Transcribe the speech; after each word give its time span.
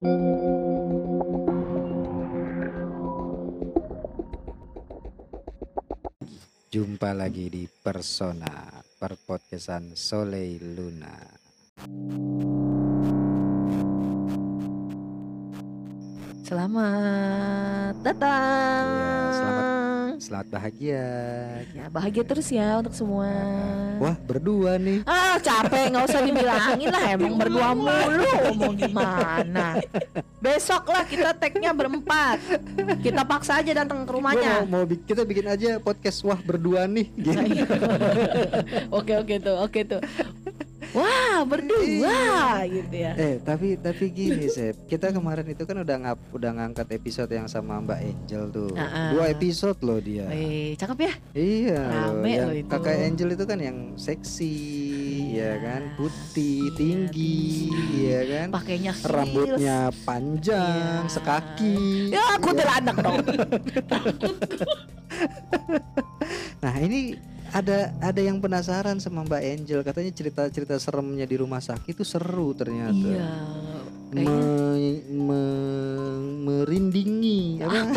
Jumpa 0.00 0.16
lagi 7.12 7.52
di 7.52 7.68
Persona 7.68 8.80
Perpodcastan 8.96 9.92
Soleil 9.92 10.72
Luna. 10.72 11.20
Selamat 16.48 17.92
datang. 18.00 18.84
Ya, 18.88 19.12
selamat- 19.36 19.79
Selamat 20.30 20.62
bahagia. 20.62 21.06
Ya, 21.74 21.90
bahagia 21.90 22.22
terus 22.22 22.46
ya 22.54 22.78
untuk 22.78 22.94
semua. 22.94 23.26
Wah 23.98 24.14
berdua 24.14 24.78
nih. 24.78 25.02
Ah, 25.02 25.42
capek 25.42 25.90
nggak 25.90 26.06
usah 26.06 26.22
dibilangin 26.22 26.86
lah 26.86 27.04
emang 27.18 27.34
berdua 27.34 27.74
mulu 27.74 28.30
mau 28.54 28.70
gimana. 28.70 29.82
Besok 30.38 30.86
lah 30.86 31.02
kita 31.02 31.34
tag-nya 31.34 31.74
berempat. 31.74 32.38
Kita 33.02 33.26
paksa 33.26 33.58
aja 33.58 33.82
datang 33.82 34.06
ke 34.06 34.14
Gua 34.14 34.14
rumahnya. 34.22 34.70
mau, 34.70 34.86
mau 34.86 34.94
kita 35.02 35.26
bikin 35.26 35.50
aja 35.50 35.82
podcast 35.82 36.22
wah 36.22 36.38
berdua 36.38 36.86
nih. 36.86 37.10
Gitu. 37.10 37.34
Iya. 37.34 37.66
oke 39.02 39.12
oke 39.26 39.34
tuh, 39.42 39.56
oke 39.66 39.80
tuh. 39.82 40.00
Wah, 40.90 41.46
berdua 41.46 42.62
gitu 42.66 42.94
ya. 42.94 43.12
Eh 43.14 43.38
tapi 43.38 43.78
tapi 43.78 44.10
gini 44.10 44.50
Sep, 44.54 44.74
kita 44.90 45.14
kemarin 45.14 45.46
itu 45.46 45.62
kan 45.62 45.78
udah 45.78 45.96
ngap 46.02 46.18
udah 46.34 46.50
ngangkat 46.50 46.88
episode 46.98 47.30
yang 47.30 47.46
sama 47.46 47.78
Mbak 47.78 48.00
Angel 48.02 48.44
tuh. 48.50 48.70
Ah, 48.74 48.82
ah. 48.82 49.10
Dua 49.14 49.30
episode 49.30 49.78
loh 49.86 50.02
dia. 50.02 50.26
Wih, 50.26 50.74
cakep 50.74 50.98
ya? 50.98 51.12
Iya, 51.36 51.80
Rame 51.86 52.32
loh 52.42 52.54
itu. 52.58 52.66
kakak 52.66 52.96
Angel 53.06 53.30
itu 53.38 53.44
kan 53.46 53.58
yang 53.62 53.78
seksi, 53.94 54.56
ya 55.38 55.52
kan, 55.62 55.82
putih, 55.94 56.74
tinggi, 56.74 57.70
ya 57.94 58.20
kan, 58.26 58.46
Pakainya 58.50 58.92
rambutnya 59.06 59.78
panjang, 60.02 61.06
Iya. 61.06 61.12
sekaki. 61.12 61.78
Ya, 62.10 62.22
aku 62.34 62.50
anak 62.56 62.96
dong. 62.98 63.18
Nah 66.60 66.76
ini 66.76 67.16
ada 67.50 67.78
ada 67.98 68.20
yang 68.20 68.38
penasaran 68.38 68.96
sama 68.96 69.22
Mbak 69.22 69.42
Angel, 69.44 69.80
katanya 69.82 70.10
cerita-cerita 70.10 70.74
seremnya 70.76 71.24
di 71.24 71.36
rumah 71.36 71.58
sakit 71.58 71.92
itu 71.92 72.02
seru 72.02 72.52
ternyata. 72.52 72.94
Iya. 73.06 73.30
Kayaknya 74.10 74.34
Me- 74.34 75.04
me- 75.06 76.18
merindingi 76.40 77.62
apa? 77.62 77.94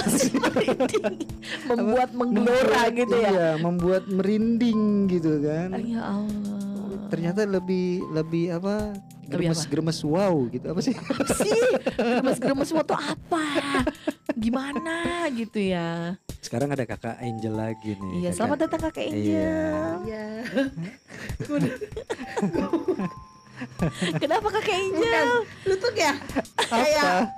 membuat 1.68 2.10
menggelora 2.14 2.62
Membuat- 2.86 2.94
gitu 2.94 3.16
ya. 3.16 3.30
Iya, 3.30 3.50
membuat 3.58 4.04
merinding 4.08 4.82
gitu 5.10 5.42
kan. 5.42 5.70
Ya 5.80 6.02
Allah. 6.04 6.62
Ternyata 7.08 7.44
lebih 7.44 7.88
lebih 8.10 8.52
apa 8.52 8.94
Lebih 9.24 9.48
gemes 9.48 9.60
apa? 9.60 9.72
gemes 9.72 10.00
wow 10.02 10.36
gitu 10.48 10.66
apa 10.68 10.80
sih 10.80 10.94
Apa 10.94 11.34
sih? 11.34 11.62
Gemes-gemes 11.96 12.70
foto 12.72 12.94
apa? 12.94 13.46
Gimana 14.36 14.98
gitu 15.32 15.60
ya? 15.60 16.18
sekarang 16.40 16.70
ada 16.70 16.84
kakak 16.84 17.16
Angel 17.18 17.54
lagi 17.54 17.96
nih 17.96 18.12
Iya, 18.20 18.30
kakak- 18.30 18.36
selamat 18.36 18.58
datang 18.60 18.82
Kakak 18.84 19.04
Angel. 19.06 19.96
Iya. 20.04 20.28
Kenapa 24.18 24.48
Kakak 24.52 24.76
Angel? 24.76 25.28
Lutut 25.64 25.96
ya? 25.96 26.14
apa 26.60 26.76
Kayak 26.84 27.32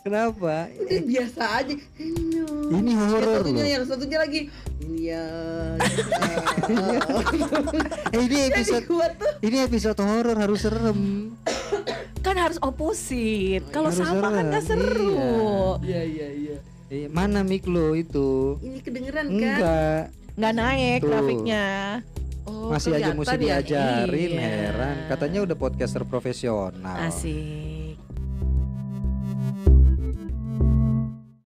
kenapa 0.00 0.68
udah 0.72 1.02
biasa 1.04 1.42
aja. 1.60 1.74
Hello. 1.96 2.72
ini 2.72 2.92
horor 2.96 3.44
satunya 3.44 3.62
loh 3.62 3.68
yang 3.68 3.84
satunya 3.84 4.18
lagi. 4.18 4.40
Iya. 4.80 5.24
eh 8.16 8.20
ini 8.20 8.36
episode 8.48 8.84
tuh. 8.88 9.00
ini 9.44 9.56
episode 9.60 10.00
horor 10.00 10.36
harus 10.36 10.60
serem 10.64 11.30
Kan 12.26 12.36
harus 12.36 12.60
oposit. 12.60 13.64
Kalau 13.72 13.88
sama 13.92 14.28
kan 14.28 14.52
gak 14.52 14.64
serem, 14.64 14.84
seru. 14.84 15.80
Iya 15.84 16.02
iya 16.04 16.28
iya. 16.32 16.56
Eh, 16.90 17.06
mana 17.06 17.46
mic 17.46 17.70
lo 17.70 17.94
itu 17.94 18.58
Ini 18.60 18.82
kedengeran 18.82 19.30
kan? 19.30 19.32
enggak 19.32 20.02
Nggak 20.34 20.54
naik 20.56 20.98
Tuh. 21.00 21.08
grafiknya. 21.08 21.64
Oh, 22.48 22.72
masih 22.72 22.96
aja 22.98 23.12
mesti 23.14 23.36
ya? 23.36 23.60
diajarin 23.60 24.30
Iya. 24.32 24.48
heran 24.48 24.96
katanya 25.06 25.38
udah 25.44 25.56
podcaster 25.60 26.02
profesional 26.08 26.96
Asik. 27.06 27.69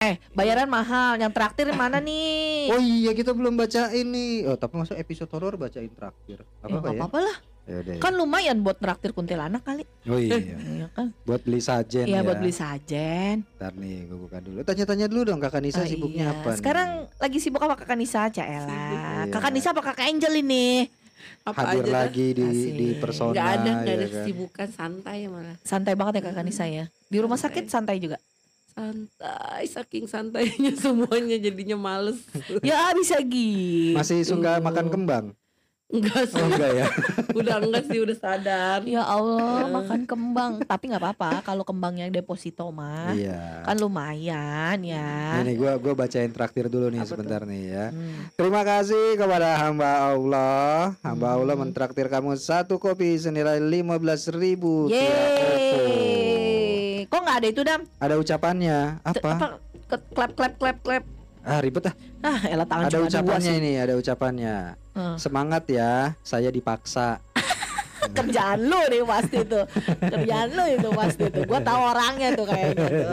Eh, 0.00 0.16
bayaran 0.32 0.64
mahal. 0.64 1.20
Yang 1.20 1.32
traktir 1.36 1.68
mana 1.70 2.00
nih? 2.00 2.72
oh 2.72 2.80
iya 2.80 3.12
kita 3.12 3.36
belum 3.36 3.52
baca 3.52 3.92
ini 3.92 4.48
oh 4.48 4.56
tapi 4.56 4.80
masuk 4.80 4.96
episode 4.96 5.28
horor 5.28 5.60
bacain 5.60 5.92
traktir 5.92 6.40
apa 6.58 6.66
Ya, 6.66 6.74
apa 6.74 6.88
ya 6.88 6.96
apa-apa 6.96 7.18
lah. 7.20 7.36
Ya 7.62 7.76
udah 7.78 7.92
ya. 7.92 8.00
Kan 8.00 8.12
lumayan 8.16 8.56
buat 8.64 8.80
traktir 8.80 9.12
kuntilanak 9.12 9.60
kali. 9.60 9.84
oh 10.08 10.16
iya 10.16 10.40
Iya 10.72 10.86
kan? 10.90 11.12
buat 11.20 11.44
beli 11.44 11.60
sajen 11.60 12.08
Iya 12.08 12.16
ya 12.16 12.24
buat 12.24 12.40
beli 12.40 12.48
sajen. 12.50 13.44
Ntar 13.54 13.76
nih 13.76 14.08
gue 14.08 14.18
buka 14.18 14.38
dulu 14.40 14.58
Tanya-tanya 14.62 15.04
dulu 15.04 15.20
dong 15.26 15.36
kakak 15.38 15.60
Nisa 15.60 15.78
Oh, 15.78 15.84
sibuknya 15.84 16.24
iya. 16.24 16.32
apa 16.32 16.48
nih? 16.48 16.56
Sekarang 16.56 16.88
lagi 17.14 17.38
sibuk 17.38 17.60
apa 17.60 17.74
kakak 17.76 17.96
Nisa, 17.96 18.20
Sibuk, 18.24 18.36
Caela? 18.40 18.72
iya. 18.72 19.28
Kakak 19.28 19.50
Nisa 19.52 19.68
apa 19.70 19.82
kakak 19.84 20.06
Angel 20.08 20.32
ini? 20.34 20.88
Apa 21.42 21.60
Hadir 21.62 21.84
aja 21.84 21.84
dah. 21.84 21.92
lagi 22.00 22.26
di, 22.32 22.40
Asik. 22.42 22.72
di 22.72 22.86
persona 22.96 23.32
Nggak 23.32 23.48
ada 23.50 23.70
nggak 23.70 23.84
ya 23.84 23.92
ada 23.92 24.00
kan? 24.02 24.12
kesibukan 24.16 24.68
santai 24.70 25.18
malah. 25.28 25.56
Santai 25.60 25.92
banget 25.92 26.12
ya 26.16 26.22
kakak 26.24 26.44
Nisa 26.46 26.64
ya. 26.64 26.84
Di 27.04 27.18
rumah 27.20 27.36
Santai. 27.36 27.60
sakit 27.60 27.64
santai 27.68 27.96
juga. 27.98 28.16
Santai 28.70 29.66
saking 29.66 30.06
santainya 30.06 30.72
semuanya 30.78 31.36
jadinya 31.36 31.76
males. 31.76 32.22
ya 32.60 32.90
bisa 32.92 33.18
gitu. 33.20 33.92
Masih 33.92 34.22
suka 34.22 34.58
makan 34.58 34.86
kembang? 34.88 35.26
Enggak 35.90 36.22
sih. 36.24 36.38
Oh 36.38 36.46
enggak 36.46 36.70
ya? 36.72 36.86
udah 37.34 37.54
enggak 37.58 37.82
sih 37.84 37.98
udah 37.98 38.14
sadar. 38.14 38.78
Ya 38.86 39.02
Allah, 39.02 39.66
Eh. 39.66 39.74
makan 39.74 40.06
kembang. 40.06 40.62
Tapi 40.62 40.86
nggak 40.86 41.02
apa-apa 41.02 41.42
kalau 41.42 41.66
kembangnya 41.66 42.06
deposito 42.06 42.62
mah. 42.70 43.10
Iya 43.10 43.66
Kan 43.66 43.74
lumayan 43.76 44.78
ya. 44.80 45.42
Ini 45.42 45.50
gue 45.52 45.72
gua 45.76 45.94
bacain 45.96 46.30
traktir 46.30 46.70
dulu 46.70 46.88
nih 46.88 47.02
Apa 47.02 47.10
sebentar 47.10 47.42
nih 47.42 47.62
ya 47.66 47.86
Hmm. 47.90 48.30
Terima 48.32 48.62
kasih 48.62 49.18
kepada 49.18 49.58
hamba 49.58 49.90
Allah 50.08 50.94
Hamba 51.00 51.26
Hmm. 51.28 51.38
Allah 51.42 51.54
mentraktir 51.58 52.06
kamu 52.06 52.38
satu 52.38 52.78
kopi 52.78 53.18
senilai 53.18 53.58
15 53.58 53.90
ribu 54.30 54.86
tiap 54.86 55.02
OVO. 55.42 55.74
Yeay. 55.74 56.29
Kok 57.10 57.20
nggak 57.20 57.36
ada 57.36 57.48
itu 57.48 57.60
dam? 57.60 57.80
Ada 57.98 58.14
ucapannya 58.16 58.78
T- 58.96 59.18
Apa? 59.18 59.30
Ke- 59.84 60.06
Klep 60.08 60.32
klep 60.32 60.54
klep 60.56 60.78
klep. 60.80 61.02
Ah 61.40 61.58
ribet 61.58 61.82
ah 61.84 61.94
Ah, 62.20 62.38
elah 62.44 62.62
tangan 62.62 62.86
Ada 62.86 63.00
ucapannya 63.00 63.52
ini 63.56 63.72
Ada 63.76 63.94
ucapannya 63.96 64.56
Hmm. 64.90 65.14
Semangat 65.16 65.64
ya 65.66 66.18
Saya 66.20 66.50
dipaksa 66.50 67.22
Kerjaan 68.00 68.58
lu 68.64 68.80
nih 68.88 69.04
pasti 69.04 69.38
tuh. 69.44 69.64
Kerjaan 70.00 70.48
lu 70.50 70.64
itu 70.66 70.88
pasti 70.90 71.24
tuh. 71.28 71.44
Gua 71.44 71.60
tahu 71.60 71.80
orangnya 71.86 72.28
tuh 72.32 72.46
kayaknya 72.48 72.86
tuh. 72.88 73.08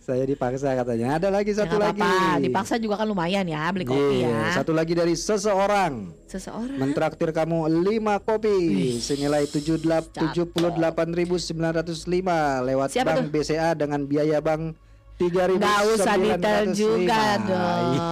Saya 0.00 0.24
dipaksa 0.24 0.72
katanya 0.72 1.16
Ada 1.16 1.28
lagi 1.28 1.50
Ya, 1.50 1.64
satu 1.64 1.76
nggak 1.76 1.88
lagi 1.92 2.00
apa-apa. 2.00 2.40
Dipaksa 2.40 2.74
juga 2.76 2.94
kan 2.96 3.06
lumayan 3.06 3.44
ya 3.44 3.68
beli 3.68 3.84
kopi 3.84 4.24
Iya, 4.24 4.28
ya. 4.28 4.44
Satu 4.56 4.72
lagi 4.72 4.92
dari 4.92 5.12
seseorang 5.12 6.12
Seseorang. 6.24 6.78
mentraktir 6.78 7.30
kamu 7.30 7.68
5 7.68 8.16
kopi 8.20 8.56
Wih, 8.70 8.94
senilai 8.98 9.44
cakep. 9.44 10.32
78.905 10.32 12.64
lewat 12.64 12.88
Siapa 12.88 13.18
Bank 13.18 13.26
BCA 13.30 13.74
dengan 13.74 14.00
biaya 14.04 14.38
bank 14.40 14.76
3.905. 15.20 15.60
Nggak 15.60 15.80
usah 15.92 16.14
detail 16.16 16.64
juga 16.72 17.22
dong. 17.44 17.92
Iya. 17.92 18.08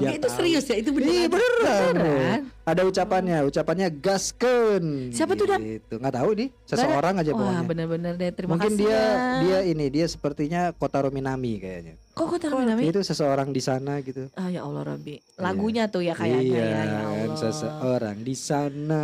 Ya, 0.00 0.08
itu 0.16 0.28
serius 0.32 0.64
ya 0.64 0.76
itu 0.80 0.90
Iya 0.96 1.28
beneran. 1.28 1.92
beneran. 1.92 2.40
Ada 2.62 2.86
ucapannya, 2.86 3.42
ucapannya 3.42 3.90
gasken. 3.90 5.10
Siapa 5.10 5.34
tuh, 5.34 5.50
Dan? 5.50 5.66
Gitu. 5.66 5.98
Nggak 5.98 6.14
tahu 6.14 6.30
nih, 6.38 6.48
seseorang 6.62 7.14
aja 7.18 7.34
Wah 7.34 7.38
pokoknya. 7.42 7.62
bener-bener 7.66 8.12
deh 8.14 8.30
terima 8.30 8.54
Mungkin 8.54 8.78
kasih 8.78 8.86
dia 8.86 8.94
ya. 8.94 9.08
dia 9.42 9.58
ini 9.66 9.86
dia 9.90 10.06
sepertinya 10.06 10.70
Kotaro 10.70 11.10
Minami 11.10 11.58
kayaknya. 11.58 11.98
Kok 12.12 12.38
taruh 12.38 12.60
namanya? 12.60 12.92
Itu 12.92 13.00
seseorang 13.00 13.56
di 13.56 13.62
sana 13.64 13.98
gitu. 14.04 14.28
Ah 14.36 14.52
ya 14.52 14.62
Allah 14.68 14.84
Rabbi. 14.94 15.16
Lagunya 15.40 15.88
tuh 15.88 16.04
ya 16.04 16.12
kayaknya 16.12 16.44
iya, 16.44 16.60
ya, 16.60 16.82
ya 16.84 17.00
Allah. 17.08 17.21
Seseorang 17.42 18.16
di 18.20 18.38
sana. 18.38 19.02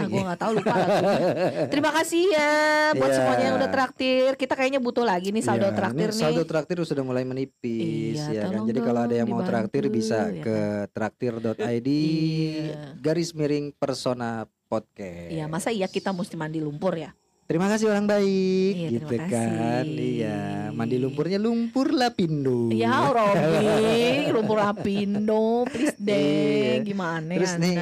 Ah, 0.00 0.08
gue 0.08 0.16
nggak 0.16 0.40
tahu 0.40 0.50
lupa 0.56 0.72
lagunya. 0.72 1.18
Terima 1.72 1.90
kasih 1.92 2.22
ya 2.32 2.52
buat 2.96 3.10
Iya. 3.10 3.16
semuanya 3.18 3.44
yang 3.44 3.56
udah 3.60 3.70
traktir. 3.70 4.30
Kita 4.34 4.54
kayaknya 4.54 4.80
butuh 4.80 5.04
lagi 5.04 5.28
nih 5.28 5.44
saldo 5.44 5.68
Iya, 5.68 5.76
traktir 5.76 6.08
nih. 6.08 6.16
Saldo 6.16 6.42
traktir 6.44 6.76
sudah 6.80 7.04
mulai 7.04 7.24
menipis 7.26 8.16
Iya, 8.24 8.32
ya 8.32 8.42
kan. 8.48 8.64
Jadi 8.64 8.80
kalau 8.80 9.00
ada 9.04 9.14
yang 9.14 9.28
mau 9.28 9.42
traktir 9.42 9.84
bisa 9.88 10.30
ya 10.30 10.40
ke 10.40 10.58
traktir.id 10.94 11.88
Iya. 11.90 12.96
garis 12.96 13.36
miring 13.36 13.74
persona 13.74 14.48
podcast. 14.64 15.30
Iya 15.30 15.44
masa 15.44 15.68
iya 15.68 15.90
kita 15.90 16.10
mesti 16.10 16.34
mandi 16.34 16.62
lumpur 16.62 16.94
ya? 16.94 17.12
Terima 17.44 17.68
kasih 17.68 17.92
orang 17.92 18.08
baik 18.08 18.72
Iya, 18.74 18.88
gitu 18.88 19.14
kan. 19.20 19.28
kasih. 19.28 19.84
Iya, 19.84 20.72
mandi 20.72 20.96
lumpurnya 20.96 21.36
lumpur 21.36 21.92
lapindo. 21.92 22.72
Ya 22.72 23.12
Robi, 23.12 24.32
lumpur 24.32 24.64
lapindo, 24.64 25.68
please 25.68 25.92
deh. 26.00 26.80
Iya. 26.80 26.88
Gimana 26.88 27.36
Terus 27.36 27.52
nih? 27.60 27.76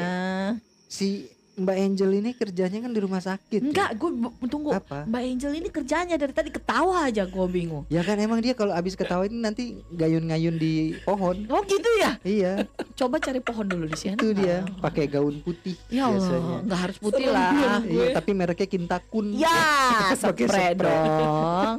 Si 0.90 1.30
Mbak 1.52 1.76
Angel 1.76 2.10
ini 2.14 2.30
kerjanya 2.32 2.78
kan 2.80 2.88
di 2.88 2.98
rumah 2.98 3.20
sakit. 3.20 3.60
ya? 3.60 3.62
Enggak, 3.62 3.90
gue 3.94 4.08
tunggu. 4.46 4.72
Apa? 4.72 5.04
Mbak 5.04 5.22
Angel 5.26 5.52
ini 5.54 5.68
kerjanya 5.68 6.16
dari 6.16 6.32
tadi 6.32 6.48
ketawa 6.48 7.04
aja 7.04 7.22
gue 7.22 7.46
bingung. 7.46 7.84
Ya 7.86 8.00
kan 8.00 8.16
emang 8.16 8.40
dia 8.40 8.52
kalau 8.52 8.72
abis 8.72 8.94
ketawa 8.94 9.24
ini 9.24 9.36
nanti 9.36 9.62
gayun-gayun 9.90 10.56
di 10.56 10.96
pohon. 11.02 11.44
Oh 11.46 11.60
gitu 11.62 11.90
ya? 12.00 12.16
Iya, 12.22 12.64
Coba 12.94 13.20
cari 13.20 13.38
pohon 13.38 13.66
dulu 13.66 13.84
di 13.84 13.94
sini. 13.94 14.14
itu 14.14 14.32
dia 14.32 14.64
pakai 14.80 15.04
gaun 15.06 15.40
putih 15.40 15.76
Ya 15.86 16.06
Allah, 16.06 16.16
biasanya. 16.18 16.56
nggak 16.62 16.80
harus 16.80 16.96
putih 16.96 17.26
Serem 17.26 17.36
lah. 17.36 17.80
Iya, 17.82 18.06
tapi 18.14 18.30
mereknya 18.32 18.68
Kintakun. 18.68 19.26
Ya, 19.34 19.60
Pakai 20.24 20.46
spray 20.48 20.72
dong. 20.72 21.76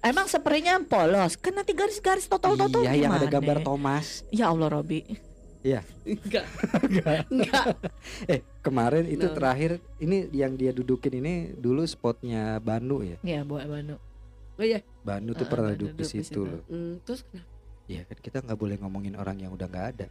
Emang 0.00 0.24
spraynya 0.24 0.80
polos, 0.80 1.36
kan 1.36 1.52
nanti 1.52 1.72
garis-garis 1.72 2.24
totol-totol 2.24 2.84
Iya, 2.84 3.08
yang 3.08 3.12
ada 3.12 3.24
gambar 3.26 3.60
Thomas. 3.60 4.24
Ya 4.28 4.48
Allah 4.48 4.68
Robi. 4.70 5.04
Enggak. 5.64 6.44
Enggak. 7.32 7.64
Eh, 8.28 8.44
kemarin 8.64 9.04
itu 9.04 9.22
Nah. 9.22 9.34
terakhir 9.34 9.70
ini 9.98 10.26
yang 10.30 10.56
dia 10.56 10.72
dudukin 10.72 11.14
ini 11.14 11.34
dulu 11.52 11.84
spotnya 11.84 12.56
Banu 12.58 13.04
ya. 13.04 13.20
Ya 13.20 13.40
buat 13.42 13.62
Banu. 13.64 14.00
Oh 14.54 14.64
iya. 14.64 14.80
Banu 15.00 15.30
tuh 15.32 15.44
Ah, 15.44 15.50
pernah 15.50 15.70
Banu 15.70 15.80
duduk 15.84 15.92
di 15.92 16.00
duduk 16.00 16.08
di 16.08 16.14
situ 16.16 16.24
situ. 16.24 16.40
loh. 16.42 16.62
Hmm, 16.66 16.94
terus 17.00 17.20
kenapa? 17.22 17.52
Iya 17.84 18.00
kan 18.02 18.16
kita 18.18 18.36
nggak 18.40 18.56
boleh 18.56 18.76
ngomongin 18.78 19.14
orang 19.14 19.36
yang 19.36 19.52
udah 19.52 19.66
nggak 19.66 19.86
ada. 19.92 20.06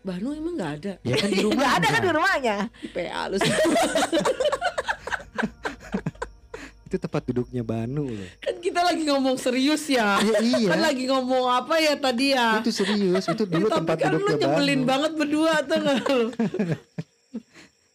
Banu 0.00 0.32
emang 0.32 0.54
nggak 0.56 0.72
ada. 0.74 0.92
Ya 1.02 1.14
kan 1.14 1.28
di 1.28 1.40
rumah 1.44 1.60
Gak 1.60 1.74
ada 1.76 1.86
kan 1.86 2.00
di 2.00 2.10
rumahnya. 2.10 2.56
Di 2.74 2.88
PA 2.88 3.22
lu 3.26 3.36
Itu 6.82 6.98
tempat 6.98 7.22
duduknya 7.22 7.62
Banu 7.62 8.08
loh. 8.08 8.28
kan 8.40 8.58
kita 8.58 8.82
lagi 8.82 9.06
ngomong 9.06 9.36
serius 9.36 9.86
ya. 9.86 10.18
Ya, 10.24 10.38
iya. 10.40 10.68
Kan 10.70 10.80
lagi 10.82 11.04
ngomong 11.06 11.46
apa 11.46 11.78
ya 11.78 11.94
tadi 11.94 12.32
ya? 12.32 12.58
Itu 12.58 12.72
serius, 12.72 13.24
itu 13.24 13.44
dulu 13.52 13.68
Tapi 13.68 13.76
tempat 13.78 13.96
kan 13.96 14.10
lu 14.10 14.18
duduknya 14.18 14.38
nyebelin 14.40 14.80
Banu. 14.80 14.88
banget 14.88 15.12
berdua 15.14 15.52
tuh 15.62 15.76
nggak 15.78 15.98
lu? 16.08 16.26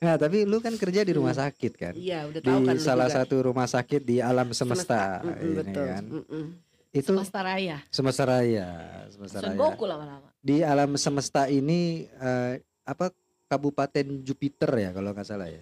Nah, 0.05 0.15
tapi 0.15 0.45
lu 0.45 0.57
kan 0.59 0.73
kerja 0.75 1.01
di 1.01 1.11
rumah 1.11 1.33
sakit 1.33 1.73
kan? 1.73 1.93
Iya, 1.93 2.29
udah 2.29 2.39
Di 2.39 2.45
tahu 2.45 2.59
kan 2.61 2.75
lu 2.77 2.83
salah 2.83 3.09
juga. 3.09 3.17
satu 3.17 3.35
rumah 3.41 3.65
sakit 3.65 4.01
di 4.01 4.21
alam 4.21 4.53
semesta, 4.53 5.19
Mm-mm, 5.19 5.41
ini 5.41 5.53
betul. 5.57 5.81
kan. 5.83 6.03
Mm-mm. 6.05 6.45
Itu 6.93 7.11
Semesta 7.11 7.39
Raya. 7.41 7.77
semesta 7.89 8.23
raya, 8.23 8.67
semesta 9.09 9.37
raya. 9.41 9.57
Goku 9.57 9.83
lama-lama. 9.83 10.29
Di 10.39 10.61
alam 10.61 10.93
semesta 10.95 11.49
ini 11.49 12.05
eh, 12.07 12.53
apa 12.83 13.09
Kabupaten 13.45 14.21
Jupiter 14.21 14.69
ya 14.71 14.89
kalau 14.91 15.09
nggak 15.09 15.25
salah 15.25 15.49
ya. 15.49 15.59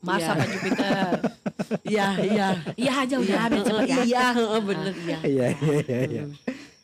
Mars 0.00 0.20
Iya. 0.20 0.28
sama 0.28 0.44
Jupiter. 0.46 1.12
Iya, 1.86 2.06
iya. 2.20 2.48
Iya 2.74 2.92
aja 2.98 3.14
udah 3.16 3.30
Iya, 3.30 3.40
habis 3.40 3.60
cepet 3.62 3.84
ya. 3.84 3.96
Iya, 4.02 4.24
heeh, 4.38 4.60
bener. 4.60 4.94
Iya. 4.96 5.18
Iya 5.22 5.46
iya 5.52 5.76
iya. 5.80 5.98
iya. 6.04 6.22
Mm. 6.24 6.34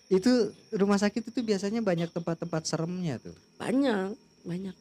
Itu 0.09 0.33
rumah 0.73 0.95
sakit 0.97 1.23
itu 1.27 1.41
biasanya 1.43 1.81
banyak 1.81 2.07
tempat-tempat 2.09 2.63
seremnya 2.65 3.19
tuh. 3.19 3.35
Banyak, 3.57 4.15
banyak. 4.43 4.75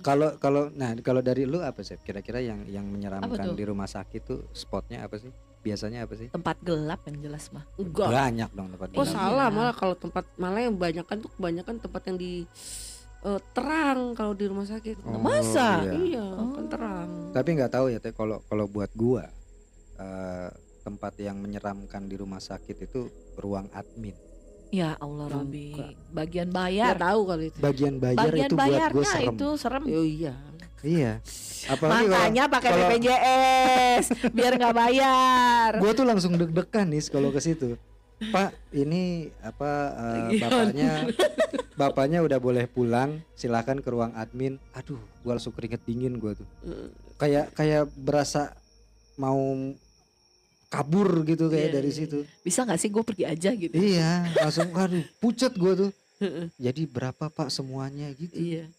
Kalau 0.00 0.34
kalau 0.36 0.66
nah 0.72 0.90
kalau 0.98 1.20
dari 1.20 1.46
lu 1.46 1.62
apa 1.62 1.80
sih 1.80 1.94
kira-kira 1.96 2.38
yang 2.38 2.66
yang 2.66 2.82
menyeramkan 2.84 3.54
di 3.54 3.62
rumah 3.62 3.86
sakit 3.86 4.20
tuh 4.20 4.40
spotnya 4.50 5.06
apa 5.06 5.16
sih? 5.16 5.30
Biasanya 5.60 6.08
apa 6.08 6.14
sih? 6.14 6.26
Tempat 6.28 6.58
gelap 6.60 7.04
yang 7.04 7.20
jelas 7.20 7.48
mah. 7.50 7.62
Enggak. 7.76 8.08
Banyak 8.08 8.50
dong 8.50 8.68
tempat 8.70 8.88
Oh 8.90 8.96
gelap. 8.98 9.12
salah 9.12 9.46
Iya. 9.46 9.54
malah 9.54 9.74
kalau 9.76 9.94
tempat 9.94 10.24
malah 10.34 10.60
yang 10.60 10.74
banyak 10.74 11.04
kan 11.04 11.16
tuh 11.18 11.30
kebanyakan 11.30 11.74
tempat 11.78 12.02
yang 12.04 12.16
di 12.16 12.32
eh, 13.20 13.40
terang 13.52 14.16
kalau 14.16 14.32
di 14.32 14.48
rumah 14.48 14.64
sakit. 14.64 14.96
Oh, 15.04 15.20
Masa? 15.20 15.84
iya. 15.84 15.92
Iya, 15.92 16.24
kan 16.24 16.46
Oh. 16.56 16.66
terang. 16.66 17.10
Tapi 17.30 17.48
nggak 17.52 17.70
tahu 17.70 17.86
ya 17.88 17.98
teh 18.00 18.10
kalau 18.10 18.40
kalau 18.42 18.64
buat 18.64 18.90
gua 18.92 19.28
eh, 19.96 20.48
tempat 20.80 21.12
yang 21.20 21.36
menyeramkan 21.36 22.08
di 22.08 22.16
rumah 22.16 22.40
sakit 22.40 22.76
itu 22.80 23.06
ruang 23.36 23.68
admin. 23.70 24.16
Ya 24.70 24.94
Allah 24.96 25.26
Robi. 25.28 25.74
Bagian 26.08 26.48
bayar. 26.48 26.94
tahu 26.94 27.20
kali 27.26 27.50
itu. 27.50 27.58
Bagian 27.58 27.94
bayar 27.98 28.18
Bagian 28.24 28.46
itu 28.46 28.54
buat 28.54 28.62
gua 28.62 28.70
bayarnya 28.70 29.04
serem. 29.04 29.34
itu 29.34 29.48
serem. 29.58 29.82
Oh 29.84 30.06
iya. 30.06 30.34
Iya. 30.80 31.12
Apalagi 31.66 31.76
kalau 31.76 32.08
Makanya 32.08 32.44
pakai 32.48 32.70
kalau- 32.70 32.88
BPJS 32.88 34.04
biar 34.36 34.52
nggak 34.56 34.74
bayar. 34.74 35.70
gua 35.76 35.92
tuh 35.92 36.06
langsung 36.06 36.32
deg-degan 36.34 36.86
nih 36.88 37.02
kalau 37.06 37.28
ke 37.28 37.38
situ. 37.38 37.74
Pak, 38.20 38.52
ini 38.70 39.32
apa 39.40 39.70
Lagi 40.28 40.36
bapaknya 40.38 40.90
bapaknya 41.72 42.18
udah 42.20 42.36
boleh 42.36 42.68
pulang, 42.68 43.24
silakan 43.32 43.80
ke 43.80 43.88
ruang 43.88 44.12
admin. 44.12 44.60
Aduh, 44.72 45.00
gua 45.20 45.34
langsung 45.34 45.50
keringet 45.50 45.80
dingin 45.82 46.16
gua 46.16 46.36
tuh. 46.36 46.44
Mm. 46.62 46.88
Kayak 47.16 47.46
kayak 47.52 47.88
berasa 47.90 48.52
mau 49.16 49.40
kabur 50.70 51.26
gitu 51.26 51.50
kayak 51.50 51.66
Iya, 51.66 51.74
dari 51.74 51.90
iya, 51.90 51.98
situ. 51.98 52.18
Bisa 52.40 52.62
nggak 52.62 52.78
sih 52.78 52.88
gue 52.88 53.02
pergi 53.02 53.24
aja 53.26 53.50
gitu? 53.52 53.74
Iya, 53.74 54.30
langsung 54.38 54.70
aduh 54.70 55.02
pucet 55.18 55.52
gua 55.54 55.74
tuh. 55.76 55.90
Jadi 56.56 56.86
berapa 56.86 57.26
Pak 57.26 57.50
semuanya 57.50 58.14
gitu. 58.14 58.32
Iya. 58.32 58.70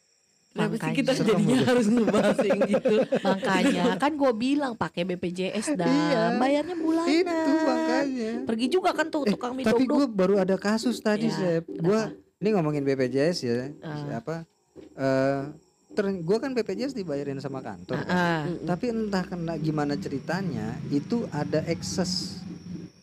Kenapa 0.52 0.76
sih 0.78 0.92
kita 0.94 1.12
Serem 1.16 1.28
jadinya 1.32 1.56
udah. 1.56 1.68
harus 1.68 1.86
ngebahas 1.88 2.38
yang 2.44 2.62
gitu? 2.66 2.96
Makanya 3.28 3.84
kan 3.96 4.12
gue 4.14 4.32
bilang 4.34 4.74
pakai 4.74 5.02
BPJS 5.06 5.68
dan 5.74 5.88
Iya. 5.88 6.22
bayarnya 6.36 6.76
bulanan. 6.76 7.08
Itu 7.08 7.52
makanya. 7.62 8.32
Pergi 8.44 8.68
juga 8.68 8.92
kan 8.92 9.08
tuh 9.08 9.24
Eh, 9.24 9.32
tukang 9.32 9.52
mie 9.52 9.64
tapi 9.64 9.84
gue 9.84 10.06
baru 10.06 10.40
ada 10.40 10.56
kasus 10.56 11.00
tadi, 11.00 11.28
Ya, 11.28 11.60
Sep. 11.60 11.72
Gue 11.72 12.00
ini 12.38 12.50
ngomongin 12.52 12.84
BPJS 12.84 13.38
ya. 13.42 13.72
Ah. 13.80 14.20
Apa? 14.20 14.44
Eh, 14.76 15.42
ter- 15.44 15.52
gue 15.94 16.38
kan 16.38 16.52
BPJS 16.52 16.94
dibayarin 16.94 17.38
sama 17.38 17.60
kantor. 17.60 18.00
kan. 18.02 18.48
Mm-mm. 18.48 18.66
Tapi 18.66 18.86
entah 18.90 19.24
kena 19.24 19.54
gimana 19.56 19.94
ceritanya, 19.96 20.80
itu 20.88 21.28
ada 21.30 21.62
ekses, 21.66 22.40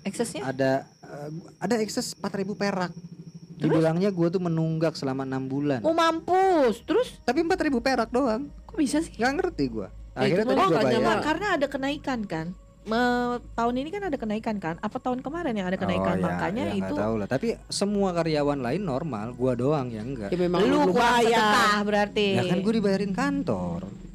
Eksesnya? 0.02 0.42
ada 0.42 0.70
eh, 1.02 1.30
ada 1.58 1.74
ekses 1.76 2.16
4000 2.16 2.48
perak. 2.54 2.92
Dibilangnya 3.58 4.08
gue 4.08 4.28
tuh 4.30 4.38
menunggak 4.38 4.94
selama 4.94 5.26
enam 5.26 5.44
bulan. 5.44 5.82
Oh 5.82 5.90
mampus. 5.90 6.78
Terus 6.86 7.18
Tapi 7.22 7.42
4000 7.42 7.74
perak 7.78 8.08
doang. 8.08 8.46
kok 8.64 8.78
bisa 8.78 9.02
sih? 9.02 9.18
Nggak 9.18 9.32
ngerti 9.34 9.64
gue. 9.66 9.88
Ya, 10.14 10.18
Akhirnya 10.24 10.38
itu 10.38 10.48
tadi 10.48 10.58
gue 10.58 10.70
makanya, 10.70 10.98
bayar. 10.98 11.18
Karena 11.22 11.46
ada 11.54 11.66
kenaikan 11.66 12.20
kan. 12.22 12.46
Me- 12.86 13.42
tahun 13.58 13.74
ini 13.80 13.88
kan 13.90 14.02
ada 14.06 14.16
kenaikan 14.16 14.56
kan? 14.62 14.76
Apa 14.78 14.96
tahun 15.02 15.20
kemarin 15.20 15.52
yang 15.52 15.68
ada 15.68 15.76
kenaikan? 15.76 16.16
Oh, 16.16 16.22
ya, 16.22 16.24
Makanya 16.24 16.64
ya, 16.72 16.78
itu 16.78 16.94
tahu 16.94 17.14
lah. 17.18 17.28
Tapi 17.28 17.58
semua 17.68 18.14
karyawan 18.14 18.60
lain 18.62 18.82
normal, 18.84 19.34
gua 19.34 19.52
doang 19.58 19.90
yang 19.90 20.14
enggak. 20.14 20.30
Ya 20.30 20.38
memang 20.38 20.62
lu 20.64 20.94
bayar. 20.94 21.26
sedekah 21.26 21.78
berarti. 21.84 22.28
Ya 22.38 22.42
kan 22.48 22.58
gue 22.62 22.72
dibayarin 22.78 23.12
kantor 23.12 24.07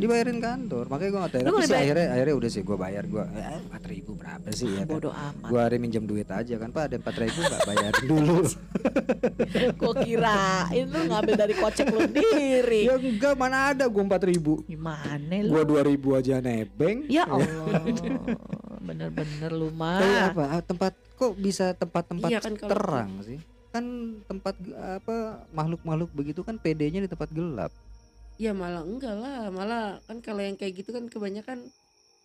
Dibayarin 0.00 0.38
kantor. 0.38 0.84
Makanya 0.88 1.10
gue 1.10 1.20
gak 1.20 1.30
tahu 1.30 1.42
Tapi 1.42 1.52
nggak 1.54 1.68
sih 1.68 1.76
akhirnya, 1.76 2.06
akhirnya 2.10 2.34
udah 2.34 2.50
sih 2.50 2.62
gue 2.62 2.76
bayar. 2.76 3.04
Gue 3.04 3.24
Empat 3.28 3.82
ribu 3.86 4.10
berapa 4.16 4.48
sih? 4.50 4.68
Ya 4.70 4.82
kan. 4.82 4.90
Bodoh 4.90 5.12
amat. 5.12 5.48
Gue 5.48 5.60
hari 5.60 5.76
minjem 5.76 6.04
duit 6.04 6.26
aja 6.26 6.54
kan. 6.56 6.68
Pak 6.70 6.82
ada 6.88 6.96
empat 6.96 7.16
ribu 7.18 7.38
gak 7.40 7.62
bayarin 7.64 8.04
dulu. 8.04 8.38
Gue 9.80 9.92
kirain 10.00 10.86
lu 10.86 11.00
ngambil 11.06 11.34
dari 11.36 11.54
kocek 11.54 11.86
lu 11.88 12.00
sendiri. 12.02 12.82
Ya 12.86 12.94
enggak 12.96 13.34
mana 13.34 13.72
ada 13.72 13.84
gue 13.86 14.02
empat 14.02 14.22
ribu. 14.24 14.62
Gimana 14.64 15.34
lu? 15.40 15.52
Gue 15.52 15.62
dua 15.66 15.82
ribu 15.84 16.14
aja 16.14 16.40
nebeng. 16.40 17.04
Ya 17.06 17.26
Allah. 17.26 17.82
Bener-bener 18.80 19.50
lu 19.52 19.68
Tapi 19.68 19.76
mah. 19.76 20.30
apa? 20.32 20.44
Ah, 20.50 20.62
tempat 20.62 20.92
Kok 21.20 21.36
bisa 21.36 21.76
tempat-tempat 21.76 22.32
Iya 22.32 22.40
kan 22.40 22.56
kalau- 22.56 22.72
terang 22.72 23.10
sih? 23.20 23.36
Kan 23.70 23.84
tempat 24.24 24.56
apa 24.72 25.44
makhluk-makhluk 25.52 26.10
begitu 26.10 26.40
kan 26.40 26.56
PD-nya 26.56 27.04
di 27.04 27.06
tempat 27.06 27.28
gelap 27.28 27.68
Ya 28.40 28.56
malah 28.56 28.80
enggak 28.88 29.20
lah, 29.20 29.52
malah 29.52 30.00
kan 30.08 30.24
kalau 30.24 30.40
yang 30.40 30.56
kayak 30.56 30.80
gitu 30.80 30.96
kan 30.96 31.04
kebanyakan 31.12 31.68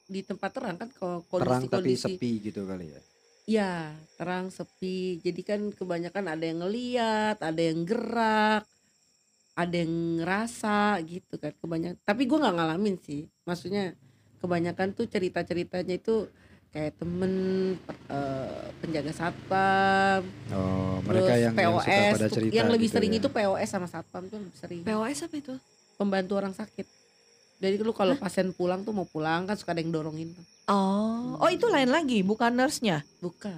di 0.07 0.23
tempat 0.23 0.56
terang 0.56 0.79
kan 0.79 0.88
kalau 0.95 1.27
Terang 1.27 1.67
tapi 1.67 1.91
kondisi-kondisi 1.91 2.15
sepi 2.15 2.29
gitu 2.39 2.63
kali 2.63 2.85
ya? 2.88 3.01
Ya 3.45 3.73
terang 4.15 4.48
sepi. 4.48 5.19
Jadi 5.19 5.41
kan 5.43 5.62
kebanyakan 5.75 6.31
ada 6.31 6.39
yang 6.48 6.63
ngeliat 6.63 7.36
ada 7.43 7.60
yang 7.60 7.84
gerak 7.84 8.63
ada 9.60 9.75
yang 9.75 10.24
ngerasa 10.24 11.00
gitu 11.03 11.36
kan 11.36 11.51
kebanyakan 11.60 12.00
tapi 12.07 12.24
gua 12.31 12.48
nggak 12.48 12.55
ngalamin 12.63 12.95
sih. 13.03 13.27
Maksudnya 13.43 13.91
kebanyakan 14.39 14.95
tuh 14.95 15.12
cerita 15.12 15.43
ceritanya 15.43 16.00
itu 16.00 16.31
kayak 16.72 16.95
temen 16.95 17.34
eh, 18.07 18.67
penjaga 18.79 19.12
satpam 19.12 20.24
Oh 20.55 21.00
terus 21.03 21.24
mereka 21.24 21.34
yang, 21.39 21.53
yang 21.55 21.75
suka 21.79 21.91
POS 21.91 22.13
pada 22.15 22.27
cerita 22.31 22.53
yang 22.55 22.67
lebih 22.72 22.88
gitu 22.88 22.95
sering 23.00 23.12
ya. 23.12 23.19
itu 23.19 23.27
POS 23.31 23.69
sama 23.69 23.88
satpam 23.91 24.24
tuh 24.31 24.39
lebih 24.39 24.57
sering. 24.60 24.81
POS 24.88 25.19
apa 25.27 25.36
itu? 25.39 25.55
Pembantu 25.96 26.36
orang 26.36 26.52
sakit 26.52 26.86
jadi 27.58 27.80
lu 27.80 27.92
kalau 27.92 28.16
pasien 28.16 28.52
pulang 28.52 28.82
tuh 28.82 28.92
mau 28.92 29.04
pulang 29.04 29.44
kan 29.44 29.56
suka 29.56 29.72
ada 29.72 29.80
yang 29.80 29.90
dorongin 29.90 30.32
tuh 30.32 30.46
Oh, 30.66 31.38
oh 31.38 31.46
itu 31.48 31.70
lain 31.70 31.88
lagi, 31.88 32.20
bukan 32.22 32.50
nurse-nya. 32.52 33.06
bukan 33.20 33.54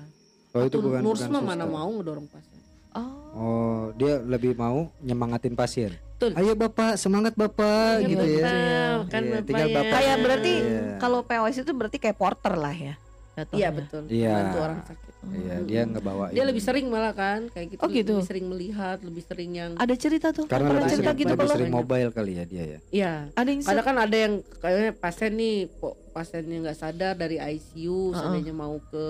Oh 0.52 0.60
itu 0.62 0.76
Atau 0.76 0.84
bukan 0.84 1.00
nurse 1.00 1.24
bukan 1.24 1.32
mah 1.32 1.44
mana 1.46 1.64
suster. 1.64 1.72
mau 1.74 1.90
ngedorong 1.90 2.28
pasien 2.28 2.60
Oh. 2.90 3.14
Oh, 3.32 3.82
dia 3.94 4.18
lebih 4.20 4.54
mau 4.54 4.90
nyemangatin 5.00 5.54
pasien. 5.54 5.94
Betul. 6.12 6.34
Ayo 6.34 6.52
Bapak, 6.52 6.98
semangat 6.98 7.32
Bapak 7.32 8.02
Iya, 8.02 8.08
gitu 8.08 8.26
ya. 8.26 8.42
betul. 8.42 8.98
kan 9.08 9.22
Iya, 9.22 9.30
Bapak 9.32 9.46
tinggal 9.46 9.68
ya. 9.68 9.76
Bapak- 9.78 9.94
Kayak 9.94 10.18
berarti 10.20 10.54
Iya. 10.58 10.82
kalau 10.98 11.20
POS 11.22 11.58
itu 11.60 11.72
berarti 11.72 11.98
kayak 11.98 12.18
porter 12.18 12.54
lah 12.56 12.74
ya. 12.74 12.94
Iya 13.38 13.46
jatuhnya. 13.46 13.70
betul. 13.72 14.04
Iya. 14.10 14.34
Bantu 14.34 14.58
orang 14.60 14.80
sakit. 14.84 15.06
Iya, 15.28 15.54
Hmm. 15.54 15.66
dia 15.68 15.82
ngebawa 15.84 16.24
Dia 16.30 16.46
lebih 16.46 16.64
sering 16.64 16.86
malah 16.88 17.14
kan 17.14 17.40
kayak 17.48 17.68
gitu. 17.70 17.80
Oh, 17.80 17.90
gitu. 17.90 18.16
Lebih 18.16 18.26
sering 18.26 18.46
melihat, 18.48 18.98
lebih 19.00 19.24
sering 19.24 19.52
yang 19.52 19.72
Ada 19.76 19.94
cerita 19.94 20.28
tuh. 20.32 20.46
karena 20.46 20.68
lebih 20.72 20.88
cerita 20.88 21.04
sering, 21.06 21.20
gitu 21.20 21.30
lebih 21.30 21.42
kalau 21.44 21.54
sering 21.54 21.70
mobile 21.72 22.10
kali 22.12 22.32
ya 22.34 22.46
dia 22.46 22.64
ya. 22.66 22.80
Iya. 22.90 23.14
ada 23.32 23.48
yang 23.48 23.62
Kadang 23.62 23.78
ser- 23.78 23.86
kan 23.86 23.98
ada 24.00 24.18
yang 24.18 24.34
kayaknya 24.58 24.92
pasien 24.96 25.32
nih 25.34 25.56
kok 25.72 25.96
pasiennya 26.10 26.58
nggak 26.64 26.78
sadar 26.78 27.14
dari 27.14 27.38
ICU, 27.38 27.86
Uh-uh. 28.10 28.16
seandainya 28.16 28.54
mau 28.54 28.78
ke 28.80 29.06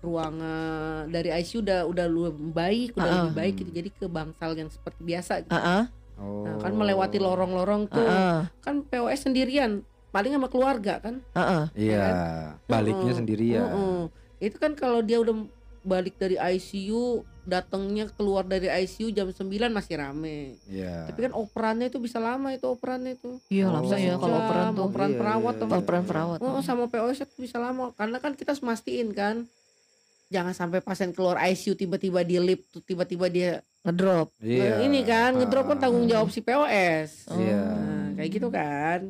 ruangan 0.00 1.06
dari 1.08 1.30
ICU 1.32 1.58
udah 1.60 1.80
udah 1.84 2.06
lebih 2.06 2.50
baik, 2.50 2.88
udah 2.92 3.02
Uh-uh. 3.02 3.18
lebih 3.22 3.36
baik 3.36 3.54
gitu. 3.56 3.70
Jadi 3.72 3.88
ke 3.90 4.06
bangsal 4.06 4.50
yang 4.54 4.68
seperti 4.68 5.00
biasa 5.00 5.32
gitu. 5.40 5.52
Ah, 5.52 5.60
ah. 5.60 5.84
Oh. 6.14 6.44
Nah, 6.44 6.54
kan 6.58 6.72
melewati 6.72 7.18
lorong-lorong 7.18 7.88
tuh. 7.88 7.98
Heeh, 7.98 8.46
Kan 8.60 8.84
POS 8.84 9.26
sendirian, 9.26 9.82
paling 10.12 10.30
sama 10.30 10.46
keluarga 10.46 11.00
kan. 11.00 11.24
heeh. 11.32 11.64
Iya, 11.90 12.06
baliknya 12.64 13.08
Heeh, 13.08 13.16
sendirian. 13.16 13.64
heeh. 13.64 14.00
Itu 14.38 14.56
kan 14.56 14.76
kalau 14.76 15.00
dia 15.00 15.18
udah 15.18 15.34
balik 15.82 16.14
dari 16.14 16.38
ICU, 16.38 17.24
datangnya 17.42 18.06
keluar 18.08 18.44
dari 18.44 18.70
ICU 18.70 19.10
jam 19.10 19.26
9 19.26 19.42
masih 19.68 19.98
rame. 19.98 20.54
Iya. 20.68 21.10
Tapi 21.10 21.26
kan 21.26 21.32
operannya 21.32 21.88
itu 21.88 21.98
bisa 21.98 22.16
lama 22.16 22.52
itu 22.52 22.62
operannya 22.62 23.16
itu. 23.16 23.42
Iya 23.48 23.66
Oh. 23.66 23.74
lama 23.74 23.90
ya 23.92 24.14
kalau 24.14 24.36
operan 24.38 24.66
tuh. 24.70 24.84
operan 24.84 25.10
Iya, 25.10 25.18
perawat 25.18 25.52
iya, 25.52 25.58
tuh. 25.58 25.66
iya. 25.66 25.78
Operan 25.80 26.02
perawat. 26.04 26.38
Oh, 26.38 26.60
sama 26.60 26.84
POS 26.86 27.18
itu 27.20 27.34
bisa 27.40 27.58
lama 27.58 27.90
karena 27.92 28.16
kan 28.16 28.36
kita 28.36 28.54
harus 28.54 28.62
mastiin 28.62 29.10
kan 29.10 29.48
jangan 30.28 30.54
sampai 30.54 30.78
pasien 30.80 31.10
keluar 31.10 31.36
ICU 31.42 31.74
tiba-tiba 31.74 32.22
di 32.22 32.38
lift 32.38 32.70
tuh 32.70 32.80
tiba-tiba 32.80 33.26
dia 33.26 33.60
Ngedrop. 33.82 34.30
Iya. 34.38 34.78
Nah, 34.78 34.86
ini 34.86 35.00
kan 35.02 35.34
ngedrop 35.34 35.66
kan 35.66 35.78
tanggung 35.80 36.06
jawab 36.06 36.30
si 36.30 36.38
POS. 36.38 37.26
Iya. 37.28 37.62
Nah, 37.66 38.06
kayak 38.14 38.30
gitu 38.30 38.48
kan. 38.48 39.00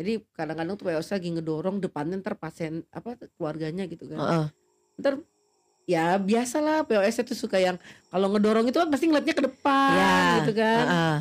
Jadi 0.00 0.24
kadang-kadang 0.32 0.74
tuh 0.74 0.88
POS 0.88 1.12
lagi 1.12 1.28
ngedorong 1.28 1.76
depannya 1.76 2.16
ntar 2.16 2.32
pasien 2.34 2.80
apa 2.88 3.20
keluarganya 3.36 3.84
gitu 3.84 4.08
kan. 4.08 4.16
Heeh. 4.18 4.44
Ntar 4.96 5.20
ya 5.84 6.16
biasalah 6.16 6.88
POS 6.88 7.20
itu 7.20 7.36
suka 7.36 7.60
yang 7.60 7.76
kalau 8.08 8.32
ngedorong 8.32 8.64
itu 8.64 8.80
kan 8.80 8.88
pasti 8.88 9.04
ngeliatnya 9.06 9.34
ke 9.34 9.44
depan 9.44 9.92
Ya, 9.92 10.16
gitu 10.40 10.52
kan. 10.56 10.84
Heeh. 10.86 11.16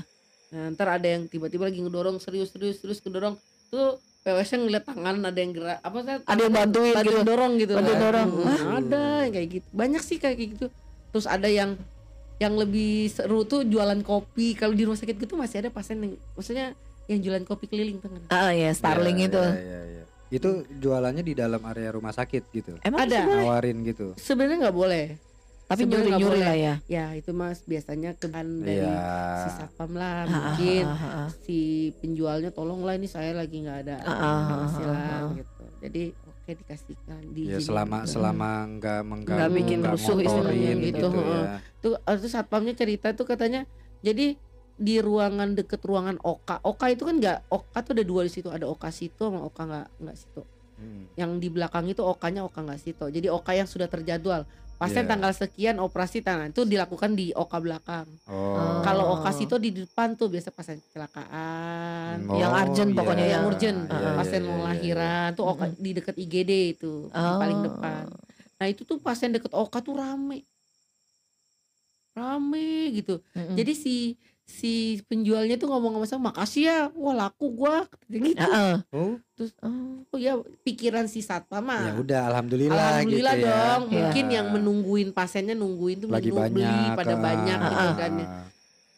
Nah, 0.49 0.65
ntar 0.71 0.87
ada 0.89 1.05
yang 1.05 1.27
tiba-tiba 1.27 1.67
lagi 1.67 1.77
ngedorong 1.77 2.17
serius 2.17 2.49
serius 2.49 2.79
serius 2.79 2.97
ngedorong 2.99 3.35
tuh 3.67 3.99
POS 4.19 4.47
nya 4.49 4.57
ngeliat 4.59 4.83
tangan 4.83 5.15
ada 5.21 5.37
yang 5.37 5.51
gerak 5.51 5.79
apa 5.79 5.97
sih 5.99 6.11
Ada 6.23 6.41
yang 6.41 6.53
bantuin 6.55 6.93
bantu 6.93 7.11
gitu. 7.11 7.21
dorong 7.21 7.51
gitu 7.55 7.73
Bantu 7.75 7.91
kan. 7.91 7.99
dorong. 8.01 8.29
Hmm, 8.31 8.47
Hah? 8.47 8.59
ada 8.77 9.03
yang 9.21 9.33
kayak 9.33 9.49
gitu 9.51 9.67
banyak 9.71 10.01
sih 10.01 10.17
kayak 10.17 10.37
gitu 10.39 10.65
terus 11.09 11.25
ada 11.25 11.45
yang 11.45 11.75
yang 12.37 12.55
lebih 12.55 13.07
seru 13.07 13.43
tuh 13.43 13.61
jualan 13.61 13.99
kopi 13.99 14.55
kalau 14.55 14.71
di 14.71 14.87
rumah 14.87 14.95
sakit 14.95 15.19
gitu 15.19 15.35
masih 15.35 15.59
ada 15.59 15.69
pasien 15.69 15.99
yang 15.99 16.15
maksudnya 16.33 16.71
yang 17.09 17.19
jualan 17.19 17.43
kopi 17.43 17.65
keliling 17.65 17.97
tuh 17.97 18.07
kan 18.07 18.21
Heeh, 18.29 18.53
ya 18.61 18.71
Starling 18.71 19.17
Iya, 19.17 19.27
itu. 19.27 19.41
iya, 19.41 19.59
iya, 19.59 19.81
iya. 19.91 20.03
Itu 20.29 20.49
jualannya 20.71 21.19
di 21.19 21.33
dalam 21.33 21.57
area 21.63 21.89
rumah 21.89 22.13
sakit 22.13 22.43
gitu. 22.51 22.77
Emang 22.79 23.03
Ada. 23.03 23.25
Nawarin 23.25 23.81
gitu. 23.81 24.13
sebenarnya 24.15 24.57
nggak 24.63 24.77
boleh 24.77 25.05
Tapi 25.65 25.85
nyuri-nyuri 25.85 26.21
boleh. 26.33 26.41
lah 26.43 26.57
ya. 26.59 26.73
ya 26.85 27.05
itu 27.13 27.29
mas 27.31 27.61
biasanya 27.61 28.13
keban 28.13 28.45
dari 28.59 28.81
Iya. 28.81 29.05
si 29.39 29.49
satpam 29.55 29.91
lah 29.93 30.13
Ha, 30.19 30.25
ha, 30.25 30.37
mungkin 30.47 30.83
ha, 30.83 30.95
ha, 30.95 31.09
ha. 31.15 31.25
si 31.39 31.57
penjualnya 31.95 32.49
tolonglah 32.49 32.93
ini 32.93 33.05
saya 33.05 33.33
lagi 33.33 33.57
nggak 33.59 33.77
ada 33.83 33.97
Ah, 34.01 34.09
ah, 34.09 34.41
ah, 34.65 34.65
ah. 34.65 35.21
gitu 35.31 35.63
jadi 35.77 36.03
oke 36.25 36.51
dikasihkan 36.55 37.21
Ya 37.21 37.29
diizinin 37.31 37.61
selama 37.63 37.97
gitu. 37.99 38.09
selama 38.11 38.49
nggak 38.71 39.01
mengganggu, 39.03 39.37
Nggak 39.37 39.51
bikin 39.55 39.79
rusuh 39.83 40.17
istilahnya 40.19 40.71
gitu, 40.73 40.85
gitu, 40.89 41.07
heeh. 41.11 41.43
ya. 41.43 41.57
tuh 41.79 41.93
itu 42.17 42.27
satpamnya 42.27 42.73
cerita 42.73 43.07
tuh 43.13 43.25
katanya 43.25 43.61
jadi 44.01 44.41
di 44.79 44.97
ruangan 44.97 45.53
deket 45.53 45.83
ruangan 45.83 46.15
Oka. 46.19 46.63
Oka 46.63 46.87
itu 46.87 47.03
kan 47.03 47.19
nggak 47.19 47.51
Oka 47.51 47.83
tuh 47.83 47.91
ada 47.93 48.03
dua 48.03 48.23
di 48.23 48.31
situ. 48.31 48.47
Ada 48.47 48.63
Oka 48.63 48.89
situ 48.89 49.19
sama 49.19 49.43
Oka 49.43 49.63
nggak 49.63 49.87
nggak 49.99 50.17
situ 50.17 50.43
Hmm. 50.79 51.11
yang 51.13 51.35
di 51.37 51.51
belakang 51.51 51.83
itu 51.85 51.99
Okanya 51.99 52.47
Oka 52.47 52.63
nggak 52.63 52.79
situ 52.79 53.11
jadi 53.11 53.27
Oka 53.27 53.51
yang 53.51 53.67
sudah 53.67 53.85
terjadwal. 53.85 54.47
Pasien 54.79 55.03
Iya. 55.03 55.11
tanggal 55.11 55.35
sekian 55.35 55.75
operasi 55.75 56.23
tangan 56.23 56.55
itu 56.55 56.63
dilakukan 56.63 57.11
di 57.11 57.35
Oka 57.35 57.59
belakang. 57.59 58.07
Oh. 58.25 58.79
kalau 58.79 59.19
Oka 59.19 59.35
situ 59.35 59.59
di 59.59 59.75
depan 59.75 60.15
tuh 60.15 60.31
biasa 60.31 60.55
pasien 60.55 60.79
kecelakaan. 60.79 62.23
Oh, 62.25 62.39
Yang 62.39 62.51
urgent 62.55 62.89
iya, 62.89 62.95
pokoknya, 62.95 63.25
yang 63.27 63.43
urgent. 63.43 63.79
Iya, 63.85 63.99
iya, 63.99 64.11
pasien 64.15 64.39
iya, 64.39 64.47
mau 64.47 64.55
iya. 64.55 64.65
lahiran 64.71 65.27
tuh 65.35 65.45
Oka 65.45 65.65
di 65.75 65.91
deket 65.91 66.15
IGD 66.15 66.51
itu 66.71 66.93
di 67.05 67.31
paling 67.35 67.59
Oh. 67.59 67.65
depan. 67.67 68.03
Nah 68.55 68.67
itu 68.71 68.81
tuh 68.87 68.97
pasien 68.99 69.35
deket 69.35 69.51
Oka 69.51 69.83
tuh 69.83 69.99
rame. 69.99 70.47
Rame 72.11 72.69
gitu. 72.93 73.19
Mm-mm. 73.31 73.55
jadi 73.55 73.71
si 73.73 74.15
si 74.49 74.73
penjualnya 75.05 75.55
tuh 75.55 75.69
ngomong 75.69 75.93
sama 75.95 76.05
saya 76.07 76.21
makasih 76.23 76.63
ya 76.65 76.77
wah 76.91 77.13
laku 77.15 77.53
gua 77.53 77.85
gitu 78.07 78.33
Heeh. 78.35 78.81
Oh, 78.89 79.13
Oh. 79.61 80.03
oh 80.09 80.17
ya 80.17 80.35
pikiran 80.65 81.05
si 81.05 81.21
satpam 81.21 81.61
ya 81.61 81.69
mah 81.87 81.95
udah 81.95 82.21
alhamdulillah, 82.27 82.75
alhamdulillah 82.97 83.33
gitu 83.33 83.45
ya. 83.45 83.53
dong 83.53 83.81
Iya. 83.85 83.93
mungkin 83.95 84.25
yang 84.27 84.47
menungguin 84.49 85.09
pasiennya 85.11 85.53
nungguin 85.53 85.97
tuh 86.01 86.09
lagi 86.09 86.27
menunggu- 86.27 86.49
beli 86.51 86.65
banyak 86.65 86.97
pada 86.97 87.13
kan. 87.13 87.21
banyak 87.21 87.59
gitu 87.61 87.77
Ah. 87.79 87.93
kan 87.95 88.11
ya. 88.11 88.27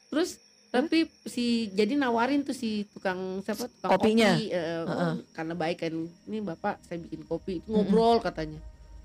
terus 0.08 0.30
tapi 0.68 0.98
si 1.26 1.46
jadi 1.70 1.94
nawarin 1.94 2.42
tuh 2.42 2.56
si 2.56 2.88
tukang 2.88 3.20
siapa 3.42 3.68
tukang 3.70 3.92
Kopinya. 3.92 4.32
kopi 4.34 4.46
eh, 4.50 4.82
oh, 4.82 4.88
Heeh. 4.88 5.14
karena 5.30 5.54
baik 5.54 5.78
kan 5.78 5.94
ini 6.26 6.38
bapak 6.42 6.80
saya 6.82 6.98
bikin 6.98 7.22
kopi 7.22 7.60
ngobrol 7.66 8.18
katanya 8.18 8.58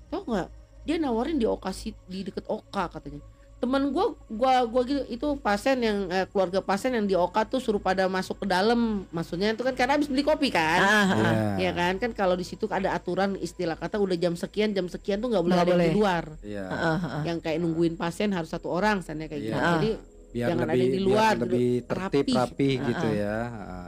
tau 0.07 0.23
nggak 0.23 0.47
dia 0.83 0.95
nawarin 0.95 1.35
di 1.35 1.43
oka 1.43 1.69
di 2.07 2.23
deket 2.23 2.47
oka 2.47 2.87
katanya 2.89 3.19
teman 3.57 3.89
gua 3.89 4.13
gua 4.27 4.61
gua 4.63 4.81
gitu 4.81 5.01
itu 5.07 5.27
pasien 5.35 5.77
yang 5.77 6.05
eh, 6.07 6.25
keluarga 6.25 6.61
pasien 6.61 6.93
yang 6.93 7.03
di 7.03 7.13
oka 7.13 7.41
tuh 7.43 7.57
suruh 7.57 7.79
pada 7.79 8.05
masuk 8.05 8.37
ke 8.37 8.45
dalam 8.45 9.03
maksudnya 9.09 9.49
itu 9.49 9.61
kan 9.61 9.73
karena 9.73 9.97
habis 9.97 10.05
beli 10.05 10.21
kopi 10.21 10.49
kan 10.49 10.77
Ah, 10.77 10.85
ah, 10.85 11.05
ah. 11.09 11.33
Iya. 11.57 11.57
ya 11.59 11.71
kan 11.73 11.93
kan 11.97 12.11
kalau 12.11 12.33
di 12.33 12.43
situ 12.43 12.65
ada 12.67 12.93
aturan 12.93 13.33
istilah 13.35 13.73
kata 13.73 13.97
udah 13.97 14.13
jam 14.13 14.33
sekian 14.33 14.71
jam 14.71 14.85
sekian 14.85 15.17
tuh 15.17 15.27
nggak 15.27 15.41
boleh 15.41 15.57
ada 15.57 15.71
yang 15.71 15.83
di 15.83 15.95
luar 15.95 16.23
Iya. 16.39 16.65
Heeh, 16.65 16.97
heeh. 16.99 17.21
yang 17.25 17.37
kayak 17.39 17.57
nungguin 17.57 17.95
pasien 17.95 18.29
harus 18.29 18.47
satu 18.47 18.69
orang 18.69 19.01
misalnya 19.01 19.25
kayak 19.25 19.41
Iya. 19.41 19.47
gitu 19.47 19.57
Ah. 19.59 19.73
jadi 19.75 19.91
Biar 20.27 20.47
Jangan 20.53 20.59
ada 20.61 20.69
lebih 20.69 20.77
yang 20.77 20.91
di 20.91 20.99
biar 20.99 21.07
luar, 21.07 21.33
lebih 21.39 21.67
tertib 21.81 22.25
rapih. 22.27 22.35
rapih 22.35 22.73
gitu 22.83 23.07
Ah, 23.07 23.13
ya. 23.15 23.37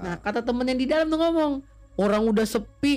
Nah 0.02 0.16
kata 0.18 0.40
temen 0.42 0.66
yang 0.66 0.80
di 0.80 0.88
dalam 0.88 1.06
tuh 1.06 1.20
ngomong 1.20 1.54
Orang 1.96 2.24
udah 2.26 2.48
sepi 2.48 2.94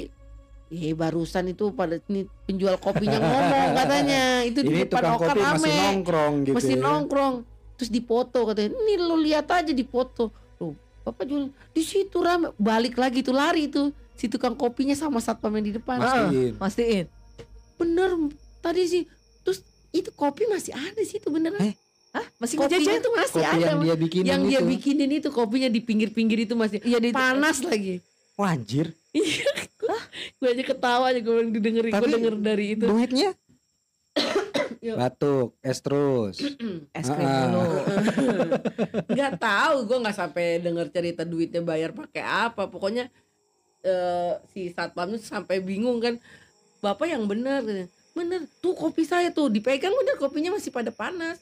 Eh 0.73 0.97
barusan 0.97 1.45
itu 1.47 1.69
pada 1.71 2.01
ini 2.03 2.25
penjual 2.43 2.81
kopinya 2.81 3.21
ngomong 3.21 3.69
katanya 3.77 4.41
Itu 4.41 4.65
di 4.65 4.73
Ini 4.73 4.81
depan 4.83 5.05
kopi 5.15 5.37
masih 5.37 5.69
rame 5.69 5.73
nongkrong 5.77 6.35
gitu. 6.43 6.57
Masih 6.57 6.75
ya. 6.75 6.81
nongkrong 6.81 7.35
Terus 7.77 7.91
dipoto 7.93 8.41
katanya 8.43 8.73
Ini 8.75 8.95
lo 8.99 9.17
lihat 9.17 9.47
aja 9.47 9.69
di 9.69 9.85
foto 9.85 10.33
Loh 10.57 10.73
bapak 11.03 11.29
jual 11.29 11.45
di 11.71 11.83
situ 11.83 12.17
rame 12.19 12.57
Balik 12.57 12.97
lagi 12.97 13.21
tuh 13.21 13.37
lari 13.37 13.69
tuh 13.69 13.93
Si 14.17 14.27
tukang 14.27 14.57
kopinya 14.57 14.93
sama 14.93 15.19
satpam 15.19 15.53
yang 15.53 15.67
di 15.67 15.75
depan 15.75 15.99
Mastiin. 15.99 16.53
Mastiin. 16.57 17.05
Bener 17.77 18.11
tadi 18.59 18.83
sih 18.87 19.03
Terus 19.41 19.61
itu 19.91 20.09
kopi 20.11 20.49
masih 20.49 20.73
ada 20.73 21.01
sih 21.03 21.21
itu 21.21 21.29
beneran 21.29 21.61
Eh, 21.61 21.77
Hah? 22.13 22.25
Masih 22.39 22.57
Kopinya 22.57 22.97
tuh 22.99 23.13
masih 23.13 23.41
Kopi 23.41 23.49
ada 23.51 23.67
yang 23.69 23.81
dia 23.83 23.97
bikinin 23.99 24.25
yang 24.27 24.41
itu. 24.41 24.49
dia 24.49 24.61
bikinin 24.63 25.11
itu 25.11 25.29
kopinya 25.29 25.69
di 25.69 25.81
pinggir-pinggir 25.81 26.45
itu 26.45 26.57
masih 26.57 26.81
Iya 26.81 26.97
di 26.97 27.13
panas 27.13 27.61
lagi 27.61 28.01
Wah, 28.33 28.57
anjir. 28.57 28.97
Gue 30.39 30.49
aja 30.49 30.63
ketawa 30.63 31.11
aja 31.11 31.21
gue 31.21 31.35
dengerin 31.59 31.93
gue 31.93 32.11
denger 32.11 32.35
dari 32.39 32.67
itu 32.79 32.87
Duitnya? 32.87 33.31
Batuk, 34.99 35.55
es 35.63 35.79
terus. 35.79 36.43
es 36.99 37.07
krim 37.07 37.23
dulu. 37.23 37.63
nggak 39.15 39.33
tahu 39.39 39.77
gue 39.87 39.99
nggak 40.03 40.17
sampai 40.17 40.59
denger 40.59 40.87
cerita 40.91 41.23
duitnya 41.23 41.63
bayar 41.63 41.95
pakai 41.95 42.23
apa 42.23 42.67
pokoknya 42.67 43.07
eh, 43.87 44.35
si 44.51 44.71
satpamnya 44.75 45.23
sampai 45.23 45.63
bingung 45.63 46.03
kan 46.03 46.19
bapak 46.83 47.15
yang 47.15 47.27
bener 47.31 47.63
katanya. 47.63 47.87
bener 48.13 48.41
tuh 48.59 48.75
kopi 48.75 49.07
saya 49.07 49.31
tuh 49.31 49.49
dipegang 49.49 49.95
udah 49.95 50.19
kopinya 50.19 50.53
masih 50.53 50.75
pada 50.75 50.91
panas 50.91 51.39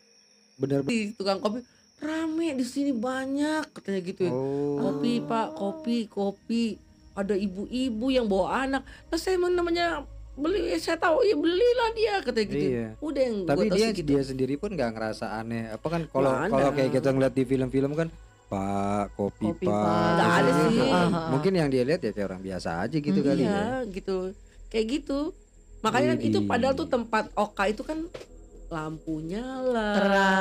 Bener 0.60 0.84
di 0.84 1.16
tukang 1.16 1.40
kopi 1.40 1.64
rame 2.00 2.56
di 2.56 2.64
sini 2.64 2.92
banyak 2.96 3.72
katanya 3.76 4.00
gitu 4.04 4.20
ya. 4.28 4.32
Oh. 4.32 4.76
kopi 4.78 5.20
pak 5.24 5.48
kopi 5.56 5.96
kopi 6.08 6.76
ada 7.12 7.34
ibu-ibu 7.34 8.06
yang 8.08 8.26
bawa 8.26 8.64
anak 8.64 8.82
nah 9.06 9.16
saya 9.16 9.36
namanya 9.36 10.02
beli 10.32 10.72
saya 10.76 10.96
tahu 10.96 11.20
ya 11.20 11.36
belilah 11.36 11.90
dia 11.92 12.14
katanya 12.22 12.46
gitu 12.48 12.66
Iya. 12.70 12.88
udah 12.98 13.20
yang 13.20 13.36
Tapi 13.44 13.66
dia 13.68 13.88
gitu. 13.92 14.08
dia 14.08 14.22
sendiri 14.22 14.54
pun 14.56 14.72
nggak 14.72 14.90
ngerasa 14.94 15.36
aneh. 15.36 15.68
Apa 15.68 15.86
kan 15.86 16.02
kalau 16.06 16.32
kalau 16.32 16.70
kayak 16.72 16.90
kita 16.94 17.08
ngeliat 17.10 17.34
di 17.34 17.44
film-film 17.44 17.92
kan 17.92 18.08
Pak, 18.48 19.14
kopi, 19.14 19.46
Kopi, 19.46 19.66
Pak. 19.68 19.78
Pak. 19.78 20.26
Ada 20.42 20.50
sih. 20.66 20.80
Ah. 20.88 21.28
Mungkin 21.30 21.52
yang 21.52 21.68
dia 21.68 21.84
lihat 21.84 22.00
ya 22.00 22.10
kayak 22.10 22.28
orang 22.30 22.42
biasa 22.42 22.82
aja 22.82 22.96
gitu 22.96 23.20
Hmm, 23.20 23.28
kali 23.28 23.42
iya 23.42 23.52
ya. 23.52 23.66
gitu 23.86 24.16
kayak 24.66 24.86
gitu 24.88 25.18
makanya 25.80 26.08
kan 26.12 26.18
itu 26.20 26.38
padahal 26.44 26.74
tuh 26.74 26.88
tempat 26.88 27.24
oka 27.32 27.64
itu 27.66 27.82
kan 27.82 27.98
lampu 28.66 29.18
nyala 29.20 29.88
Terang. 29.98 30.39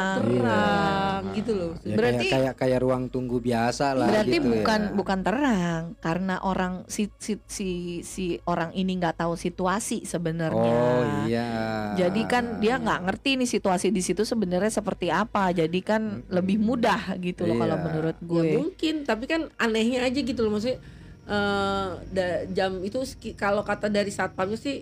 Gitu 1.39 1.51
loh 1.53 1.71
Ya, 1.81 1.95
Berarti- 1.95 2.27
kayak, 2.27 2.53
kayak 2.53 2.55
kayak 2.55 2.79
ruang 2.79 3.03
tunggu 3.07 3.39
biasa 3.39 3.91
lah 3.91 4.07
Berarti 4.07 4.35
gitu 4.35 4.51
bukan 4.51 4.81
ya. 4.81 4.91
bukan 4.91 5.19
terang 5.21 5.81
karena 5.97 6.35
orang 6.41 6.73
si 6.85 7.07
si 7.15 7.39
si, 7.45 7.69
si 8.01 8.25
orang 8.43 8.71
ini 8.73 8.95
nggak 8.95 9.17
tahu 9.17 9.33
situasi 9.33 10.03
sebenarnya. 10.03 10.73
Oh 10.75 11.01
iya. 11.23 11.49
Jadi 11.95 12.21
kan 12.25 12.59
dia 12.59 12.75
nggak 12.75 12.99
ngerti 13.03 13.35
nih 13.35 13.49
situasi 13.49 13.89
di 13.89 13.99
situ 13.99 14.21
sebenarnya 14.21 14.69
seperti 14.69 15.07
apa. 15.07 15.49
Jadi 15.51 15.79
kan 15.79 16.01
Mm-mm. 16.19 16.29
lebih 16.29 16.57
mudah 16.57 17.15
gitu 17.17 17.43
loh 17.43 17.53
Iya. 17.53 17.61
kalau 17.61 17.77
menurut 17.81 18.17
ya 18.17 18.25
gue. 18.25 18.43
mungkin 18.57 18.95
tapi 19.03 19.25
kan 19.25 19.41
anehnya 19.55 20.03
aja 20.03 20.19
gitu 20.19 20.39
loh 20.39 20.51
maksudnya 20.51 20.77
eh, 21.25 21.87
da- 22.09 22.43
jam 22.49 22.81
itu 22.81 22.99
kalau 23.33 23.61
kata 23.61 23.87
dari 23.87 24.09
satpamnya 24.09 24.55
sih 24.55 24.81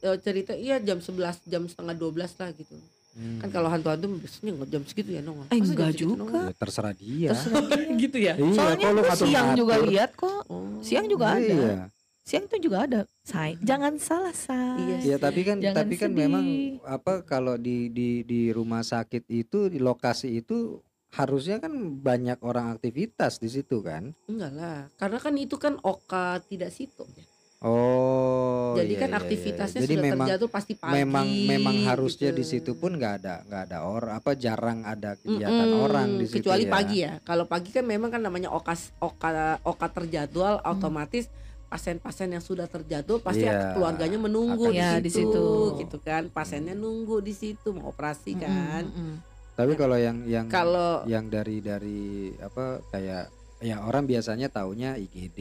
eh, 0.00 0.16
cerita 0.18 0.52
iya 0.52 0.78
jam 0.78 0.98
11 0.98 1.14
jam 1.44 1.62
setengah 1.62 1.94
12 1.94 2.10
lah 2.34 2.50
gitu 2.50 2.74
Hmm. 3.12 3.38
kan 3.38 3.48
kalau 3.50 3.68
hantu-hantu 3.68 4.08
biasanya 4.16 4.50
nggak 4.54 4.68
jam 4.68 4.82
segitu 4.82 5.10
ya 5.10 5.20
nongol 5.20 5.44
Eh, 5.46 5.54
Masa 5.54 5.68
enggak 5.68 5.92
juga. 5.92 6.40
Ya, 6.40 6.52
terserah 6.56 6.94
dia. 6.94 7.28
Terserah 7.30 7.62
dia. 7.62 7.96
gitu 8.02 8.16
ya 8.16 8.34
Iya, 8.34 8.54
Soalnya 8.54 8.86
ngatur-ngatur? 8.88 9.26
siang 9.26 9.48
juga 9.52 9.74
lihat 9.82 10.10
kok. 10.14 10.40
Oh. 10.46 10.80
Siang 10.80 11.06
juga 11.06 11.26
ada. 11.32 11.44
Iya. 11.44 11.76
Siang 12.22 12.44
tuh 12.46 12.56
juga 12.56 12.78
ada. 12.82 13.00
Say, 13.20 13.58
jangan 13.60 13.98
salah 13.98 14.32
say. 14.32 14.78
Iya 14.78 14.96
Ya 15.04 15.16
tapi 15.18 15.40
kan 15.42 15.58
Jangan 15.58 15.76
tapi 15.76 15.94
kan 15.94 16.08
sedih. 16.08 16.20
memang 16.22 16.46
apa 16.82 17.20
kalau 17.22 17.54
di 17.56 17.90
di 17.90 18.22
di 18.22 18.48
rumah 18.48 18.80
sakit 18.80 19.28
itu 19.28 19.66
di 19.66 19.76
lokasi 19.76 20.38
itu 20.38 20.80
harusnya 21.10 21.60
kan 21.60 21.68
banyak 21.98 22.40
orang 22.40 22.72
aktivitas 22.72 23.36
di 23.36 23.46
situ 23.46 23.84
kan 23.84 24.16
enggak 24.24 24.48
lah 24.50 24.88
karena 24.96 25.18
kan 25.18 25.34
itu 25.36 25.56
kan 25.56 25.76
oka 25.78 26.40
tidak 26.42 26.72
situ 26.72 27.04
ya. 27.12 27.26
Oh 27.62 28.74
jadi 28.74 28.92
iya, 28.92 29.00
kan 29.00 29.08
iya, 29.08 29.14
iya. 29.14 29.20
aktivitasnya 29.22 29.80
jadi 29.80 29.94
sudah 29.94 30.04
memang 30.04 30.26
terjatuh 30.26 30.48
pasti 30.50 30.72
pagi 30.74 30.92
memang 30.94 31.26
memang 31.46 31.76
harusnya 31.86 32.30
gitu. 32.32 32.38
di 32.38 32.44
situ 32.44 32.72
pun 32.74 32.90
nggak 32.94 33.14
ada 33.22 33.34
nggak 33.46 33.62
ada 33.70 33.78
orang 33.84 34.12
apa 34.16 34.30
jarang 34.34 34.78
ada 34.82 35.14
kegiatan 35.16 35.66
Mm-mm, 35.68 35.84
orang 35.84 36.08
di 36.16 36.26
situ 36.26 36.36
kecuali 36.42 36.64
ya. 36.64 36.70
pagi 36.70 36.96
ya 37.00 37.12
kalau 37.22 37.44
pagi 37.46 37.70
kan 37.70 37.84
memang 37.84 38.10
kan 38.10 38.20
namanya 38.20 38.50
oka 38.50 38.74
oka 38.98 39.30
oka 39.62 39.86
terjadwal 39.88 40.58
Hmm. 40.62 40.72
otomatis 40.72 41.26
pasien-pasien 41.66 42.28
yang 42.28 42.44
sudah 42.44 42.68
terjadwal 42.68 43.16
pasti 43.18 43.48
Iya, 43.48 43.72
keluarganya 43.72 44.20
menunggu 44.20 44.68
akan 44.68 44.72
di, 44.72 44.76
Ya, 44.76 44.90
situ, 44.92 45.04
di 45.08 45.10
situ. 45.10 45.44
gitu 45.80 45.96
kan 45.98 46.28
pasiennya 46.28 46.76
nunggu 46.76 47.24
di 47.24 47.32
situ 47.32 47.72
mau 47.72 47.88
operasi 47.88 48.36
kan 48.36 48.84
Mm, 48.84 48.92
mm, 48.92 49.04
mm. 49.08 49.16
tapi 49.56 49.72
kalau 49.72 49.96
yang 49.96 50.20
yang 50.26 50.46
kalau 50.52 51.00
yang 51.08 51.28
dari 51.28 51.64
dari 51.64 52.02
apa 52.36 52.80
kayak 52.88 53.32
ya 53.60 53.80
orang 53.80 54.04
biasanya 54.04 54.48
taunya 54.48 55.00
IGD 55.00 55.40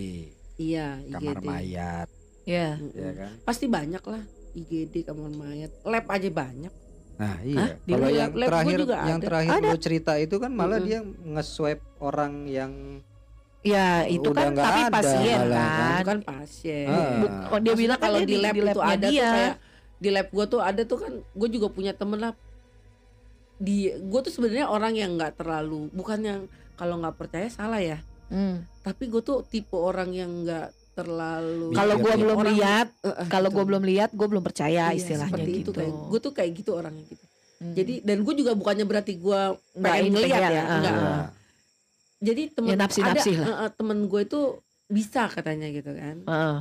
iya 0.62 0.88
kamar 1.10 1.36
IGD 1.36 1.48
mayat 1.48 2.08
Ya. 2.44 2.74
Mm-mm. 2.74 2.94
ya 2.96 3.12
kan 3.15 3.34
pasti 3.41 3.65
banyak 3.68 4.03
lah 4.03 4.24
IGD 4.53 4.94
kamar 5.03 5.30
mayat 5.32 5.72
lab 5.84 6.06
aja 6.08 6.30
banyak 6.30 6.74
nah 7.13 7.36
iya 7.44 7.77
Di 7.80 7.91
kalau 7.91 8.08
lab- 8.08 8.18
yang 8.18 8.32
lab 8.32 8.38
gua 8.39 8.50
terakhir 8.51 8.77
juga 8.80 8.96
yang 9.03 9.20
ada. 9.20 9.27
terakhir 9.27 9.51
Ada. 9.56 9.68
lo 9.68 9.77
cerita 9.77 10.12
itu 10.18 10.36
kan 10.38 10.51
malah 10.51 10.77
Mm-mm. 10.77 10.88
dia 10.88 11.00
nge-swab 11.32 11.80
orang 12.00 12.34
yang 12.48 12.74
Ya, 13.62 14.10
itu 14.10 14.25
Udah 14.25 14.50
kan 14.50 14.58
tapi 14.58 14.80
ada 14.80 14.89
pasien 14.91 15.38
malah 15.39 15.53
kan. 15.53 15.70
kan. 15.70 15.94
itu 15.94 16.08
kan 16.08 16.20
pasien 16.25 16.88
Ah. 16.89 17.46
Oh, 17.48 17.60
dia 17.60 17.74
bilang 17.75 17.94
kan 17.96 18.03
kalau 18.03 18.20
di 18.24 18.36
lab 18.36 18.56
itu 18.56 18.65
labnya 18.65 18.89
ada 18.91 19.06
dia. 19.06 19.22
tuh 19.22 19.30
kayak 19.32 19.56
di 19.96 20.10
lab 20.10 20.27
gue 20.27 20.46
tuh 20.48 20.60
ada 20.60 20.82
tuh 20.84 20.98
kan 20.98 21.13
gue 21.22 21.50
juga 21.51 21.68
punya 21.70 21.94
temen 21.94 22.18
lah 22.20 22.34
di 23.56 23.77
gue 23.94 24.20
tuh 24.20 24.34
sebenarnya 24.34 24.65
orang 24.65 24.94
yang 24.96 25.13
nggak 25.13 25.38
terlalu 25.38 25.86
bukan 25.91 26.20
yang 26.20 26.41
kalau 26.74 26.98
nggak 26.98 27.13
percaya 27.15 27.46
salah 27.48 27.77
ya 27.77 28.01
Hmm. 28.27 28.65
Tapi 28.81 29.03
gue 29.05 29.21
tuh 29.21 29.41
tipe 29.43 29.73
orang 29.73 30.09
yang 30.09 30.41
nggak 30.41 30.67
terlalu 30.91 31.71
Kalau 31.71 31.95
gua 31.95 32.11
Mikir, 32.11 32.21
belum 32.21 32.38
orang- 32.38 32.51
lihat, 32.53 32.88
kalau 33.25 33.47
gitu. 33.47 33.55
gua 33.55 33.63
belum 33.65 33.83
lihat, 33.85 34.09
gua 34.11 34.27
belum 34.27 34.43
percaya 34.43 34.83
Iya, 34.88 34.97
istilahnya 34.97 35.31
seperti 35.31 35.51
gitu. 35.55 35.61
itu 35.63 35.71
kayak 35.73 35.93
gue 36.05 36.19
tuh 36.19 36.31
kayak 36.31 36.51
gitu 36.53 36.71
orangnya 36.73 37.05
gitu 37.05 37.25
Hmm. 37.57 37.73
jadi 37.73 37.93
dan 38.01 38.17
gue 38.19 38.33
juga 38.35 38.51
bukannya 38.51 38.83
berarti 38.83 39.13
gue 39.15 39.41
Nggak 39.71 39.85
pengen 39.88 40.11
ngeliat 40.11 40.33
pengen, 40.35 40.50
ya 40.51 40.59
ah. 40.59 40.73
enggak 40.73 40.93
Iya. 40.93 41.13
jadi 42.19 42.41
temen 42.51 42.67
Ya, 42.67 42.75
nafsi-nafsi 42.75 43.31
ada 43.31 43.39
lah. 43.39 43.47
eh, 43.47 43.59
eh, 43.61 43.71
temen 43.71 43.97
gue 44.03 44.21
itu 44.23 44.39
bisa 44.88 45.21
katanya 45.27 45.67
gitu 45.69 45.91
kan 45.91 46.15
Heeh. 46.25 46.57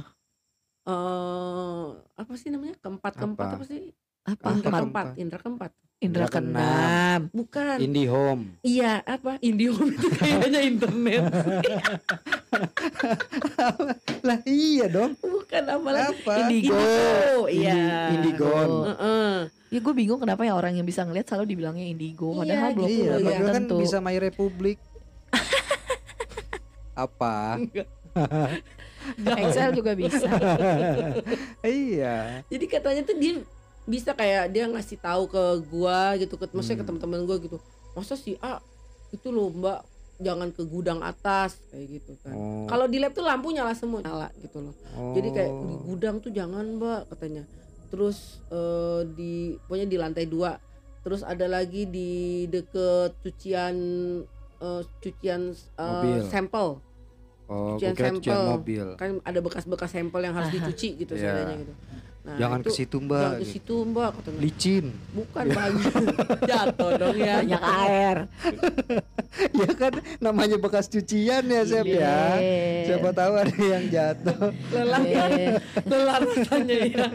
eh 0.86 1.86
apa 2.14 2.32
sih 2.36 2.48
namanya 2.48 2.76
keempat 2.78 3.12
keempat 3.14 3.46
Apa? 3.46 3.56
apa, 3.56 3.64
sih 3.64 3.80
apa? 4.22 4.46
indra 4.46 4.68
Keempat. 4.68 4.80
keempat 4.82 5.06
indra 5.16 5.38
keempat 5.38 5.72
Indra 6.00 6.26
keenam. 6.26 7.28
bukan 7.30 7.76
IndiHome 7.76 8.56
iya 8.60 8.98
apa 9.04 9.36
Indihome 9.38 9.92
itu 9.92 10.08
kayaknya 10.10 10.60
internet 10.62 11.22
lah 14.20 14.38
iya 14.44 14.84
dong 14.88 15.14
bukan 15.14 15.62
apa 15.62 15.88
lagi 15.90 16.10
apa 16.16 16.32
Indigo. 16.42 16.74
iya 17.46 18.10
Indigon. 18.10 18.68
Heeh. 18.90 19.32
Ya 19.70 19.78
gue 19.78 19.92
bingung 19.92 20.18
kenapa 20.18 20.42
ya 20.42 20.52
orang 20.52 20.74
yang 20.74 20.82
bisa 20.82 21.02
ngeliat 21.02 21.24
selalu 21.24 21.46
dibilangnya 21.48 21.84
indigo 21.84 22.34
padahal 22.34 22.70
Iya, 22.70 22.74
belum 22.74 22.88
iya 22.88 23.06
belum 23.06 23.20
iya. 23.20 23.30
padahal 23.30 23.54
kan 23.54 23.64
bisa 23.78 23.96
My 24.00 24.16
Republic 24.16 24.76
apa 26.92 27.36
Excel 29.38 29.70
juga 29.72 29.92
bisa. 29.94 30.26
iya 31.62 32.42
jadi 32.46 32.64
katanya 32.66 33.02
tuh 33.02 33.14
dia 33.14 33.32
bisa 33.84 34.12
kayak 34.12 34.48
dia 34.48 34.64
ngasih 34.64 34.96
tahu 34.96 35.26
ke 35.26 35.42
gua 35.66 36.14
gitu 36.14 36.34
ke 36.34 36.46
maksudnya 36.50 36.78
ke 36.78 36.82
Hmm. 36.82 36.88
teman-teman 36.90 37.20
gua 37.24 37.36
gitu 37.36 37.56
masa 37.90 38.14
si 38.14 38.36
A 38.38 38.60
itu 39.10 39.28
loh 39.28 39.50
mbak 39.50 39.82
jangan 40.16 40.48
ke 40.48 40.62
gudang 40.62 41.00
atas 41.00 41.56
kayak 41.68 41.96
gitu 41.96 42.12
kan 42.20 42.32
oh, 42.32 42.66
kalau 42.66 42.84
di 42.84 42.96
lab 42.96 43.10
tuh 43.10 43.24
lampu 43.24 43.50
nyala 43.50 43.72
semua 43.72 43.98
nyala 43.98 44.28
gitu 44.36 44.60
loh 44.60 44.74
Jadi 45.10 45.28
kayak 45.30 45.48
di 45.50 45.64
oh. 45.66 45.80
gudang 45.86 46.16
tuh 46.18 46.28
jangan 46.28 46.76
mbak 46.76 47.08
katanya. 47.08 47.42
Terus 47.88 48.38
eh, 48.46 49.00
di 49.08 49.32
pokoknya 49.60 49.86
di 49.86 49.96
lantai 49.96 50.24
dua. 50.24 50.60
Terus 51.00 51.24
ada 51.24 51.48
lagi 51.48 51.88
di 51.88 52.10
deket 52.46 53.16
cucian 53.18 53.74
eh, 54.56 54.82
cucian 55.00 55.50
eh, 55.50 55.88
Mobil. 55.88 56.20
sampel. 56.28 56.68
oh 57.48 57.74
cucian 57.74 57.96
sampel. 57.96 58.42
mobil 58.52 58.86
Kan 58.94 59.18
ada 59.24 59.40
bekas-bekas 59.40 59.90
sampel 59.90 60.20
yang 60.20 60.36
harus 60.36 60.52
dicuci 60.54 60.94
gitu 60.96 61.12
Iya. 61.12 61.32
seadanya 61.34 61.54
gitu. 61.58 61.72
Nah, 62.20 62.36
jangan 62.36 62.60
ke 62.60 62.68
situ 62.68 62.96
Jangan 62.96 63.08
mbak 63.08 63.30
ke 63.32 63.40
gitu. 63.40 63.50
situ 63.50 63.74
mbak 63.82 64.08
katanya. 64.12 64.38
licin 64.38 64.84
Bukan 65.10 65.44
bagi 65.48 65.84
jatuh 66.50 66.90
dong 66.94 67.16
ya. 67.16 67.34
Banyak 67.40 67.62
air. 67.80 68.16
ya 69.56 69.70
kan 69.72 69.92
namanya 70.18 70.56
bekas 70.56 70.86
cucian 70.86 71.42
ya 71.42 71.62
Sep 71.62 71.86
ya 71.86 72.36
Iya. 72.36 72.84
siapa 72.84 73.08
tahu 73.10 73.32
ada 73.36 73.56
yang 73.56 73.84
jatuh 73.86 74.52
Lelah 74.68 75.00
Iya. 75.00 75.24
lelah 75.82 76.16
rasanya 76.20 76.76
ya. 76.84 77.06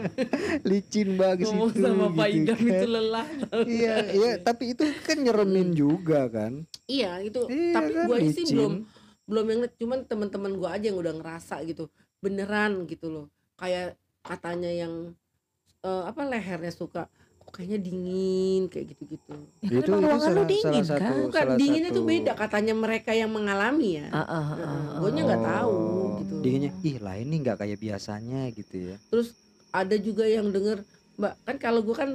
licin 0.62 1.14
mbak 1.14 1.32
ke 1.36 1.44
Ngomong 1.44 1.70
situ 1.70 1.80
sama 1.82 2.06
Pak 2.10 2.26
gitu 2.26 2.40
Idam 2.42 2.58
kan. 2.58 2.72
itu 2.72 2.88
lelah. 2.88 3.26
iya 3.64 3.94
iya 4.10 4.30
tapi 4.38 4.64
itu 4.72 4.84
kan 5.00 5.16
nyeremin 5.18 5.68
juga 5.70 6.20
kan 6.26 6.52
Iya 6.84 7.18
itu. 7.20 7.42
Iya 7.46 7.72
Tapi 7.72 7.90
kan, 7.92 8.06
gua 8.06 8.18
sih 8.26 8.44
belum 8.48 8.72
belum 9.24 9.44
yang 9.44 9.60
cuman 9.76 9.98
teman-teman 10.02 10.52
gua 10.54 10.74
aja 10.74 10.86
yang 10.86 10.96
udah 10.96 11.14
ngerasa 11.14 11.62
gitu 11.62 11.86
beneran 12.16 12.86
gitu 12.86 13.06
loh 13.06 13.26
kayak 13.54 13.94
katanya 14.26 14.68
yang 14.68 14.94
eh, 15.80 16.02
apa 16.04 16.20
lehernya 16.22 16.70
suka 16.70 17.06
kok 17.38 17.52
kayaknya 17.54 17.78
dingin 17.78 18.66
kayak 18.66 18.90
gitu-gitu 18.90 19.38
Ya 19.62 19.78
kan 19.78 19.86
emang 19.86 20.02
ruangan 20.02 20.30
lu 20.34 20.42
dingin 20.44 20.82
salah 20.82 20.98
kan? 20.98 20.98
satu 21.06 21.14
bukan 21.30 21.44
salah 21.46 21.56
dinginnya 21.56 21.90
satu- 21.90 21.98
tuh 21.98 22.04
beda 22.04 22.32
katanya 22.34 22.74
mereka 22.74 23.10
yang 23.14 23.30
mengalami 23.30 23.88
ya 24.02 24.08
Ah, 24.10 24.18
ah, 24.18 24.26
ah, 24.26 24.58
ah. 24.58 24.98
Gue 24.98 25.10
nya 25.14 25.22
nggak 25.24 25.44
tahu 25.44 25.74
Oh, 25.78 26.08
gitu 26.18 26.34
dinginnya 26.42 26.70
ih 26.82 26.96
lah 26.98 27.14
ini 27.16 27.34
nggak 27.40 27.56
kayak 27.56 27.78
biasanya 27.78 28.40
gitu 28.50 28.76
ya 28.90 28.96
terus 29.08 29.28
ada 29.70 29.94
juga 29.96 30.24
yang 30.26 30.50
denger 30.50 30.82
mbak 31.16 31.32
kan 31.44 31.56
kalau 31.56 31.80
gua 31.80 31.96
kan 31.96 32.10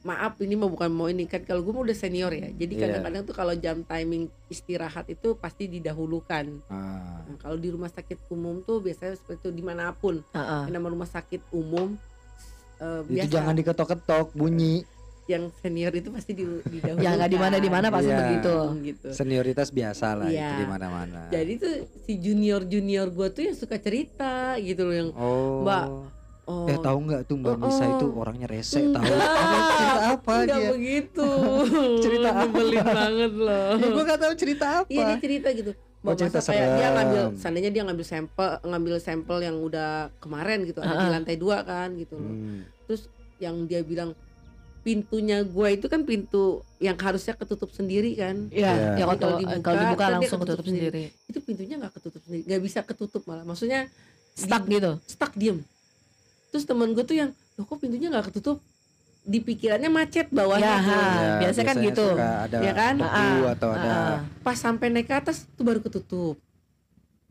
maaf 0.00 0.40
ini 0.40 0.54
mah 0.54 0.64
bukan 0.66 0.88
mau 0.88 1.06
ini 1.06 1.24
kan 1.24 1.42
kalau 1.42 1.60
gue 1.60 1.70
mah 1.70 1.82
udah 1.82 1.92
senior 1.94 2.30
ya 2.30 2.48
jadi 2.50 2.72
Iya. 2.72 2.80
kadang-kadang 2.82 3.22
tuh 3.22 3.34
kalau 3.34 3.52
jam 3.54 3.82
timing 3.82 4.22
istirahat 4.46 5.04
itu 5.06 5.36
pasti 5.36 5.68
didahulukan 5.68 6.64
ah. 6.66 7.20
Nah, 7.22 7.36
kalau 7.36 7.54
di 7.54 7.68
rumah 7.68 7.88
sakit 7.88 8.16
umum 8.28 8.60
tuh 8.60 8.80
biasanya 8.80 9.14
seperti 9.14 9.38
itu 9.42 9.50
di 9.52 9.60
mana 9.60 9.92
pun 9.92 10.24
Ah, 10.30 10.40
ah. 10.40 10.62
yang 10.64 10.74
nama 10.74 10.88
rumah 10.88 11.04
sakit 11.06 11.44
umum 11.50 12.00
eh, 12.76 13.00
itu 13.02 13.12
biasa 13.12 13.28
jangan 13.30 13.54
diketok-ketok 13.54 14.26
bunyi 14.32 14.88
yang 15.26 15.46
senior 15.54 15.92
itu 15.92 16.10
pasti 16.10 16.32
di, 16.32 16.42
didahulukan 16.42 17.04
Ya 17.04 17.14
nggak 17.14 17.30
di 17.30 17.38
mana 17.38 17.56
di 17.56 17.70
mana 17.70 17.86
pasti 17.86 18.08
Iya. 18.08 18.18
begitu. 18.24 18.54
gitu. 18.82 19.08
senioritas 19.12 19.68
biasa 19.68 20.06
lah 20.16 20.26
Iya. 20.26 20.48
itu 20.48 20.54
di 20.56 20.66
mana-mana 20.66 21.20
Jadi 21.28 21.52
tuh 21.54 21.74
si 22.00 22.12
junior 22.16 22.64
junior 22.64 23.06
gue 23.06 23.28
tuh 23.28 23.42
yang 23.44 23.54
suka 23.54 23.76
cerita 23.76 24.56
gitu 24.58 24.80
loh 24.82 24.94
yang 24.96 25.10
oh 25.12 25.60
Mbak, 25.62 25.84
oh 26.46 26.64
eh 26.64 26.76
tahu 26.76 26.98
nggak 27.02 27.20
tuh 27.24 27.36
mbak 27.36 27.52
Oh, 27.52 27.60
Nisa 27.62 27.82
oh. 27.82 27.90
itu 27.92 28.06
orangnya 28.12 28.46
rese 28.46 28.80
tahu 28.86 29.04
cerita 29.04 30.00
apa 30.10 30.32
Enggak 30.38 30.46
dia 30.56 30.68
begitu. 30.70 31.28
Cerita 32.04 32.28
apa? 32.32 32.44
Nyebelin 32.46 32.84
banget 32.86 33.32
loh. 33.34 33.68
Ih, 33.76 33.88
gua 33.90 34.02
nggak 34.04 34.20
tahu 34.20 34.32
cerita 34.34 34.66
apa 34.78 34.88
Iya 34.88 35.02
dia 35.06 35.18
cerita 35.18 35.48
gitu. 35.50 35.72
Oh, 36.00 36.02
Mbak, 36.02 36.14
cerita 36.16 36.38
kayak 36.42 36.68
dia 36.74 36.88
ngambil 36.90 37.22
seandainya 37.36 37.70
dia 37.70 37.82
ngambil 37.84 38.06
sampel 38.06 38.48
ngambil 38.62 38.94
sampel 38.98 39.38
yang 39.38 39.56
udah 39.58 39.90
kemarin 40.16 40.64
gitu 40.64 40.80
ada 40.80 40.94
di 40.94 41.06
Ah. 41.06 41.12
lantai 41.12 41.36
dua 41.36 41.60
kan 41.60 41.92
gitu 41.94 42.16
loh. 42.16 42.24
Hmm. 42.26 42.60
Yang 43.36 43.56
dia 43.66 43.80
bilang 43.82 44.10
pintunya 44.80 45.44
gua 45.44 45.68
itu 45.68 45.86
kan 45.86 46.02
pintu 46.02 46.64
yang 46.78 46.96
harusnya 46.96 47.36
ketutup 47.36 47.68
sendiri 47.70 48.16
kan. 48.16 48.48
Ya, 48.48 48.72
Iya. 48.72 48.72
ya 48.96 49.04
kalau 49.06 49.16
Kalau 49.18 49.36
dibuka, 49.36 49.52
dibuka, 49.52 49.60
kalau 49.62 49.76
dibuka 49.78 50.00
kan 50.00 50.10
langsung 50.16 50.40
ketutup 50.40 50.48
ketutup 50.56 50.64
sendiri. 50.66 51.04
Itu 51.26 51.38
pintunya 51.40 51.74
nggak 51.76 51.92
ketutup 51.94 52.20
sendiri, 52.22 52.42
nggak 52.48 52.62
bisa 52.64 52.80
ketutup 52.80 53.22
malah. 53.24 53.44
Maksudnya 53.44 53.80
Stuck 54.32 54.64
di- 54.64 54.72
gitu. 54.74 54.92
stuck 55.04 55.32
diem. 55.34 55.60
Terus 56.50 56.64
temen 56.64 56.90
gue 56.90 57.02
tuh 57.02 57.16
yang, 57.16 57.30
loh 57.54 57.64
kok 57.64 57.78
pintunya 57.78 58.10
nggak 58.10 58.30
ketutup? 58.30 58.58
Di 59.20 59.38
pikirannya 59.38 59.86
macet 59.86 60.28
bawahnya 60.30 60.66
Ya, 60.66 60.76
tuh. 60.80 60.90
Ya, 60.90 61.32
biasa 61.38 61.60
kan 61.62 61.76
gitu. 61.78 62.06
ada 62.16 62.56
Ya 62.58 62.72
kan? 62.72 62.94
Ah, 62.98 63.52
atau 63.52 63.68
ada 63.70 63.88
ah. 63.88 64.18
Pas 64.40 64.56
sampai 64.56 64.88
naik 64.88 65.06
ke 65.06 65.14
atas 65.14 65.44
tuh 65.54 65.62
baru 65.62 65.78
ketutup. 65.78 66.40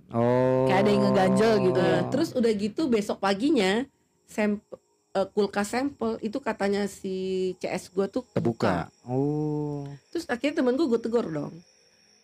oh 0.09 0.65
Kayak 0.65 0.79
ada 0.79 0.89
yang 0.89 1.03
ngeganjel 1.05 1.53
gitu. 1.63 1.81
Nah, 1.81 2.01
terus 2.09 2.29
udah 2.33 2.51
gitu 2.51 2.81
besok 2.87 3.17
paginya 3.19 3.85
sampel 4.25 4.77
eh, 5.11 5.27
kulkas 5.27 5.73
sampel 5.73 6.21
itu 6.21 6.37
katanya 6.37 6.85
si 6.85 7.13
CS 7.57 7.89
gue 7.89 8.05
tuh 8.07 8.21
kebuka 8.29 8.93
oh 9.03 9.89
Terus 10.09 10.29
akhirnya 10.29 10.61
temen 10.61 10.77
gue 10.77 10.85
gue 10.85 11.01
tegur 11.01 11.25
dong. 11.25 11.53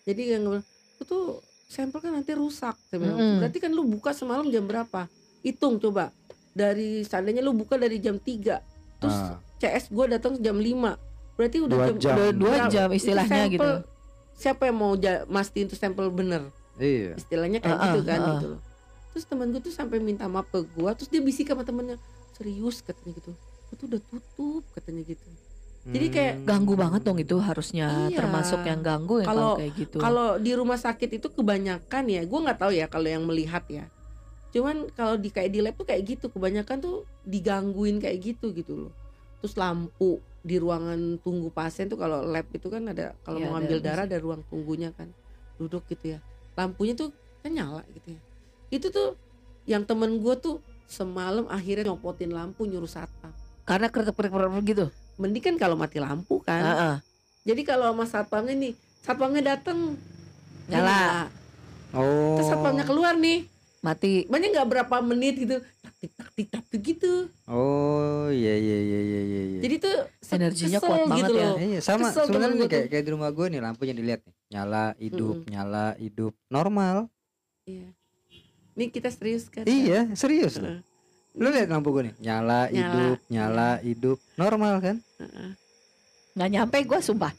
Jadi 0.05 0.37
yang 0.37 0.45
"Lu 0.45 0.61
tuh 1.01 1.41
sampel 1.65 1.97
kan 1.99 2.13
nanti 2.13 2.31
rusak. 2.31 2.77
Bilang, 2.89 3.17
Mm-mm. 3.17 3.37
Berarti 3.41 3.57
kan 3.57 3.73
lu 3.73 3.83
buka 3.83 4.13
semalam 4.13 4.45
jam 4.47 4.63
berapa? 4.63 5.09
Hitung 5.41 5.81
coba. 5.81 6.13
Dari 6.55 7.03
seandainya 7.03 7.43
lu 7.43 7.51
buka 7.51 7.75
dari 7.75 7.99
jam 7.99 8.15
3 8.15 8.63
Terus 8.97 9.11
Ah. 9.13 9.37
CS 9.57 9.91
gue 9.91 10.05
datang 10.09 10.33
jam 10.37 10.55
5 10.55 10.95
Berarti 11.35 11.57
udah 11.59 11.75
Dua 11.75 11.85
jam, 11.85 11.95
jam. 11.99 12.15
Udah 12.15 12.31
dua 12.33 12.55
jam 12.67 12.87
istilahnya 12.89 13.43
sampel, 13.43 13.53
gitu. 13.53 13.69
Siapa 14.33 14.61
yang 14.65 14.77
mau 14.77 14.95
ja- 14.95 15.23
mastiin 15.25 15.65
itu 15.65 15.75
sampel 15.75 16.07
bener? 16.09 16.47
iya 16.75 17.11
Istilahnya 17.13 17.59
kayak 17.59 17.75
Ah, 17.75 17.83
gitu 17.85 17.99
ah, 17.99 18.05
kan 18.05 18.19
ah. 18.19 18.27
gitu 18.31 18.45
loh. 18.49 18.61
Terus 19.11 19.23
temen 19.25 19.47
gue 19.49 19.61
tuh 19.61 19.69
sampai 19.69 19.99
minta 19.99 20.25
maaf 20.25 20.47
ke 20.47 20.59
gue 20.61 20.89
Terus 20.93 21.09
dia 21.09 21.19
bisik 21.19 21.45
sama 21.45 21.61
temennya 21.61 21.99
Serius 22.31 22.79
katanya 22.79 23.15
gitu 23.15 23.31
Gue 23.65 23.75
tuh 23.75 23.87
udah 23.87 24.01
tutup 24.01 24.63
katanya 24.71 25.03
gitu 25.05 25.27
Jadi 25.85 26.07
kayak 26.09 26.33
Hmm. 26.35 26.45
Ganggu 26.45 26.73
banget 26.73 27.01
dong 27.01 27.15
itu 27.15 27.35
harusnya 27.37 28.09
Iya. 28.09 28.17
termasuk 28.17 28.59
yang 28.61 28.81
ganggu 28.81 29.21
ya 29.21 29.25
kalau 29.25 29.37
Kalau- 29.45 29.57
kayak 29.57 29.73
gitu. 29.77 29.97
Kalau 29.97 30.27
di 30.35 30.51
rumah 30.51 30.75
sakit 30.75 31.09
itu 31.13 31.27
kebanyakan 31.29 32.03
ya, 32.07 32.21
gue 32.23 32.39
nggak 32.41 32.57
tahu 32.57 32.71
ya 32.71 32.87
kalau 32.87 33.05
yang 33.05 33.21
melihat 33.21 33.61
ya. 33.67 33.85
Cuman 34.55 34.87
kalau 34.95 35.19
di 35.19 35.27
kayak 35.27 35.51
di 35.51 35.59
lab 35.59 35.75
tuh 35.75 35.83
kayak 35.83 36.15
gitu, 36.15 36.31
kebanyakan 36.31 36.79
tuh 36.79 37.03
digangguin 37.27 37.99
kayak 37.99 38.23
gitu 38.23 38.55
gitu 38.55 38.87
loh. 38.87 38.93
Terus 39.43 39.59
lampu 39.59 40.23
di 40.39 40.55
ruangan 40.55 41.19
tunggu 41.19 41.51
pasien 41.51 41.91
tuh 41.91 41.99
kalau 41.99 42.23
lab 42.23 42.47
itu 42.55 42.71
kan 42.71 42.87
ada 42.87 43.11
kalau 43.27 43.43
Iya, 43.43 43.51
mau 43.51 43.59
ngambil 43.59 43.77
darah 43.83 44.07
ada 44.07 44.15
ruang 44.15 44.47
tunggunya 44.47 44.95
kan, 44.95 45.11
duduk 45.59 45.83
gitu 45.91 46.15
ya. 46.15 46.19
Lampunya 46.55 46.95
tuh 46.95 47.11
kan 47.43 47.51
nyala 47.51 47.83
gitu 47.91 48.15
ya. 48.15 48.21
Itu 48.71 48.87
tuh 48.95 49.19
yang 49.67 49.83
temen 49.83 50.23
gue 50.23 50.35
tuh 50.39 50.63
semalam 50.87 51.51
akhirnya 51.51 51.91
nyopotin 51.91 52.31
lampu 52.31 52.63
nyuruh 52.63 52.87
satpam. 52.87 53.35
Karena 53.67 53.91
kerep-kerep 53.91 54.55
gitu. 54.63 54.87
Mending 55.19 55.43
kan 55.43 55.55
kalau 55.59 55.75
mati 55.75 55.99
lampu 55.99 56.39
kan. 56.39 56.63
Heeh. 56.63 56.95
Jadi 57.43 57.61
kalau 57.67 57.91
sama 57.91 58.07
satpamnya 58.07 58.55
nih, 58.55 58.73
satpamnya 59.03 59.41
dateng 59.43 59.99
Nyala. 60.69 61.29
Oh. 61.93 62.35
Terus 62.37 62.47
satpamnya 62.49 62.85
keluar 62.85 63.13
nih, 63.15 63.45
Mati. 63.85 64.25
banyak 64.25 64.49
nggak 64.49 64.65
berapa 64.67 64.95
menit 64.99 65.35
gitu, 65.37 65.55
tak 65.61 65.93
tik 65.95 66.11
tak 66.11 66.29
tik 66.31 66.47
tak 66.49 66.63
tik 66.65 66.81
gitu. 66.83 67.29
Oh, 67.45 68.25
iya 68.27 68.53
iya 68.53 68.77
iya 68.79 68.99
iya 68.99 69.21
iya. 69.21 69.41
iya. 69.47 69.59
Jadi 69.61 69.75
tuh 69.77 69.95
Energinya 70.27 70.79
kesel 70.79 70.89
kuat 70.89 70.99
banget 71.05 71.21
gitu 71.21 71.33
ya. 71.35 71.45
loh. 71.45 71.55
Iya, 71.61 71.79
sama 71.79 72.07
Kesel 72.09 72.23
sebenarnya 72.25 72.65
kayak 72.65 72.73
tuh. 72.81 72.89
kayak 72.89 73.03
di 73.03 73.11
rumah 73.11 73.29
gue 73.29 73.45
nih 73.47 73.61
lampunya 73.61 73.93
dilihat 73.93 74.21
nih. 74.21 74.35
Nyala, 74.47 74.85
hidup, 74.97 75.35
Mm-mm. 75.37 75.49
nyala, 75.49 75.85
hidup. 75.95 76.33
Normal. 76.47 76.97
Iya. 77.63 77.87
Nih 78.73 78.87
kita 78.89 79.07
serius 79.07 79.45
kan? 79.47 79.63
Iya, 79.63 80.09
serius 80.13 80.57
loh. 80.57 80.67
Heeh. 80.67 80.81
Lu 81.35 81.47
lihat 81.47 81.67
lampu 81.67 81.91
gue 81.91 82.09
nih, 82.09 82.15
nyala, 82.19 82.65
Nyala. 82.65 82.71
hidup, 82.71 83.17
nyala, 83.27 83.69
hidup. 83.79 84.17
Normal 84.33 84.73
kan? 84.79 84.95
Heeh. 85.17 85.49
Nggak 86.33 86.49
nyampe 86.49 86.77
gue 86.81 86.99
sumpah. 87.01 87.31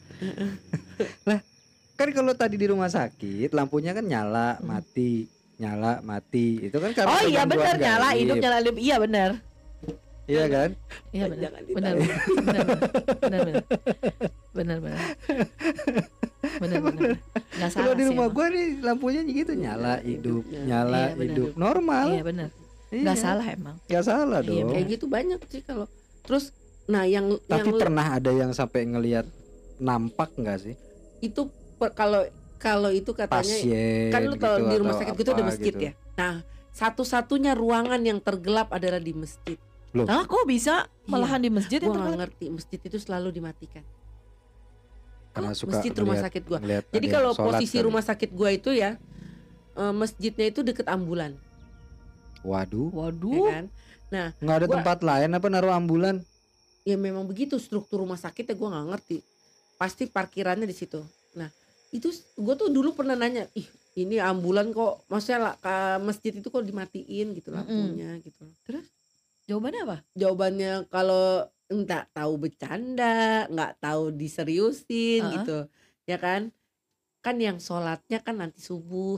Kan 1.93 2.09
kalau 2.11 2.29
tadi 2.31 2.55
di 2.55 2.65
rumah 2.65 2.87
sakit 2.87 3.49
lampunya 3.51 3.89
kan 3.91 4.01
nyala, 4.01 4.55
Hmm. 4.55 4.69
mati, 4.69 5.25
nyala, 5.57 5.99
mati. 6.01 6.61
Itu 6.63 6.77
kan 6.77 6.91
karena 6.93 7.09
Oh 7.09 7.21
iya 7.23 7.43
benar 7.43 7.75
nyala 7.75 8.07
gaib. 8.07 8.19
hidup 8.19 8.35
nyala 8.37 8.57
hidup. 8.59 8.75
Iya 8.77 8.95
benar. 8.97 9.29
Iya 10.27 10.45
kan? 10.45 10.69
Iya 11.09 11.25
benar. 11.27 11.51
Benar. 11.67 11.93
Benar. 12.37 12.65
Benar 13.17 13.39
benar. 13.41 13.63
Benar 14.53 14.77
benar. 14.77 14.99
Benar 16.57 16.79
benar. 16.83 17.09
Nggak 17.53 17.69
salah 17.69 17.79
Kalau 17.79 17.93
di 17.93 18.03
rumah 18.05 18.27
gue 18.27 18.45
nih 18.49 18.67
lampunya 18.81 19.21
gitu 19.23 19.53
nyala, 19.53 19.93
hidup, 19.99 20.43
Hidupnya. 20.43 20.61
nyala, 20.63 20.97
Iya, 20.97 21.07
benar. 21.09 21.25
hidup. 21.25 21.49
Normal. 21.55 22.07
Iya 22.09 22.23
benar. 22.23 22.49
Iya. 22.87 23.01
Nggak 23.03 23.17
salah 23.17 23.45
emang. 23.47 23.75
Nggak 23.83 24.03
salah 24.05 24.39
Iya, 24.39 24.49
dong. 24.49 24.69
Kayak 24.69 24.85
gitu 24.89 25.05
banyak 25.07 25.39
sih 25.45 25.61
kalau. 25.61 25.85
Terus, 26.21 26.45
nah 26.85 27.03
yang 27.03 27.25
Tapi 27.41 27.55
yang 27.63 27.79
pernah 27.79 28.07
ada 28.13 28.31
yang 28.31 28.51
sampai 28.51 28.83
ngelihat 28.85 29.25
nampak 29.77 30.33
nggak 30.33 30.57
sih 30.59 30.73
itu 31.19 31.45
per- 31.75 31.93
kalau 31.93 32.25
kalau 32.57 32.89
itu 32.89 33.13
katanya 33.13 33.45
pasien 33.45 34.09
kan 34.09 34.21
lu 34.25 34.35
tahu 34.35 34.55
gitu 34.57 34.69
di 34.69 34.75
rumah 34.77 34.95
sakit 34.97 35.13
gitu 35.13 35.29
ada 35.31 35.43
masjid 35.45 35.73
gitu. 35.73 35.85
ya. 35.85 35.91
Nah, 36.17 36.33
satu-satunya 36.73 37.53
ruangan 37.53 38.01
yang 38.01 38.17
tergelap 38.17 38.69
adalah 38.69 38.97
di 38.97 39.13
masjid. 39.13 39.57
Ah 40.05 40.25
kok 40.25 40.45
bisa 40.45 40.85
malahan 41.05 41.41
di 41.41 41.49
masjid 41.49 41.81
Gua 41.81 41.93
nggak 41.93 42.05
kan? 42.05 42.17
ngerti 42.21 42.45
masjid 42.51 42.79
itu 42.81 42.97
selalu 42.97 43.33
dimatikan. 43.33 43.81
Karena 45.33 45.53
suka 45.53 45.77
masjid 45.77 45.93
rumah 45.93 46.17
ngeliat- 46.17 46.25
sakit 46.29 46.43
gua. 46.45 46.59
Jadi 46.91 47.07
kalau 47.07 47.31
posisi 47.33 47.77
kali. 47.77 47.85
rumah 47.85 48.03
sakit 48.03 48.29
gua 48.33 48.49
itu 48.51 48.69
ya 48.73 48.97
eh, 49.73 49.93
masjidnya 49.93 50.49
itu 50.49 50.65
deket 50.65 50.89
ambulan, 50.89 51.37
waduh 52.41 52.89
ya 52.89 52.97
Waduh. 52.97 53.45
kan? 53.45 53.65
nggak 54.41 54.55
ada 54.57 54.65
Gua- 54.65 54.75
tempat 54.81 54.97
lain 55.03 55.29
apa 55.29 55.47
naruh 55.47 55.73
ambulan 55.73 56.25
Ya 56.81 56.95
memang 56.95 57.27
begitu 57.27 57.59
struktur 57.59 57.99
rumah 57.99 58.15
sakitnya 58.15 58.55
gua 58.55 58.71
nggak 58.71 58.87
ngerti. 58.95 59.17
Pasti 59.75 60.07
parkirannya 60.07 60.63
di 60.63 60.71
situ. 60.71 61.03
Itu 61.93 62.11
gua 62.35 62.53
tuh 62.59 62.69
dulu 62.69 62.91
pernah 62.91 63.15
nanya, 63.15 63.47
ih 63.55 63.67
ini 63.97 64.21
ambulan 64.21 64.69
kok, 64.69 65.09
maksudnya 65.09 65.39
lah, 65.41 65.55
masjid 65.97 66.29
itu 66.29 66.45
kok 66.53 66.61
dimatiin 66.61 67.33
gitu 67.33 67.49
lampunya 67.49 68.19
gitu. 68.21 68.45
Jawabannya 69.47 69.81
apa? 69.87 69.97
Jawabannya 70.13 70.85
kalau 70.91 71.47
nggak 71.67 72.13
tahu 72.13 72.33
bercanda, 72.37 73.47
nggak 73.49 73.81
tahu 73.81 74.13
diseriusin 74.13 75.25
Uh-uh. 75.25 75.33
gitu, 75.39 75.57
ya 76.05 76.17
kan? 76.21 76.53
Kan 77.25 77.41
yang 77.41 77.57
sholatnya 77.57 78.21
kan 78.21 78.37
nanti 78.37 78.61
subuh. 78.61 79.17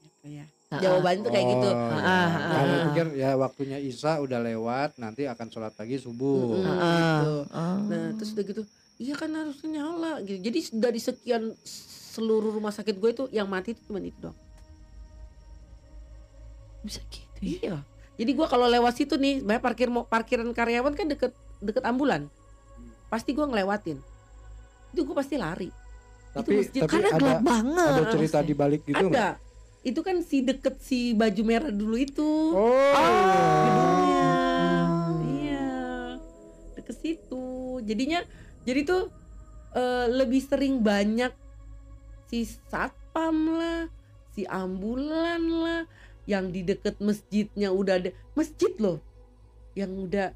Gitu 0.00 0.40
ya. 0.40 0.46
Jawabannya 0.70 1.26
tuh 1.26 1.32
kayak 1.34 1.46
gitu. 1.50 1.68
Oh, 1.74 1.98
ya. 1.98 1.98
ah, 1.98 2.30
Kamu 2.30 2.70
ah. 2.70 2.82
pikir 2.86 3.06
ya 3.18 3.30
waktunya 3.34 3.78
Isya 3.82 4.22
udah 4.22 4.38
lewat 4.38 5.02
nanti 5.02 5.26
akan 5.26 5.46
sholat 5.50 5.74
lagi 5.74 5.98
subuh 5.98 6.62
Mm-mm. 6.62 6.78
Ah, 6.78 6.94
gitu. 6.94 7.32
ah. 7.50 7.78
Nah 7.90 8.06
terus 8.14 8.30
udah 8.38 8.44
gitu, 8.46 8.62
iya 9.00 9.14
kan 9.16 9.32
harusnya 9.32 9.80
nyala 9.80 10.20
gitu. 10.20 10.38
Jadi 10.44 10.58
dari 10.76 11.00
sekian 11.00 11.56
seluruh 12.12 12.52
rumah 12.52 12.68
sakit 12.68 13.00
gue 13.00 13.10
itu 13.16 13.24
yang 13.32 13.48
mati 13.48 13.72
itu 13.72 13.80
cuma 13.88 13.96
itu 14.04 14.20
doang. 14.20 14.36
bisa 16.84 17.00
gitu. 17.12 17.40
ya? 17.40 17.48
Iya. 17.60 17.76
Jadi 18.20 18.30
gue 18.36 18.46
kalau 18.48 18.68
lewat 18.68 19.00
situ 19.00 19.16
nih, 19.16 19.40
banyak 19.40 19.64
parkir 19.64 19.88
mau 19.88 20.04
parkiran 20.04 20.52
karyawan 20.52 20.92
kan 20.92 21.08
deket 21.08 21.32
deket 21.64 21.84
ambulan. 21.88 22.28
Pasti 23.08 23.32
gue 23.32 23.44
ngelewatin. 23.44 23.96
Itu 24.92 25.08
gue 25.08 25.16
pasti 25.16 25.40
lari. 25.40 25.72
tapi 26.30 26.62
masjid. 26.62 26.86
tapi 26.86 26.94
Karena 26.94 27.10
ada 27.10 27.18
gelap 27.18 27.42
banget. 27.42 27.90
ada 27.90 28.04
cerita 28.14 28.38
di 28.38 28.54
balik 28.54 28.86
gitu 28.86 29.02
nggak? 29.02 29.34
Ada. 29.34 29.82
Itu 29.82 30.00
kan 30.04 30.16
si 30.22 30.44
deket 30.44 30.78
si 30.78 31.10
baju 31.16 31.42
merah 31.42 31.72
dulu 31.72 31.96
itu. 31.96 32.30
oh 32.54 32.92
gedungnya. 33.66 34.30
Hmm. 34.86 35.20
Iya. 35.26 35.68
Deket 36.80 36.96
situ. 37.02 37.44
Jadinya 37.82 38.20
jadi 38.70 38.86
tuh 38.86 39.10
eh, 39.74 40.06
lebih 40.06 40.38
sering 40.38 40.78
banyak 40.78 41.34
si 42.30 42.46
satpam 42.46 43.58
lah, 43.58 43.90
si 44.30 44.46
ambulan 44.46 45.42
lah 45.42 45.82
yang 46.30 46.54
di 46.54 46.62
deket 46.62 47.02
masjidnya 47.02 47.74
udah 47.74 47.98
ada 47.98 48.14
masjid 48.38 48.70
loh. 48.78 49.02
Yang 49.74 49.92
udah 50.06 50.28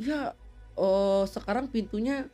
ya 0.00 0.32
oh 0.80 1.28
sekarang 1.28 1.68
pintunya 1.68 2.24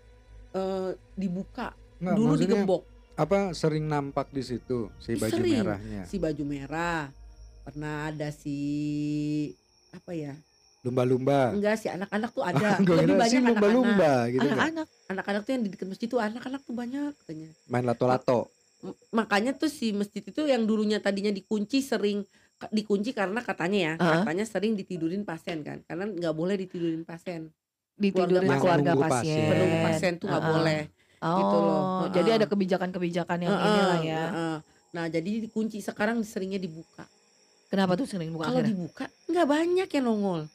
eh, 0.55 0.95
dibuka. 1.19 1.75
Nggak, 1.99 2.15
Dulu 2.15 2.35
digembok. 2.39 2.83
apa 3.19 3.51
sering 3.51 3.91
nampak 3.91 4.31
di 4.31 4.47
situ 4.47 4.95
si 5.03 5.19
baju 5.19 5.35
Sering. 5.35 5.67
merahnya 5.67 6.07
Si 6.07 6.23
baju 6.23 6.43
merah. 6.47 7.11
Pernah 7.67 8.15
ada 8.15 8.31
si 8.31 8.57
apa 9.91 10.15
ya? 10.15 10.39
Lumba-lumba 10.89 11.41
Enggak 11.51 11.77
sih 11.77 11.89
anak-anak 11.89 12.31
tuh 12.31 12.43
ada. 12.43 12.81
Lebih 12.81 12.89
banyak 13.15 13.21
anak-anak. 13.39 13.51
lumba-lumba 13.51 14.11
gitu 14.27 14.41
nggak? 14.41 14.53
Anak-anak 14.55 14.87
anak-anak 15.09 15.41
tuh 15.43 15.53
yang 15.53 15.63
di 15.63 15.71
dekat 15.71 15.87
masjid 15.87 16.07
tuh 16.07 16.19
anak-anak 16.19 16.61
tuh 16.63 16.75
banyak 16.75 17.13
katanya 17.19 17.49
main 17.67 17.85
lato-lato 17.85 18.41
makanya 19.11 19.53
tuh 19.53 19.67
si 19.67 19.91
masjid 19.91 20.21
itu 20.21 20.43
yang 20.45 20.63
dulunya 20.63 20.99
tadinya 20.99 21.29
dikunci 21.29 21.81
sering 21.81 22.23
dikunci 22.69 23.11
karena 23.11 23.39
katanya 23.41 23.79
ya 23.79 23.93
Ah. 23.97 24.23
katanya 24.23 24.45
sering 24.45 24.73
ditidurin 24.73 25.23
pasien 25.23 25.61
kan 25.61 25.83
karena 25.83 26.07
nggak 26.07 26.31
boleh 26.33 26.55
ditidurin 26.57 27.03
pasien 27.03 27.51
ditidurin 27.95 28.47
keluarga 28.49 28.95
nunggu 28.95 29.03
pasien. 29.05 29.35
pasien. 29.35 29.49
penunggu 29.49 29.77
pasien 29.83 30.13
tuh 30.17 30.27
nggak 30.27 30.39
Ah, 30.39 30.47
ah. 30.47 30.55
boleh 30.55 30.81
Oh, 31.19 31.35
gitu 31.37 31.57
loh. 31.59 31.83
jadi 32.09 32.29
Heeh. 32.29 32.39
ada 32.39 32.47
kebijakan-kebijakan 32.47 33.39
yang 33.41 33.51
Heeh, 33.53 33.67
ini 33.69 33.81
lah 33.83 34.01
ya. 34.01 34.23
heeh. 34.25 34.57
nah 34.89 35.05
jadi 35.07 35.31
dikunci 35.43 35.79
sekarang 35.81 36.23
seringnya 36.23 36.59
dibuka 36.59 37.03
Kenapa 37.69 37.93
tuh 37.95 38.07
sering 38.07 38.31
buka 38.31 38.47
kalau 38.47 38.63
dibuka 38.63 39.05
nggak 39.27 39.45
banyak 39.45 39.89
yang 39.91 40.05
nongol 40.05 40.47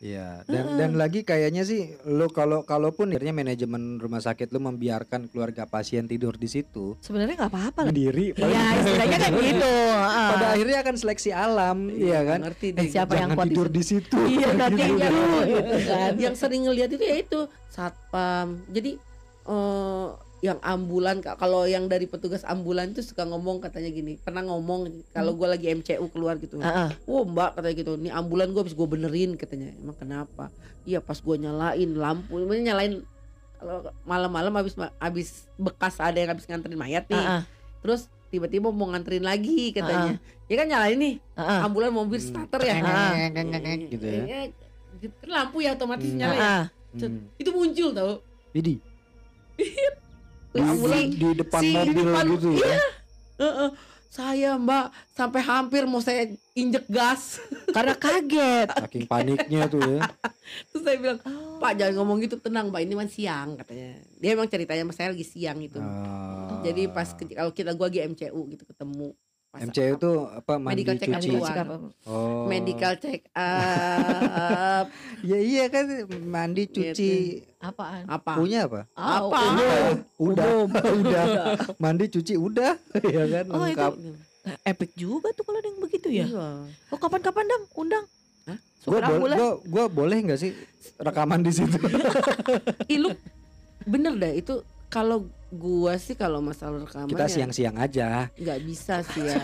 Iya, 0.00 0.48
dan 0.48 0.64
Heeh. 0.64 0.78
dan 0.80 0.90
lagi 0.96 1.20
kayaknya 1.20 1.60
sih 1.60 1.92
lo 2.08 2.24
kalau 2.26 2.64
kalaupun 2.64 3.12
akhirnya 3.12 3.36
manajemen 3.36 4.00
rumah 4.00 4.16
sakit 4.18 4.48
lo 4.48 4.56
membiarkan 4.58 5.28
keluarga 5.28 5.68
pasien 5.68 6.08
tidur 6.08 6.32
di 6.34 6.48
situ 6.48 6.96
Sebenarnya 6.98 7.36
nggak 7.36 7.52
apa-apa 7.52 7.80
lah. 7.84 7.92
sendiri 7.92 8.32
Ya 8.32 8.80
istilahnya 8.80 9.18
kan 9.20 9.32
gitu. 9.44 9.60
heeh. 9.60 10.28
pada 10.32 10.46
akhirnya 10.50 10.78
akan 10.80 10.94
seleksi 10.96 11.30
alam, 11.30 11.78
iya 11.92 12.24
kan? 12.24 12.40
ngerti 12.42 12.66
Eh, 12.66 12.74
deh 12.74 12.88
siapa 12.88 13.12
yang 13.14 13.28
Jangan 13.28 13.36
kuat 13.36 13.44
di 13.44 13.52
tidur 13.52 13.68
di 13.68 13.82
situ. 13.84 14.18
Iya 14.24 14.48
nanti 14.62 14.80
Gitu. 14.80 14.96
dulu 14.96 15.36
gitu 15.44 15.76
kan. 15.84 16.12
yang 16.16 16.34
sering 16.34 16.62
ngelihat 16.64 16.90
itu 16.90 17.04
ya 17.04 17.16
itu 17.20 17.40
satpam 17.68 18.46
jadi 18.66 18.96
eh 19.44 20.08
yang 20.40 20.56
ambulan 20.64 21.20
Kak, 21.20 21.36
kalau 21.36 21.68
yang 21.68 21.84
dari 21.84 22.08
petugas 22.08 22.48
ambulan 22.48 22.96
itu 22.96 23.04
suka 23.04 23.28
ngomong 23.28 23.60
katanya 23.60 23.92
gini. 23.92 24.16
Pernah 24.16 24.40
ngomong 24.48 24.88
kalau 25.12 25.36
gua 25.36 25.52
lagi 25.52 25.68
MCU 25.68 26.08
keluar 26.08 26.40
gitu. 26.40 26.56
Heeh. 26.56 26.96
oh 27.04 27.28
mbak 27.28 27.60
katanya 27.60 27.76
gitu. 27.76 27.92
Ini 28.00 28.08
ambulan 28.10 28.48
gua 28.50 28.64
habis 28.64 28.72
gua 28.72 28.88
benerin 28.88 29.36
katanya. 29.36 29.68
Emang 29.76 29.92
kenapa? 29.94 30.48
Iya 30.88 31.04
pas 31.04 31.20
gua 31.20 31.36
nyalain 31.36 31.92
lampu. 31.92 32.40
Nyalain 32.40 33.04
kalau 33.60 33.92
malam-malam 34.08 34.52
habis 34.56 34.72
habis 34.96 35.28
bekas 35.60 36.00
ada 36.00 36.16
yang 36.16 36.32
habis 36.32 36.48
nganterin 36.48 36.80
mayat 36.80 37.04
nih. 37.06 37.20
Heeh. 37.20 37.42
terus 37.80 38.08
tiba-tiba 38.28 38.72
mau 38.72 38.88
nganterin 38.88 39.24
lagi 39.24 39.76
katanya. 39.76 40.16
Ya 40.48 40.54
kan 40.56 40.66
nyalain 40.72 40.96
nih. 40.96 41.14
Heeh. 41.36 41.60
ambulan 41.68 41.92
mobil 41.92 42.16
Hmm. 42.16 42.28
starter 42.32 42.60
ya. 42.64 42.74
Gitu 43.92 44.04
ya. 44.08 44.48
Kan 45.20 45.28
lampu 45.28 45.60
ya 45.60 45.76
otomatis 45.76 46.08
Hmm. 46.08 46.16
nyala 46.16 46.34
ya. 46.34 46.56
Hmm. 46.96 47.28
itu 47.36 47.50
muncul 47.52 47.92
tau. 47.92 48.24
Jadi 48.56 48.80
di, 50.50 50.60
ambulan 50.60 50.98
di, 51.00 51.08
di 51.14 51.28
depan 51.36 51.60
si- 51.60 51.72
mobil 51.72 51.92
di 51.92 52.02
depan- 52.04 52.26
gitu 52.28 52.48
ya. 52.52 52.66
iya. 52.66 52.80
Heeh. 53.40 53.70
saya 54.10 54.58
mbak 54.58 54.90
sampai 55.14 55.38
hampir 55.40 55.86
mau 55.86 56.02
saya 56.02 56.26
injek 56.52 56.82
gas 56.90 57.38
Karena 57.70 57.94
kaget. 57.94 58.66
Saking 58.66 59.06
paniknya 59.06 59.70
tuh 59.70 59.78
ya. 59.78 60.02
terus 60.66 60.82
saya 60.82 60.98
bilang. 60.98 61.22
Pak 61.56 61.72
jangan 61.78 61.94
ngomong 61.94 62.18
gitu 62.18 62.34
tenang 62.36 62.68
Mbak 62.68 62.82
ini 62.82 62.94
kan 62.96 63.06
siang 63.06 63.48
katanya. 63.54 64.02
Dia 64.18 64.34
emang 64.34 64.50
ceritanya 64.50 64.82
sama 64.82 64.90
saya 64.90 65.08
lagi 65.14 65.22
siang 65.22 65.62
itu. 65.62 65.78
Oh. 65.78 66.58
Jadi 66.60 66.90
pas 66.90 67.06
kalau 67.14 67.54
kita 67.54 67.70
gua 67.72 67.86
lagi 67.86 68.02
MCU 68.02 68.40
gitu 68.50 68.66
ketemu. 68.66 69.14
Pas 69.50 69.58
MCU 69.60 69.98
itu 69.98 70.12
apa? 70.30 70.52
mandi 70.56 70.78
Medical 70.78 70.94
check 70.94 71.10
up 71.10 71.18
cuci 71.18 71.30
keluar. 71.34 71.66
oh. 72.06 72.46
Medical 72.46 72.94
check 72.96 73.20
up 73.34 74.86
ya 75.28 75.38
iya 75.42 75.64
kan 75.66 75.84
mandi 76.22 76.64
cuci. 76.64 77.12
Apaan? 77.58 78.06
apa? 78.06 78.38
punya 78.38 78.64
apa? 78.64 78.86
Ah, 78.94 79.18
Apa? 79.20 79.40
umum. 79.42 79.94
udah. 80.30 80.46
Udah. 80.94 81.24
Mandi 81.76 82.06
cuci 82.06 82.38
udah. 82.38 82.78
Ya 83.10 83.24
kan 83.26 83.44
Oh, 83.50 83.66
itu 83.66 83.74
lengkap. 83.74 83.92
Eh, 84.40 84.56
Epic 84.64 84.90
juga 84.94 85.34
tuh 85.34 85.42
kalau 85.42 85.58
ada 85.58 85.66
yang 85.66 85.82
begitu 85.82 86.08
ya. 86.08 86.24
Iya. 86.24 86.48
Oh 86.88 86.96
kapan-kapan 86.96 87.44
dam 87.44 87.62
undang. 87.74 88.04
Hah? 88.46 88.58
gua, 88.86 88.96
Supir 88.96 89.02
bo- 89.02 89.28
gua, 89.28 89.50
gua 89.66 89.84
boleh 89.90 90.18
nggak 90.24 90.40
sih 90.40 90.54
rekaman 90.96 91.42
di 91.42 91.50
situ? 91.50 91.74
Ih, 92.86 92.98
lu 92.98 93.10
bener 93.82 94.14
dah 94.14 94.30
itu 94.30 94.62
kalau 94.90 95.30
gua 95.50 95.98
sih 95.98 96.14
kalau 96.14 96.38
masalah 96.38 96.86
rekaman 96.86 97.10
kita 97.10 97.26
ya 97.26 97.30
siang-siang 97.30 97.74
aja 97.74 98.30
nggak 98.34 98.60
bisa 98.62 99.02
sih 99.02 99.22
ya. 99.22 99.42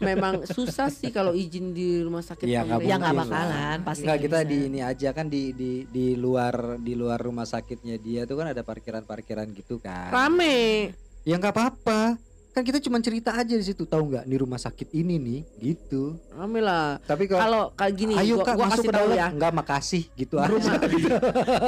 Memang 0.00 0.44
susah 0.44 0.92
sih 0.92 1.08
kalau 1.08 1.32
izin 1.32 1.72
di 1.72 2.00
rumah 2.00 2.20
sakit 2.20 2.44
nggak 2.44 2.84
Ya 2.84 2.96
nggak 3.00 3.14
lah. 3.14 3.24
bakalan 3.24 3.78
pasti. 3.84 4.04
Enggak 4.04 4.16
nggak 4.16 4.24
kita 4.28 4.38
bisa. 4.40 4.48
di 4.48 4.56
ini 4.68 4.80
aja 4.80 5.08
kan 5.12 5.26
di 5.28 5.42
di 5.52 5.72
di 5.88 6.06
luar 6.16 6.76
di 6.76 6.92
luar 6.92 7.20
rumah 7.20 7.44
sakitnya 7.44 7.96
dia 7.96 8.24
tuh 8.24 8.36
kan 8.36 8.52
ada 8.52 8.60
parkiran-parkiran 8.60 9.48
gitu 9.52 9.80
kan. 9.80 10.12
Rame. 10.12 10.92
Ya 11.24 11.36
nggak 11.36 11.52
apa-apa. 11.56 12.16
Kan 12.50 12.66
kita 12.66 12.82
cuma 12.82 12.98
cerita 13.00 13.30
aja 13.32 13.54
di 13.54 13.62
situ 13.62 13.86
tahu 13.86 14.10
nggak 14.12 14.24
di 14.28 14.36
rumah 14.36 14.60
sakit 14.60 14.92
ini 14.92 15.16
nih 15.16 15.40
gitu. 15.60 16.20
Rame 16.36 16.60
lah. 16.60 17.00
Tapi 17.00 17.24
kalau 17.28 17.40
Kalau 17.40 17.62
kayak 17.72 17.94
gini 17.96 18.12
ayo 18.16 18.40
gua, 18.40 18.44
Kak 18.44 18.56
gua 18.56 18.64
masuk 18.68 18.76
kasih 18.76 18.88
ke 18.88 18.92
tahu 18.92 19.08
dalam 19.08 19.16
ya. 19.16 19.28
nggak 19.32 19.52
makasih 19.56 20.02
gitu 20.16 20.34
aja. 20.36 20.48
Rumah, 20.52 20.74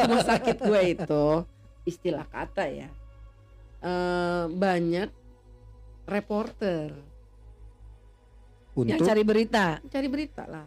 rumah 0.05 0.21
sakit 0.29 0.57
gue 0.61 0.81
itu 0.93 1.25
istilah 1.83 2.27
kata 2.29 2.69
ya. 2.69 2.89
Eh, 3.83 4.45
banyak 4.49 5.09
reporter 6.05 6.89
yang 8.75 8.97
Untuk 8.97 9.05
cari 9.05 9.23
berita. 9.23 9.79
cari 9.85 10.09
berita 10.09 10.45
lah. 10.47 10.65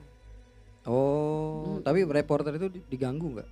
Oh, 0.86 1.76
Hmm. 1.76 1.82
tapi 1.82 2.06
reporter 2.06 2.54
itu 2.54 2.70
di- 2.70 2.86
diganggu 2.88 3.34
nggak? 3.34 3.50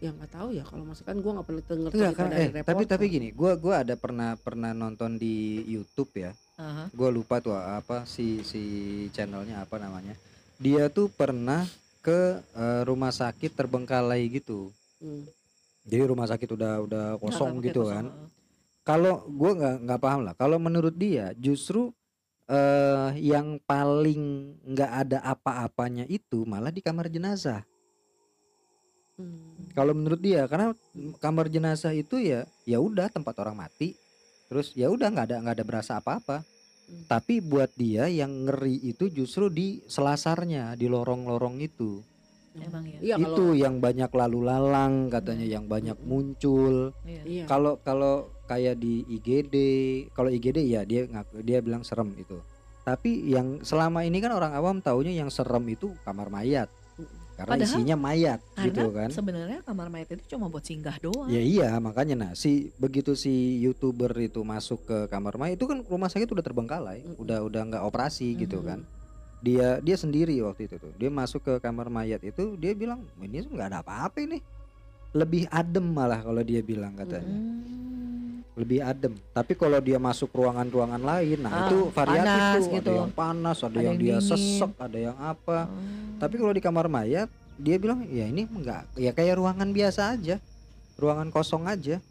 Ya 0.00 0.12
nggak 0.12 0.30
tahu 0.30 0.48
ya 0.52 0.64
kalau 0.64 0.84
masuk 0.84 1.04
kan 1.04 1.16
gue 1.16 1.28
nggak 1.28 1.46
pernah 1.46 1.62
denger 1.62 1.90
Enggak 1.90 1.96
cerita 2.06 2.16
kan? 2.18 2.28
dari 2.28 2.36
Eh, 2.38 2.48
reporter. 2.50 2.68
tapi 2.68 2.82
tapi 2.86 3.04
gini, 3.06 3.28
gua 3.32 3.52
gua 3.54 3.74
ada 3.80 3.94
pernah 3.94 4.32
pernah 4.34 4.72
nonton 4.72 5.16
di 5.16 5.34
YouTube 5.66 6.12
ya. 6.14 6.32
Aha. 6.56 6.88
Gua 6.90 7.08
lupa 7.08 7.40
tuh 7.40 7.52
apa 7.52 8.04
si 8.04 8.40
si 8.42 8.62
channelnya 9.10 9.60
apa 9.60 9.76
namanya. 9.76 10.12
Dia 10.56 10.88
tuh 10.88 11.08
pernah 11.08 11.64
ke 12.00 12.20
eh, 12.54 12.82
rumah 12.84 13.08
sakit 13.10 13.52
terbengkalai 13.54 14.24
gitu. 14.30 14.68
Hmm. 15.00 15.24
Jadi 15.82 16.02
rumah 16.04 16.28
sakit 16.28 16.48
udah 16.50 16.80
udah 16.80 17.04
kosong 17.16 17.56
Nggak, 17.56 17.66
gitu 17.66 17.80
kosong, 17.82 17.96
kan. 18.04 18.04
Kalau 18.90 19.22
gua 19.30 19.50
nggak 19.54 19.76
nggak 19.86 20.00
paham 20.02 20.20
lah. 20.26 20.34
Kalau 20.34 20.58
menurut 20.58 20.98
dia 20.98 21.30
justru 21.38 21.94
eh 22.50 23.14
yang 23.22 23.62
paling 23.62 24.50
nggak 24.66 24.92
ada 25.06 25.18
apa-apanya 25.22 26.02
itu 26.10 26.42
malah 26.42 26.74
di 26.74 26.82
kamar 26.82 27.06
jenazah. 27.06 27.62
Hmm. 29.14 29.70
Kalau 29.78 29.94
menurut 29.94 30.18
dia 30.18 30.42
karena 30.50 30.74
kamar 31.22 31.46
jenazah 31.46 31.94
itu 31.94 32.18
ya 32.18 32.42
ya 32.66 32.82
udah 32.82 33.06
tempat 33.14 33.38
orang 33.38 33.62
mati. 33.62 33.94
Terus 34.50 34.74
ya 34.74 34.90
udah 34.90 35.06
nggak 35.06 35.26
ada 35.30 35.36
nggak 35.38 35.56
ada 35.62 35.66
berasa 35.70 35.92
apa-apa. 36.02 36.42
Hmm. 36.42 37.06
Tapi 37.06 37.38
buat 37.38 37.70
dia 37.78 38.10
yang 38.10 38.50
ngeri 38.50 38.82
itu 38.82 39.06
justru 39.06 39.46
di 39.46 39.86
selasarnya, 39.86 40.74
di 40.74 40.90
lorong-lorong 40.90 41.62
itu. 41.62 42.02
Emang 42.52 42.82
ya. 42.82 42.98
Iya 43.00 43.14
itu 43.16 43.30
kalau 43.30 43.54
yang 43.54 43.78
banyak 43.78 44.10
lalu 44.10 44.38
lalang 44.42 45.06
katanya 45.06 45.46
yang 45.46 45.64
banyak 45.64 45.94
muncul. 46.02 46.90
Iya. 47.06 47.22
iya. 47.22 47.44
Kalau 47.46 47.78
kalau 47.78 48.26
kayak 48.44 48.74
di 48.76 49.06
IGD, 49.08 49.54
kalau 50.10 50.26
IGD 50.28 50.58
ya 50.60 50.82
dia 50.82 51.06
ngaku 51.06 51.40
dia 51.40 51.62
bilang 51.62 51.86
serem 51.86 52.10
itu. 52.14 52.42
Tapi 52.82 53.30
yang 53.30 53.62
selama 53.62 54.02
ini 54.02 54.18
kan 54.18 54.32
orang 54.32 54.50
awam 54.50 54.82
taunya 54.82 55.14
yang 55.14 55.30
serem 55.30 55.62
itu 55.68 55.94
kamar 56.02 56.26
mayat. 56.26 56.66
Karena 57.38 57.56
Padahal- 57.56 57.72
isinya 57.72 57.96
mayat 57.96 58.40
Karena 58.52 58.66
gitu 58.68 58.86
kan. 58.92 59.08
sebenarnya 59.08 59.60
kamar 59.62 59.88
mayat 59.88 60.08
itu 60.12 60.24
cuma 60.28 60.52
buat 60.52 60.60
singgah 60.60 60.92
doang. 61.00 61.24
Ya 61.24 61.40
iya 61.40 61.72
makanya 61.78 62.12
nah 62.18 62.30
si 62.34 62.68
begitu 62.76 63.16
si 63.16 63.32
youtuber 63.58 64.12
itu 64.12 64.44
masuk 64.44 64.84
ke 64.84 64.98
kamar 65.08 65.38
mayat 65.38 65.56
itu 65.56 65.64
kan 65.64 65.80
rumah 65.80 66.12
sakit 66.12 66.28
udah 66.28 66.42
terbengkalai, 66.42 67.00
Mm-mm. 67.00 67.16
udah 67.16 67.40
udah 67.40 67.62
nggak 67.64 67.82
operasi 67.82 68.36
gitu 68.36 68.60
Mhm. 68.60 68.66
kan. 68.66 68.80
Dia 69.40 69.80
dia 69.80 69.96
sendiri 69.96 70.36
waktu 70.44 70.68
itu 70.68 70.76
tuh 70.76 70.92
dia 70.94 71.08
masuk 71.08 71.40
ke 71.40 71.52
kamar 71.58 71.88
mayat 71.88 72.20
itu 72.20 72.60
dia 72.60 72.76
bilang 72.76 73.00
ini 73.16 73.40
nggak 73.40 73.68
ada 73.72 73.80
apa-apa 73.80 74.20
ini, 74.20 74.38
lebih 75.10 75.48
adem 75.48 75.86
malah 75.86 76.20
kalau 76.20 76.40
dia 76.40 76.60
bilang 76.60 76.92
katanya. 76.94 77.24
Hmm. 77.26 77.58
lebih 78.50 78.84
adem. 78.84 79.16
Tapi 79.32 79.56
kalau 79.56 79.80
dia 79.80 79.96
masuk 79.96 80.28
ruangan-ruangan 80.36 81.00
lain, 81.00 81.38
nah 81.40 81.48
Ah, 81.48 81.60
itu 81.64 81.78
variatif 81.96 82.28
panas 82.28 82.60
tuh. 82.60 82.74
gitu. 82.76 82.90
Ada 82.92 83.00
yang 83.00 83.12
panas, 83.14 83.56
ada, 83.56 83.66
Ada 83.70 83.78
yang, 83.80 83.86
yang 83.88 83.96
dia 83.96 84.16
dingin. 84.20 84.28
sesek, 84.28 84.72
ada 84.76 84.98
yang 85.00 85.16
apa. 85.16 85.58
Hmm. 85.64 86.20
Tapi 86.20 86.34
kalau 86.36 86.52
di 86.52 86.60
kamar 86.60 86.84
mayat, 86.84 87.28
dia 87.56 87.76
bilang 87.80 88.04
ya 88.04 88.28
ini 88.28 88.44
enggak, 88.44 88.84
ya 89.00 89.10
kayak 89.10 89.40
ruangan 89.40 89.70
biasa 89.72 90.12
aja, 90.12 90.36
ruangan 91.00 91.32
kosong 91.32 91.64
aja. 91.64 92.04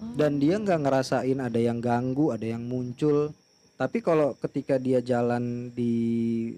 Oh. 0.00 0.16
Dan 0.16 0.40
dia 0.40 0.56
nggak 0.56 0.80
ngerasain 0.80 1.36
ada 1.36 1.60
yang 1.60 1.84
ganggu, 1.84 2.32
ada 2.32 2.48
yang 2.48 2.64
muncul. 2.64 3.36
Tapi 3.80 4.04
kalau 4.04 4.36
ketika 4.36 4.76
dia 4.76 5.00
jalan 5.00 5.72
di 5.72 5.96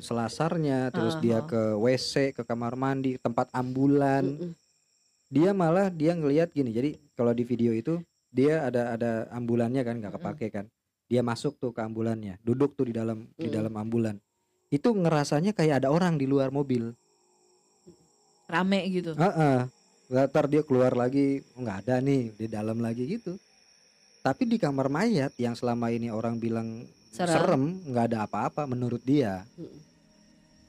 selasarnya, 0.02 0.90
terus 0.90 1.14
dia 1.22 1.38
Aha. 1.38 1.46
ke 1.46 1.62
WC, 1.78 2.34
ke 2.34 2.42
kamar 2.42 2.74
mandi, 2.74 3.14
tempat 3.14 3.46
ambulan, 3.54 4.26
Mm-mm. 4.26 4.50
dia 5.30 5.54
malah 5.54 5.86
dia 5.86 6.18
ngelihat 6.18 6.50
gini 6.50 6.74
jadi 6.74 6.90
kalau 7.14 7.30
di 7.30 7.46
video 7.46 7.70
itu 7.70 8.02
dia 8.34 8.66
ada 8.66 8.98
ada 8.98 9.12
ambulannya 9.30 9.86
kan 9.86 10.02
nggak 10.02 10.18
kepake 10.18 10.46
kan 10.50 10.66
dia 11.06 11.22
masuk 11.22 11.56
tuh 11.62 11.70
ke 11.70 11.78
ambulannya 11.84 12.42
duduk 12.42 12.74
tuh 12.74 12.90
di 12.90 12.94
dalam 12.96 13.30
di 13.38 13.46
Mm-mm. 13.46 13.54
dalam 13.54 13.74
ambulan 13.78 14.16
itu 14.74 14.88
ngerasanya 14.90 15.54
kayak 15.54 15.84
ada 15.84 15.88
orang 15.94 16.18
di 16.18 16.26
luar 16.26 16.50
mobil 16.50 16.90
rame 18.50 18.80
gitu. 18.90 19.14
Heeh. 19.14 19.70
Ntar 20.12 20.44
dia 20.50 20.60
keluar 20.60 20.92
lagi 20.92 21.40
nggak 21.56 21.86
ada 21.86 22.02
nih 22.04 22.34
di 22.36 22.46
dalam 22.50 22.82
lagi 22.82 23.06
gitu 23.06 23.38
tapi 24.22 24.44
di 24.44 24.60
kamar 24.60 24.86
mayat 24.92 25.32
yang 25.40 25.56
selama 25.56 25.88
ini 25.88 26.12
orang 26.12 26.36
bilang 26.36 26.84
Serem. 27.12 27.28
serem 27.30 27.62
nggak 27.86 28.04
ada 28.06 28.18
apa-apa 28.24 28.64
menurut 28.64 29.02
dia 29.02 29.44
Mm-mm. 29.52 29.80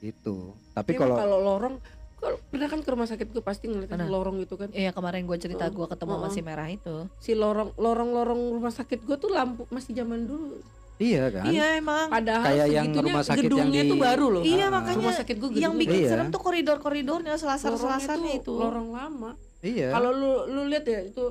itu 0.02 0.52
tapi 0.70 0.92
kalau 0.92 1.16
kalau 1.16 1.38
lorong 1.40 1.74
kalau 2.14 2.36
pernah 2.46 2.68
kan 2.68 2.80
ke 2.80 2.90
rumah 2.90 3.04
sakit 3.06 3.26
gue 3.26 3.40
pasti 3.40 3.64
ngeliat 3.66 3.88
Pernah. 3.90 4.08
lorong 4.08 4.36
itu 4.38 4.54
kan 4.54 4.68
Iya 4.70 4.90
kemarin 4.90 5.24
gue 5.24 5.36
cerita 5.36 5.64
gue 5.66 5.86
ketemu 5.86 6.14
si 6.26 6.40
merah 6.40 6.68
itu. 6.68 7.08
si 7.18 7.32
lorong 7.32 7.72
lorong 7.74 8.10
lorong 8.12 8.40
rumah 8.54 8.68
sakit 8.70 9.00
gue 9.02 9.16
tuh 9.16 9.28
lampu 9.30 9.64
masih 9.68 9.92
zaman 9.94 10.24
dulu 10.24 10.60
iya 10.96 11.28
kan 11.28 11.44
Iya 11.46 11.76
emang. 11.76 12.06
padahal 12.08 12.44
Kayak 12.46 12.68
yang 12.70 12.86
rumah 12.94 13.20
sakit 13.22 13.34
yang 13.34 13.48
gedungnya 13.50 13.82
di- 13.82 13.90
tuh 13.90 13.98
baru 13.98 14.26
loh 14.30 14.42
Iya 14.42 14.62
Ah. 14.62 14.70
makanya 14.70 14.96
rumah 15.00 15.16
sakit 15.16 15.36
gue 15.38 15.50
yang 15.54 15.74
bikin 15.74 15.98
Iya. 15.98 16.10
serem 16.10 16.28
tuh 16.28 16.40
koridor-koridornya, 16.40 17.34
selasar-selasarnya 17.34 18.32
tuh 18.38 18.40
itu. 18.40 18.52
lorong 18.54 18.88
lama 18.90 19.30
iya 19.60 19.88
kalau 19.90 20.10
lu 20.10 20.30
lu 20.46 20.60
lihat 20.66 20.84
ya 20.84 21.00
itu 21.02 21.24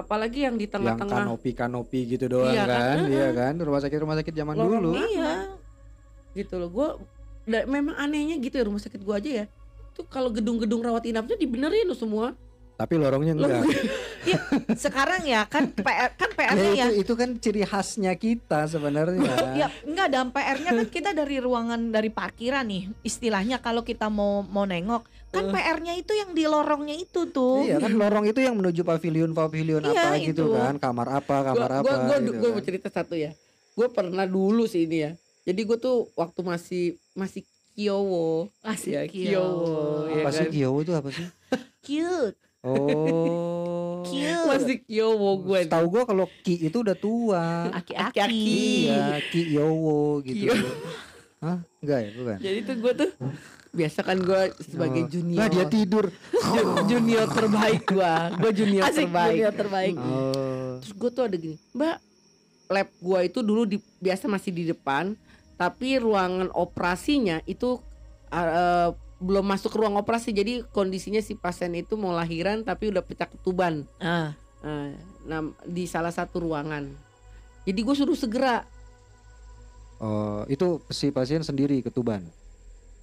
apalagi 0.00 0.48
yang 0.48 0.56
di 0.56 0.64
yang 0.66 0.72
tengah-tengah. 0.96 1.28
kanopi 1.28 1.50
kanopi 1.52 2.00
gitu 2.08 2.26
doang 2.26 2.50
Iya 2.50 2.64
kan? 2.64 2.80
kan, 2.80 2.98
iya 3.12 3.28
kan? 3.30 3.52
Rumah 3.60 3.80
sakit 3.84 3.98
rumah 4.00 4.16
sakit 4.18 4.34
zaman 4.34 4.54
Lorong 4.56 4.82
dulu. 4.82 4.90
Iya. 4.96 5.32
gitu 6.34 6.54
loh. 6.58 6.70
Gue 6.70 6.88
memang 7.66 7.94
anehnya 7.98 8.38
gitu 8.38 8.54
ya 8.56 8.64
rumah 8.66 8.80
sakit 8.82 9.00
gue 9.00 9.14
aja 9.14 9.30
ya. 9.42 9.44
Tuh 9.94 10.06
kalau 10.06 10.30
gedung-gedung 10.30 10.80
rawat 10.80 11.04
inapnya 11.06 11.36
dibenerin 11.36 11.86
loh 11.86 11.98
semua 11.98 12.32
tapi 12.80 12.96
lorongnya 12.96 13.36
enggak 13.36 13.60
Sekarang 14.76 15.20
ya 15.22 15.44
kan 15.44 15.68
PR 15.70 16.12
kan 16.12 16.30
ya, 16.30 16.36
PR-nya 16.52 16.72
ya. 16.74 16.86
itu 16.90 17.02
itu 17.02 17.12
kan 17.12 17.30
ciri 17.36 17.62
khasnya 17.62 18.12
kita 18.14 18.64
sebenarnya 18.66 19.32
Ya 19.60 19.68
enggak 19.82 20.06
ada 20.08 20.20
PR-nya 20.26 20.70
kan 20.74 20.88
kita 20.88 21.10
dari 21.12 21.36
ruangan 21.38 21.88
dari 21.88 22.08
parkiran 22.08 22.64
nih 22.64 22.88
istilahnya 23.02 23.58
kalau 23.58 23.80
kita 23.82 24.08
mau 24.08 24.40
mau 24.42 24.64
nengok 24.64 25.04
kan 25.30 25.46
Eh. 25.46 25.52
PR-nya 25.52 25.94
itu 25.94 26.10
yang 26.10 26.32
di 26.32 26.42
lorongnya 26.42 26.96
itu 26.96 27.22
tuh. 27.28 27.62
iya 27.62 27.78
kan 27.78 27.92
lorong 27.92 28.26
itu 28.26 28.40
yang 28.40 28.56
menuju 28.56 28.82
pavilion 28.82 29.30
pavilion 29.30 29.78
Iya, 29.80 30.10
apa 30.10 30.18
gitu 30.18 30.42
itu. 30.42 30.56
kan 30.58 30.74
kamar 30.76 31.08
apa 31.14 31.36
kamar 31.46 31.70
apa 31.70 31.84
gue 31.84 31.94
gue 31.94 32.16
gitu 32.18 32.30
gue 32.34 32.42
kan. 32.42 32.54
mau 32.56 32.62
cerita 32.62 32.88
satu 32.90 33.14
ya 33.14 33.30
gue 33.70 33.86
pernah 33.88 34.26
dulu 34.26 34.66
sih 34.66 34.84
ini 34.84 34.98
ya 35.00 35.10
jadi 35.44 35.60
gue 35.62 35.78
tuh 35.78 36.10
waktu 36.12 36.40
masih 36.42 36.84
masih 37.14 37.46
kiowo 37.72 38.50
Asik 38.60 38.90
ya 38.90 39.02
kiowo 39.06 40.10
ya 40.10 40.18
apa 40.18 40.30
sih 40.30 40.44
kan? 40.44 40.50
Kyowo 40.50 40.78
itu 40.82 40.92
apa 40.92 41.08
sih 41.08 41.26
Cute. 41.80 42.36
Oh. 42.62 44.00
Cute. 44.00 44.48
masih 44.48 44.76
kiowo 44.82 45.44
gue 45.44 45.68
tahu 45.68 45.84
gua 45.86 46.02
kalau 46.02 46.26
Ki 46.40 46.56
itu 46.58 46.80
udah 46.80 46.96
tua. 46.96 47.68
Aki-aki. 47.70 48.26
Iya 48.88 49.20
Ki 49.28 49.52
Yowo 49.52 50.24
gitu. 50.24 50.48
Kyo. 50.48 50.54
Hah? 51.38 51.58
Enggak 51.78 51.98
ya? 52.00 52.10
Bukan. 52.12 52.36
Jadi 52.40 52.58
tuh 52.64 52.76
gue 52.76 52.92
tuh 52.96 53.10
biasa 53.70 53.98
kan 54.02 54.18
gue 54.18 54.40
sebagai 54.60 55.02
Oh. 55.04 55.08
junior. 55.08 55.38
Nah, 55.38 55.48
dia 55.48 55.64
tidur. 55.64 56.04
Ju- 56.32 56.68
junior 56.90 57.26
terbaik 57.28 57.84
gue 57.86 58.12
gue 58.40 58.50
junior 58.56 58.82
Asik 58.84 59.06
terbaik. 59.06 59.30
junior 59.30 59.52
terbaik. 59.54 59.94
Oh. 59.94 60.80
Terus 60.80 60.92
gue 60.92 61.10
tuh 61.12 61.22
ada 61.24 61.36
gini 61.36 61.56
mbak 61.70 61.96
lab 62.70 62.88
gua 62.98 63.20
itu 63.20 63.42
dulu 63.42 63.66
di, 63.66 63.82
biasa 63.98 64.24
masih 64.26 64.54
di 64.54 64.64
depan 64.64 65.18
tapi 65.54 65.98
ruangan 65.98 66.48
operasinya 66.50 67.42
itu 67.44 67.76
uh, 68.30 68.90
belum 69.20 69.44
masuk 69.44 69.72
ruang 69.74 69.94
operasi 69.94 70.32
jadi 70.32 70.64
kondisinya 70.66 71.20
si 71.20 71.34
pasien 71.34 71.70
itu 71.74 71.94
mau 71.94 72.10
lahiran 72.10 72.60
tapi 72.60 72.88
udah 72.88 73.00
pecah 73.00 73.28
ketuban 73.28 73.84
Ah, 73.98 74.32
Nah, 74.60 74.92
nah, 75.24 75.40
di 75.62 75.84
salah 75.84 76.10
satu 76.10 76.42
ruangan 76.42 76.88
jadi 77.62 77.78
gue 77.78 77.94
suruh 77.94 78.14
segera 78.14 78.64
Oh, 79.96 80.48
itu 80.48 80.64
si 80.88 81.08
pasien 81.10 81.40
sendiri 81.40 81.80
ketuban. 81.80 82.24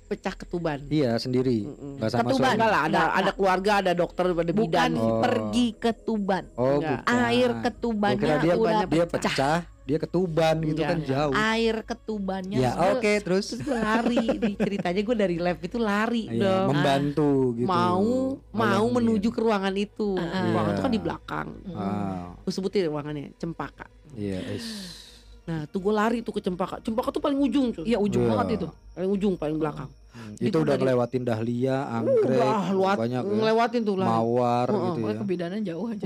pecah 0.08 0.34
ketuban 0.34 0.82
Iya, 0.88 1.14
sendiri. 1.16 1.68
Nggak 1.68 2.10
sama 2.10 2.26
Ketuban. 2.26 2.42
suami. 2.42 2.56
enggak 2.56 2.72
lah 2.72 2.82
ada 2.82 2.88
Enggak, 2.90 3.10
ada 3.14 3.32
keluarga 3.34 3.72
ada 3.76 3.92
dokter 3.94 4.26
ada 4.26 4.34
bukan 4.34 4.56
bidan 4.56 4.92
Oh. 4.96 5.20
pergi 5.20 5.68
ke 5.76 5.92
Tuban. 5.94 6.44
Oh, 6.56 6.80
bukan. 6.80 7.04
Air 7.06 7.52
ketubannya 7.60 8.36
dia 8.40 8.54
udah 8.56 8.82
dia 8.88 9.06
pecah. 9.06 9.30
pecah, 9.30 9.58
dia 9.88 9.98
ketuban 9.98 10.56
gitu 10.60 10.76
Enggak, 10.76 10.90
kan 10.90 10.98
enggak. 11.00 11.10
jauh. 11.10 11.34
Air 11.34 11.76
ketubannya 11.82 12.58
Ya, 12.60 12.72
oke, 12.92 13.12
terus 13.24 13.46
terus 13.48 13.64
gue 13.64 13.72
lari 13.74 14.20
di 14.36 14.52
ceritanya 14.54 15.02
gue 15.02 15.16
dari 15.16 15.36
lab 15.38 15.58
itu 15.58 15.78
lari 15.78 16.24
Iya, 16.28 16.42
dong 16.44 16.68
membantu 16.70 17.32
gitu. 17.56 17.66
mau 17.66 18.04
mau 18.52 18.86
menuju 18.92 19.28
ke 19.28 19.40
ruangan 19.40 19.72
itu 19.74 20.14
Ah, 20.14 20.44
ruangan 20.46 20.68
iya. 20.68 20.76
itu 20.76 20.82
kan 20.84 20.92
di 20.92 21.02
belakang 21.02 21.48
Mm. 21.64 21.72
Ah, 21.74 22.36
gue 22.36 22.52
sebutin 22.52 22.86
ruangannya 22.86 23.32
cempaka 23.34 23.88
iya, 24.12 24.44
nah 25.44 25.64
tuh 25.66 25.80
gue 25.80 25.94
lari 25.94 26.20
tuh 26.20 26.34
ke 26.34 26.42
cempaka 26.42 26.84
cempaka 26.84 27.08
tuh 27.10 27.24
paling 27.24 27.40
ujung 27.40 27.72
tuh 27.72 27.88
Iya 27.88 27.96
ujung 27.98 28.20
Iya. 28.22 28.32
banget 28.34 28.48
itu. 28.54 28.68
paling 28.92 29.10
ujung 29.10 29.34
paling 29.34 29.56
belakang 29.56 29.88
Hmm, 30.10 30.34
Itu 30.36 30.50
Itu 30.50 30.58
udah 30.60 30.74
dari- 30.74 30.82
ngelewatin 30.82 31.24
dahlia, 31.24 31.78
anggrek, 31.94 32.74
luat, 32.74 32.98
banyak 32.98 33.22
ya. 33.22 33.32
ngelewatin 33.32 33.82
tuh 33.86 33.96
lah 33.96 34.08
mawar 34.10 34.66
Heeh, 34.66 34.82
gitu 34.90 35.00
ya. 35.00 35.14
Kebidanan 35.16 35.60
jauh 35.62 35.86
aja. 35.88 36.06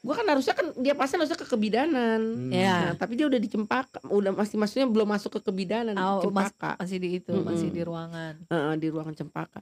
Gue 0.00 0.14
kan 0.14 0.24
harusnya 0.24 0.54
kan 0.54 0.72
dia 0.74 0.94
pasti 0.94 1.14
harusnya 1.14 1.36
ke 1.36 1.44
kebidanan 1.44 2.20
Hmm. 2.40 2.50
Iya. 2.50 2.76
Nah, 2.82 2.94
tapi 2.96 3.14
dia 3.14 3.26
udah 3.26 3.36
di 3.36 3.46
cempaka 3.46 4.00
udah 4.02 4.32
masih 4.32 4.56
maksudnya 4.56 4.86
belum 4.86 5.04
masuk 5.06 5.36
ke 5.36 5.44
kebidanan 5.44 5.92
Oh, 5.92 6.24
mas- 6.26 6.48
cempaka 6.50 6.72
masih 6.78 6.98
di 6.98 7.08
itu, 7.14 7.30
Mm-mm. 7.30 7.44
masih 7.44 7.68
di 7.68 7.80
ruangan. 7.80 8.34
Heeh, 8.42 8.74
di 8.76 8.86
ruangan 8.88 9.14
cempaka 9.14 9.60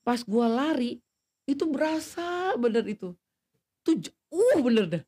pas 0.00 0.18
gua 0.20 0.46
lari 0.46 0.98
itu 1.44 1.64
berasa 1.64 2.24
bener 2.54 2.82
itu 2.86 3.14
tuh 3.80 3.94
jauh 3.96 4.58
bener 4.60 4.86
dah 4.88 5.04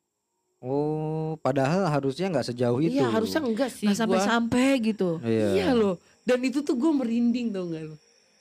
Oh, 0.60 1.40
padahal 1.40 1.88
harusnya 1.88 2.28
nggak 2.28 2.46
sejauh 2.46 2.78
itu. 2.78 2.92
iya 2.92 3.08
harusnya 3.08 3.40
enggak 3.40 3.72
sih 3.72 3.88
Nggak 3.88 3.96
gua. 3.96 4.04
sampai-sampai 4.20 4.68
gitu. 4.84 5.16
Iya. 5.20 5.46
Iya 5.56 5.68
loh. 5.72 5.96
Dan 6.20 6.44
itu 6.44 6.60
tuh 6.60 6.76
gue 6.76 6.92
merinding 6.92 7.48
tau 7.48 7.64
gak 7.66 7.80
lo. 7.82 7.96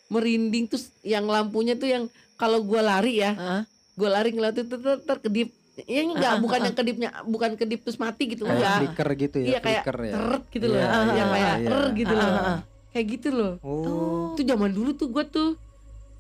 Merinding 0.10 0.68
terus 0.68 0.92
yang 1.00 1.24
lampunya 1.26 1.74
tuh 1.74 1.88
yang 1.88 2.04
kalau 2.36 2.60
gue 2.60 2.76
lari 2.78 3.24
ya, 3.24 3.32
Heeh. 3.32 3.62
gue 3.96 4.10
lari 4.10 4.30
ngeliat 4.30 4.52
itu 4.58 4.68
ter, 4.70 5.00
terkedip. 5.00 5.48
Ya 5.86 6.02
enggak, 6.02 6.32
Ah, 6.32 6.40
bukan 6.40 6.60
ah, 6.60 6.66
yang 6.66 6.76
kedipnya, 6.76 7.10
bukan 7.24 7.52
kedip 7.54 7.80
terus 7.82 7.96
mati 7.96 8.24
gitu 8.28 8.44
Kayak 8.44 8.56
enggak. 8.56 8.78
flicker 8.82 9.10
gitu 9.16 9.38
ya, 9.38 9.48
Iya 9.48 9.60
kayak 9.60 9.82
flicker 9.82 9.98
ya. 10.00 10.14
teret 10.14 10.44
gitu 10.50 10.66
loh. 10.66 10.76
Iya, 10.76 10.88
yang 10.90 11.08
iya, 11.08 11.26
kayak 11.30 11.56
iya. 11.56 11.70
er 11.70 11.84
gitu 11.94 12.14
Ah, 12.14 12.20
loh. 12.20 12.30
ah, 12.30 12.44
ah. 12.46 12.60
Kayak 12.90 13.06
gitu 13.08 13.30
loh. 13.30 13.54
Oh. 13.62 14.34
Itu 14.34 14.42
zaman 14.44 14.72
dulu 14.72 14.92
tuh 14.94 15.08
gue 15.08 15.26
tuh, 15.26 15.50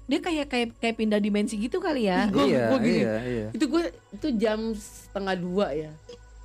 Dia 0.05 0.17
kayak 0.17 0.45
kayak 0.47 0.67
kayak 0.75 0.95
pindah 0.95 1.17
dimensi 1.17 1.53
gitu 1.53 1.77
kali 1.77 2.09
ya. 2.09 2.25
Gua- 2.27 2.41
iya, 2.43 2.65
gua 2.67 2.79
gini. 2.79 2.97
iya, 2.99 3.13
iya. 3.21 3.47
itu 3.51 3.61
gue 3.63 3.83
itu 4.09 4.27
jam 4.35 4.73
setengah 4.73 5.37
dua 5.37 5.69
ya. 5.69 5.91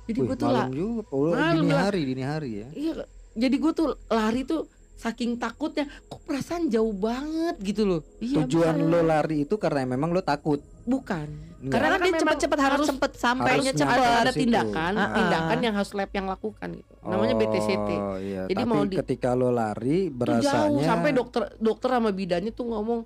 Jadi 0.05 0.19
gue 0.21 0.35
tuh 0.35 0.45
lah, 0.45 0.69
malam 0.69 0.77
juga, 0.77 1.01
oh, 1.09 1.33
Malam 1.33 1.55
dini 1.57 1.73
hari, 1.73 2.01
dini 2.05 2.21
hari 2.23 2.49
ya. 2.55 2.67
iya. 2.71 2.93
Jadi 3.33 3.55
gue 3.57 3.71
tuh 3.73 3.87
lari 4.07 4.45
tuh 4.45 4.69
saking 4.95 5.35
takutnya, 5.35 5.89
kok 6.05 6.21
perasaan 6.21 6.69
jauh 6.69 6.93
banget 6.93 7.57
gitu 7.59 7.83
loh. 7.83 8.01
Iya, 8.17 8.45
Tujuan 8.45 8.77
bener. 8.77 8.85
lo 8.87 9.01
lari 9.03 9.37
itu 9.43 9.57
karena 9.57 9.81
memang 9.87 10.09
lo 10.09 10.21
takut. 10.21 10.61
Bukan. 10.85 11.25
Enggak. 11.65 11.81
Karena 11.81 11.87
Karena 11.87 11.97
kan 11.97 12.05
dia 12.05 12.13
memang 12.13 12.21
cepet-cepet 12.21 12.59
harus 12.61 12.77
harus 12.85 13.17
sampainya 13.17 13.71
ke 13.73 13.83
ada 14.21 14.31
tindakan, 14.31 14.93
Ah, 14.93 15.01
ah. 15.01 15.09
tindakan 15.17 15.57
yang 15.59 15.73
harus 15.73 15.91
lab 15.91 16.11
yang 16.11 16.27
lakukan 16.27 16.69
gitu. 16.71 16.93
Namanya 17.01 17.33
BTCT. 17.35 17.89
Oh 17.91 18.17
iya, 18.21 18.41
Jadi 18.45 18.53
tapi 18.55 18.69
mau 18.69 18.81
di- 18.85 18.97
ketika 19.01 19.29
lo 19.33 19.49
lari 19.49 19.97
Itu 20.05 20.13
berasanya 20.13 20.69
jauh 20.69 20.79
sampai 20.79 21.09
dokter 21.09 21.41
dokter 21.57 21.89
sama 21.89 22.09
bidannya 22.11 22.53
tuh 22.53 22.65
ngomong 22.67 22.99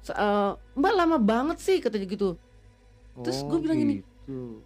"Se- 0.00 0.14
eh, 0.14 0.50
Mbak 0.72 0.92
lama 0.94 1.16
banget 1.18 1.58
sih 1.58 1.82
katanya 1.82 2.06
gitu. 2.06 2.38
terus 3.16 3.42
Oh, 3.42 3.48
gua 3.48 3.58
bilang 3.58 3.80
gini, 3.80 3.94
gitu. 3.98 4.60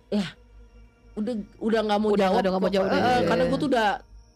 Udah 1.12 1.34
udah 1.58 1.80
nggak 1.82 1.98
mau 1.98 2.10
Udah 2.10 2.18
jawab. 2.18 2.30
nggak- 2.30 2.40
udah 2.40 2.50
nggak 2.50 2.62
mau 2.62 2.70
jawab 2.70 2.86
Eh, 2.86 2.92
deh. 2.92 3.00
eh, 3.00 3.20
karena 3.24 3.42
Iya. 3.42 3.50
gue 3.50 3.58
tuh 3.58 3.68
udah 3.68 3.88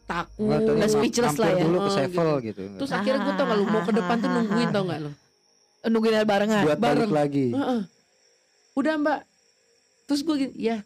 takut. 0.05 0.61
Udah 0.71 0.89
speechless 0.89 1.37
lah 1.37 1.49
ya. 1.51 1.63
dulu 1.65 1.77
ke 1.77 1.85
Oh, 1.85 1.93
sevel 1.93 2.31
gitu. 2.41 2.63
gitu. 2.63 2.63
Terus 2.79 2.91
akhirnya 2.93 3.21
gue 3.21 3.35
tau 3.35 3.45
gak 3.45 3.57
lu 3.57 3.65
mau 3.67 3.83
ke 3.83 3.93
depan 3.93 4.17
tuh 4.17 4.29
nungguin 4.35 4.69
tau 4.71 4.83
gak 4.85 5.01
lu? 5.01 5.11
Nungguin 5.85 6.15
barengan. 6.25 6.63
buat 6.65 6.79
balik 6.79 6.99
bareng. 7.05 7.13
lagi. 7.13 7.47
Heeh. 7.53 7.81
Udah 8.75 8.95
mbak. 8.99 9.21
Terus 10.05 10.21
gue 10.27 10.37
gini, 10.47 10.55
ya. 10.59 10.83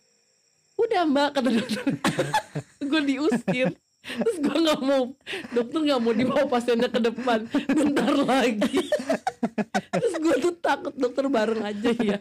Udah 0.78 1.02
mbak 1.08 1.28
kata 1.34 1.48
dokter. 1.50 1.84
gue 2.90 3.00
diusir. 3.04 3.68
Terus 4.08 4.36
gue 4.40 4.56
nggak 4.56 4.80
mau, 4.80 5.12
dokter 5.52 5.78
nggak 5.84 6.00
mau 6.00 6.12
dibawa 6.16 6.44
pasiennya 6.48 6.88
ke 6.88 7.00
depan. 7.02 7.44
Bentar 7.68 8.12
lagi. 8.24 8.88
Terus 9.92 10.14
gue 10.16 10.34
tuh 10.40 10.54
takut 10.64 10.94
dokter 10.96 11.28
bareng 11.28 11.60
aja 11.60 11.90
ya. 11.92 12.16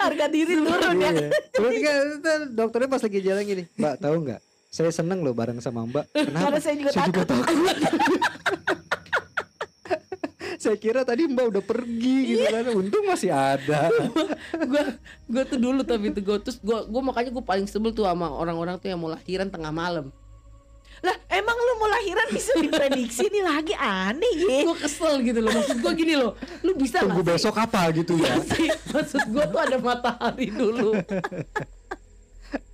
Harga 0.00 0.24
diri 0.30 0.56
turun 0.56 0.96
ya. 1.02 1.10
Iya. 1.10 1.28
Terus 1.52 1.74
kan 1.84 1.96
ntar 2.22 2.40
dokternya 2.48 2.88
pas 2.88 3.02
lagi 3.02 3.20
jalan 3.20 3.42
gini, 3.44 3.64
Mbak 3.76 3.94
tahu 4.00 4.16
nggak? 4.24 4.40
Saya 4.72 4.90
seneng 4.90 5.20
loh 5.20 5.36
bareng 5.36 5.60
sama 5.60 5.84
Mbak. 5.84 6.04
Kenapa? 6.14 6.40
Karena 6.48 6.60
saya 6.62 6.74
juga 6.78 6.90
takut. 6.96 7.26
takut. 7.28 7.46
saya 10.64 10.76
kira 10.76 11.04
tadi 11.04 11.28
Mbak 11.28 11.46
udah 11.46 11.62
pergi 11.62 12.16
gitu 12.26 12.42
Iya. 12.42 12.50
kan. 12.56 12.64
Untung 12.72 13.04
masih 13.04 13.28
ada. 13.28 13.92
gue 14.72 14.84
gue 15.26 15.42
tuh 15.44 15.58
dulu 15.58 15.84
tapi 15.84 16.08
itu 16.08 16.18
gue 16.18 16.36
terus 16.40 16.56
gue 16.58 16.78
gue 16.82 17.02
makanya 17.04 17.30
gue 17.30 17.44
paling 17.44 17.68
sebel 17.68 17.92
tuh 17.92 18.08
sama 18.08 18.32
orang-orang 18.32 18.80
tuh 18.80 18.88
yang 18.88 18.96
mau 18.96 19.08
lahiran 19.08 19.46
tengah 19.46 19.68
malam. 19.68 20.08
Lah 20.98 21.12
emang 21.28 21.52
lu 21.52 21.72
mau 21.76 21.90
lahiran 21.90 22.32
bisa 22.32 22.56
diprediksi 22.56 23.28
nih 23.28 23.44
lagi 23.44 23.74
aneh 23.76 24.34
ya. 24.40 24.64
Gue 24.64 24.76
kesel 24.78 25.20
gitu 25.20 25.36
loh. 25.38 25.52
Maksud 25.52 25.76
gue 25.78 25.92
gini 25.94 26.14
loh, 26.16 26.32
lu 26.64 26.72
bisa 26.74 27.04
Tunggu 27.04 27.20
besok 27.20 27.54
apa 27.54 27.92
gitu 27.92 28.16
ya. 28.16 28.40
maksud 28.94 29.20
gue 29.28 29.44
tuh 29.44 29.60
ada 29.60 29.76
matahari 29.76 30.48
dulu 30.48 30.96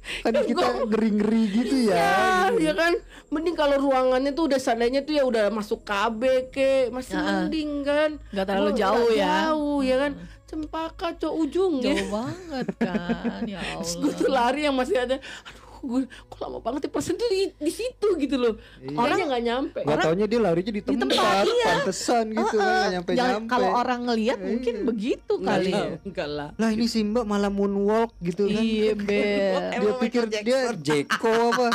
Kan 0.00 0.32
kita 0.42 0.66
ngeri-ngeri 0.84 1.42
gitu 1.54 1.76
ya. 1.86 2.50
ya 2.50 2.70
ya 2.70 2.72
kan 2.72 2.92
mending 3.28 3.54
kalau 3.54 3.76
ruangannya 3.78 4.32
tuh 4.32 4.48
udah 4.48 4.56
seandainya 4.56 5.00
tuh 5.00 5.12
ya 5.12 5.22
udah 5.22 5.48
masuk 5.48 5.80
KB 5.82 6.20
ke 6.50 6.70
masih 6.88 7.14
Heeh. 7.14 7.26
mending 7.46 7.70
kan 7.82 8.10
Gak 8.30 8.44
terlalu 8.44 8.70
jauh 8.74 9.08
ya. 9.10 9.52
jauh 9.52 9.78
ya 9.80 9.96
kan 9.98 10.12
cempaka 10.44 11.14
cok 11.14 11.34
ujung 11.36 11.78
ya 11.78 11.94
Jauh 11.94 12.08
banget 12.10 12.66
kan 12.76 13.40
ya 13.46 13.60
Terus 13.78 13.92
gue 13.96 14.12
tuh 14.16 14.26
Allah. 14.26 14.50
lari 14.50 14.60
yang 14.64 14.74
masih 14.74 14.96
ada 14.98 15.16
aduh 15.20 15.59
gue 15.82 16.00
kok 16.06 16.38
lama 16.38 16.58
banget 16.58 16.80
ya 16.82 16.90
persen 16.90 17.14
tuh 17.14 17.26
di, 17.26 17.48
di 17.50 17.70
situ 17.70 18.08
gitu 18.16 18.36
loh 18.36 18.54
Iya. 18.78 18.96
orangnya 18.96 19.26
nggak 19.26 19.44
nyampe 19.44 19.78
Gak 19.82 19.98
taunya 20.00 20.26
dia 20.26 20.40
larinya 20.40 20.70
di 20.70 20.82
tempat, 20.82 21.02
tempat, 21.06 21.44
iya. 21.46 21.66
pantesan 21.74 22.24
gitu 22.30 22.56
kan 22.56 22.68
nggak 22.70 22.92
nyampe 22.92 23.10
Jangan- 23.10 23.32
nyampe. 23.34 23.50
Kalau 23.50 23.68
orang 23.74 24.00
ngelihat 24.04 24.36
Iya. 24.36 24.46
mungkin 24.46 24.74
begitu 24.84 25.32
Nggak 25.34 25.56
kali. 25.56 25.70
lah, 25.70 25.86
enggak 26.02 26.28
lah 26.28 26.48
Lah 26.54 26.68
ini 26.70 26.84
si 26.84 26.98
Mbak 27.00 27.24
malah 27.24 27.50
moonwalk 27.50 28.10
gitu 28.20 28.42
kan. 28.46 28.60
Iya 28.60 28.92
ber. 29.00 29.60
Dia 29.72 29.92
pikir 29.98 30.22
dia 30.28 30.58
Jeko 30.74 31.32
apa? 31.50 31.66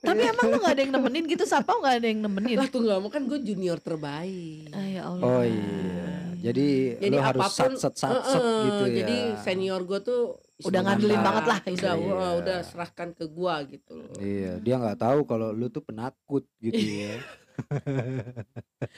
Tapi 0.00 0.20
emang 0.22 0.46
lu 0.46 0.56
gak 0.58 0.72
ada 0.72 0.82
yang 0.82 0.92
nemenin 0.92 1.24
gitu 1.26 1.44
Siapa 1.44 1.72
gak 1.74 1.94
ada 1.96 2.06
yang 2.06 2.20
nemenin? 2.20 2.56
lah 2.56 2.66
tuh 2.66 2.80
nggak 2.80 2.98
mau 2.98 3.08
kan 3.08 3.22
gue 3.22 3.38
junior 3.40 3.78
terbaik 3.78 4.68
Ah, 4.70 4.84
ya 4.84 5.02
Allah. 5.06 5.24
Oh 5.24 5.42
iya. 5.42 6.13
Jadi, 6.44 6.68
jadi 7.00 7.16
lo 7.16 7.22
harus 7.24 7.40
apa 7.42 7.56
pun 7.56 7.72
sat 7.80 7.94
set 7.96 8.04
sat 8.04 8.20
set 8.28 8.42
Heeh, 8.42 8.60
gitu 8.62 8.84
ya. 8.84 8.94
jadi 9.00 9.16
senior 9.40 9.80
gue 9.82 10.00
tuh 10.00 10.22
Udah 10.60 10.80
ngandelin 10.80 11.18
banget 11.18 11.44
lah 11.44 11.58
udah 11.58 11.72
istilahnya. 11.72 12.04
wah, 12.06 12.20
Iya. 12.20 12.30
udah 12.38 12.58
serahkan 12.62 13.08
ke 13.10 13.24
gua 13.26 13.54
gitu 13.64 13.92
loh 13.96 14.08
Iya, 14.16 14.52
dia 14.60 14.74
nggak 14.76 14.98
tahu 14.98 15.18
kalau 15.24 15.48
lu 15.50 15.66
tuh 15.66 15.80
penakut 15.80 16.44
gitu 16.58 16.78
ya. 16.78 17.16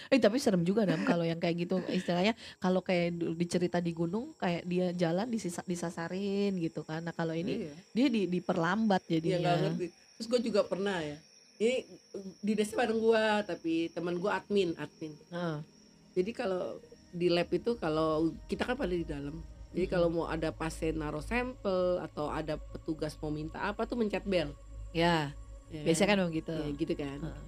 Eh 0.09 0.19
tapi 0.19 0.37
serem 0.37 0.63
juga 0.63 0.83
Dam 0.83 1.03
kalau 1.03 1.23
yang 1.23 1.37
kayak 1.37 1.57
gitu 1.61 1.77
istilahnya 1.89 2.33
kalau 2.57 2.81
kayak 2.81 3.15
dicerita 3.35 3.79
di 3.79 3.93
gunung 3.93 4.33
kayak 4.35 4.65
dia 4.65 4.91
jalan 4.93 5.29
disisa, 5.29 5.63
disasarin 5.63 6.57
gitu 6.57 6.83
kan. 6.83 7.01
Nah 7.01 7.13
kalau 7.13 7.33
ini 7.33 7.69
Iya. 7.69 7.75
dia 7.93 8.07
di, 8.09 8.23
diperlambat 8.27 9.03
nggak 9.03 9.13
jadinya. 9.15 9.53
ngerti. 9.63 9.87
Terus 10.17 10.27
gue 10.27 10.41
juga 10.43 10.61
pernah 10.63 10.99
ya. 10.99 11.17
Ini 11.57 11.77
di 12.39 12.53
desa 12.53 12.77
bareng 12.77 13.01
gua, 13.01 13.41
tapi 13.43 13.89
teman 13.89 14.17
gua 14.17 14.37
admin, 14.37 14.77
admin. 14.77 15.13
Heeh. 15.31 15.59
Jadi 16.13 16.31
kalau 16.33 16.81
di 17.17 17.33
lab 17.33 17.49
itu 17.49 17.75
kalau 17.75 18.09
kita 18.45 18.63
kan 18.63 18.77
pada 18.77 18.93
di 18.93 19.03
dalam. 19.03 19.41
Jadi 19.73 19.87
kalau 19.89 20.09
mau 20.09 20.25
ada 20.25 20.53
pasien 20.53 20.97
naruh 20.97 21.21
sampel 21.21 22.01
atau 22.01 22.29
ada 22.29 22.57
petugas 22.57 23.17
mau 23.19 23.29
minta 23.29 23.61
apa 23.63 23.85
tuh 23.85 23.97
mencet 23.97 24.25
bel. 24.25 24.53
Ya, 24.93 25.33
Ya 25.69 25.83
biasanya 25.83 26.09
kan 26.09 26.17
memang 26.19 26.33
gitu. 26.33 26.55
Ya, 26.55 26.69
gitu 26.73 26.95
kan. 26.95 27.19
Heeh. 27.19 27.45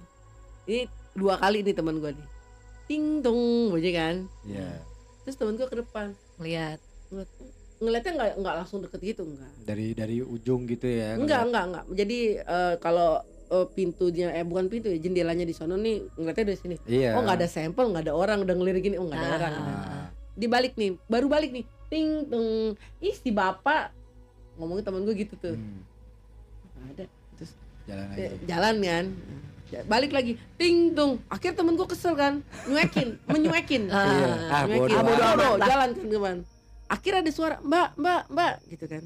Ini 0.65 0.81
dua 1.15 1.37
kali 1.37 1.61
nih 1.61 1.73
teman 1.73 1.97
gua 1.97 2.11
nih. 2.11 2.27
Ting 2.85 3.21
tong 3.21 3.41
bunyi 3.69 3.91
kan. 3.91 4.15
Iya. 4.43 4.81
Terus 5.23 5.35
teman 5.37 5.53
gua 5.55 5.65
ke 5.65 5.77
depan. 5.77 6.13
Lihat. 6.37 6.77
Ngeliat- 7.09 7.57
Ngeliatnya 7.79 8.11
nggak 8.11 8.31
nggak 8.43 8.55
langsung 8.59 8.79
deket 8.83 8.99
gitu 8.99 9.23
enggak. 9.23 9.53
Dari 9.63 9.95
dari 9.95 10.19
ujung 10.19 10.67
gitu 10.67 10.83
ya. 10.83 11.15
Enggak, 11.15 11.47
enggak, 11.47 11.63
enggak. 11.63 11.85
Jadi 11.95 12.19
eh, 12.35 12.75
kalau 12.77 13.23
eh, 13.49 13.65
pintunya 13.67 14.29
eh 14.31 14.41
bukan 14.41 14.65
pintu 14.65 14.87
ya, 14.87 14.97
jendelanya 14.97 15.41
di 15.41 15.51
sono 15.51 15.73
nih 15.73 16.05
ngeliatnya 16.13 16.45
dari 16.45 16.57
sini. 16.57 16.75
Iya. 16.83 17.13
Oh, 17.13 17.21
nggak 17.21 17.37
ada 17.37 17.47
sampel, 17.47 17.85
nggak 17.87 18.03
ada 18.05 18.13
orang 18.13 18.41
udah 18.41 18.53
ngelirik 18.53 18.81
gini. 18.83 18.95
Oh, 18.95 19.05
nggak 19.05 19.17
ada 19.17 19.27
Ah. 19.27 19.35
orang. 19.35 19.53
Nah, 19.55 20.07
Dibalik 20.33 20.73
nih, 20.73 20.95
baru 21.05 21.27
balik 21.27 21.51
nih. 21.51 21.67
Ting 21.87 22.07
tung. 22.25 22.73
Ih, 22.99 23.11
si 23.13 23.29
bapak 23.29 23.91
ngomongin 24.55 24.83
temen 24.83 25.01
gue 25.01 25.15
gitu 25.17 25.35
tuh. 25.35 25.51
hmm, 25.51 25.81
ada. 26.87 27.03
Terus 27.35 27.51
jalan 27.83 28.05
eh, 28.07 28.29
aja. 28.29 28.45
jalan 28.47 28.75
kan. 28.79 29.05
Ya, 29.69 29.85
balik 29.85 30.09
lagi 30.09 30.33
ting 30.55 30.93
tung 30.93 31.21
akhir 31.27 31.53
temen 31.53 31.73
gue 31.73 31.85
kesel 31.85 32.13
kan 32.13 32.41
nyuekin 32.65 33.21
menyuekin 33.29 33.85
Ah. 33.87 34.01
Iya. 34.01 34.27
Ah, 34.47 34.61
Nyuekin. 34.65 34.95
Ah, 34.97 35.57
jalan 35.61 35.89
kan 35.91 36.07
teman 36.07 36.37
akhir 36.89 37.13
ada 37.15 37.29
suara 37.29 37.61
mbak 37.61 37.93
mbak 37.93 38.21
mbak 38.29 38.53
gitu 38.65 38.85
kan 38.85 39.05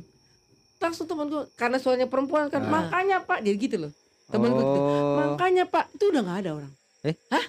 langsung 0.80 1.04
temen 1.04 1.28
gue 1.28 1.44
karena 1.54 1.76
suaranya 1.76 2.08
perempuan 2.08 2.48
kan 2.48 2.64
Ah. 2.64 2.72
makanya 2.80 3.20
pak 3.20 3.44
jadi 3.44 3.58
gitu 3.58 3.76
loh 3.78 3.92
temen 4.34 4.50
gue 4.50 4.64
gitu 4.64 4.80
Oh. 4.82 5.16
makanya 5.16 5.64
pak 5.66 5.86
itu 5.92 6.04
udah 6.06 6.22
nggak 6.22 6.40
ada 6.40 6.52
orang 6.56 6.72
Eh? 7.04 7.16
hah 7.30 7.46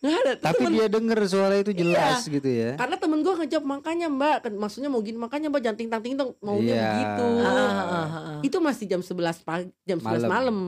nggak 0.00 0.14
ada 0.16 0.32
Tapi 0.38 0.56
temen- 0.58 0.74
dia 0.74 0.88
denger 0.88 1.18
suara 1.24 1.54
itu 1.54 1.72
jelas 1.72 2.24
gitu 2.24 2.44
ya. 2.46 2.72
karena 2.74 2.96
temen 2.96 3.20
gue 3.20 3.34
ngejawab 3.36 3.64
makanya 3.70 4.06
mbak 4.08 4.36
Kan 4.40 4.52
maksudnya 4.54 4.88
mau 4.88 4.98
gini 4.98 5.16
makanya 5.16 5.46
mbak 5.46 5.60
jangan 5.60 5.76
ting 5.76 5.88
tang 5.88 6.00
ting 6.00 6.14
tong 6.14 6.32
maunya 6.40 6.72
Iya. 6.72 6.88
begitu 6.90 7.26
Ah, 7.38 7.52
ah, 7.52 7.68
ah, 7.70 8.08
ah. 8.08 8.38
itu 8.40 8.56
masih 8.58 8.84
jam 8.86 9.00
11 9.00 9.12
pagi 9.40 9.68
jam 9.82 9.98
11 9.98 10.08
Malam. 10.18 10.28
malam 10.28 10.58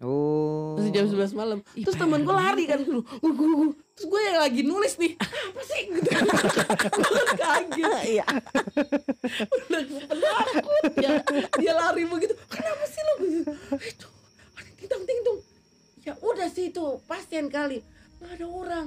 Oh. 0.00 0.74
masih 0.74 0.90
jam 0.90 1.04
11 1.06 1.30
malam 1.32 1.58
Ih, 1.70 1.84
terus 1.84 1.94
temen 1.94 2.20
gue 2.20 2.32
lari 2.32 2.64
kan 2.64 2.80
guru. 2.80 3.04
Terus 4.00 4.06
gue 4.06 4.20
yang 4.22 4.38
lagi 4.38 4.62
nulis 4.62 4.94
nih 4.96 5.12
apa 5.12 5.62
sih? 5.62 5.82
Gitu. 5.92 6.08
Gue 6.96 7.20
kan 7.36 7.38
kaget. 7.68 8.00
Iya. 8.10 8.24
udah 9.44 9.82
penakut 10.08 10.82
dia 10.96 11.10
dia 11.54 11.72
lari 11.74 12.02
begitu 12.04 12.34
kenapa 12.48 12.84
sih 12.86 12.98
lo 12.98 13.12
gitu 13.20 13.52
itu 13.78 14.06
ada 14.56 14.70
ting 14.80 15.04
ting 15.04 15.20
tung 15.20 15.38
ya 16.00 16.16
udah 16.18 16.48
sih 16.48 16.66
itu 16.66 16.98
pasien 17.04 17.46
kali. 17.46 17.78
Nggak 18.18 18.30
ada 18.34 18.46
orang. 18.48 18.86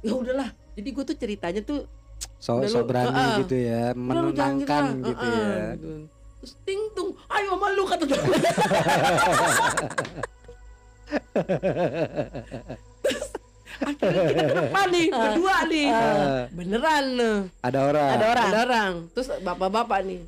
Ya 0.00 0.12
udahlah. 0.12 0.48
Jadi 0.74 0.88
gue 0.88 1.04
tuh 1.04 1.16
ceritanya 1.16 1.62
tuh 1.62 1.80
So, 2.36 2.58
Udah 2.58 2.66
so 2.66 2.80
lu- 2.80 2.84
berani 2.84 3.12
ah, 3.12 3.14
ah. 3.14 3.36
gitu 3.38 3.54
ya, 3.54 3.92
"Udah 3.92 4.18
lu 4.18 4.32
jangan 4.32 4.58
menenangkan 4.58 4.82
lah." 4.82 5.06
gitu 5.06 5.22
Ah, 5.22 5.30
ah, 5.30 5.52
ya. 5.52 5.76
terus 6.40 6.52
ting 6.64 6.80
tung 6.90 7.12
ayo 7.28 7.52
sama 7.54 7.66
lu 7.70 7.84
kata 7.84 8.02
dia 8.02 8.16
akhirnya 13.82 14.22
kita 14.24 14.42
ke 14.42 14.54
depan 14.56 14.86
nih 14.88 15.06
berdua 15.20 15.56
nih. 15.66 15.86
Ah, 15.88 16.42
beneran 16.50 17.04
nih 17.12 17.36
ada 17.60 17.78
orang. 17.82 18.08
Ada 18.10 18.24
orang. 18.26 18.46
ada 18.46 18.58
orang. 18.60 18.92
Terus 19.10 19.28
bapak-bapak 19.40 19.98
nih. 20.02 20.20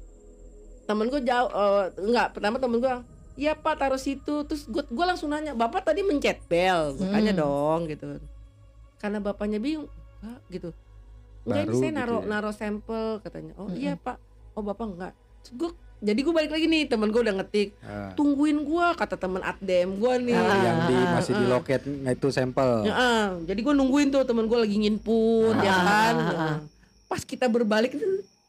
Temen 0.82 1.07
gue 1.07 1.20
jauh 1.22 1.48
eh, 1.48 1.82
enggak. 1.98 2.26
Pertama 2.32 2.57
temen 2.57 2.78
gue 2.78 2.94
Iya 3.32 3.53
pak 3.55 3.74
taruh 3.76 3.96
situ. 3.96 4.44
Terus 4.44 4.66
gue 4.66 4.84
gue 4.84 5.05
langsung 5.05 5.28
nanya 5.28 5.53
bapak 5.53 5.82
tadi 5.82 6.00
mencet 6.00 6.44
bel? 6.44 6.92
Gue 6.94 7.07
tanya 7.07 7.32
Hmm. 7.32 7.40
dong 7.40 7.80
gitu. 7.86 8.20
Karena 8.96 9.18
bapaknya 9.18 9.57
bingung 9.57 9.88
"Pak," 10.18 10.38
gitu. 10.48 10.70
Enggak 11.42 11.59
ini 11.59 11.66
Baru 11.66 11.74
saya 11.74 11.88
gitu 11.88 11.98
naruh 11.98 12.20
ya. 12.20 12.28
naruh 12.28 12.55
sampel 12.55 13.05
katanya. 13.18 13.53
Oh 13.57 13.66
Mm-mm. 13.66 13.76
iya 13.76 13.96
pak. 13.96 14.20
Oh 14.53 14.61
bapak 14.61 14.86
enggak. 14.86 15.12
Gue 15.50 15.72
jadi 16.03 16.18
gue 16.18 16.34
balik 16.34 16.50
lagi 16.50 16.66
nih 16.66 16.90
temen 16.90 17.09
gue 17.09 17.22
udah 17.22 17.34
ngetik 17.38 17.78
Ah, 17.80 18.11
tungguin 18.12 18.66
gue 18.66 18.86
kata 18.98 19.14
temen 19.14 19.38
adem 19.40 19.94
gue 19.94 20.12
nih 20.20 20.34
Ah, 20.34 20.59
yang 20.59 20.78
di 20.90 20.96
Ah, 20.98 21.11
masih 21.14 21.32
di 21.32 21.46
ah. 21.46 21.50
loket 21.55 21.80
itu 21.86 22.28
sampel. 22.28 22.82
Ya, 22.82 22.92
ah. 22.92 23.26
jadi 23.46 23.61
gue 23.62 23.70
nungguin 23.72 24.11
tuh 24.11 24.26
temen 24.26 24.50
gue 24.50 24.59
lagi 24.59 24.76
nginput 24.76 25.55
ya 25.62 25.70
Ah, 25.70 25.80
kan. 25.80 26.14
Nah, 26.18 26.59
Pas 27.07 27.22
kita 27.22 27.46
berbalik 27.46 27.94
itu 27.94 28.05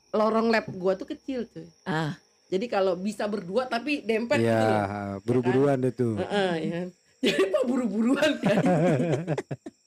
lorong 0.09 0.49
lab 0.49 0.65
gue 0.65 0.93
tuh 0.97 1.07
kecil 1.07 1.45
tuh. 1.45 1.69
Ah. 1.85 2.17
Jadi 2.49 2.65
kalau 2.65 2.93
bisa 2.93 3.25
berdua 3.25 3.65
tapi 3.65 4.01
dempet 4.01 4.41
gitu. 4.41 4.49
Iya, 4.49 4.61
loh. 4.61 5.21
buru-buruan 5.21 5.77
itu. 5.81 6.17
Heeh, 6.21 6.51
ya 6.57 6.69
kan. 6.73 6.87
Jadi 7.23 7.41
pak 7.47 7.63
buru-buruan 7.63 8.31
kan. 8.37 8.57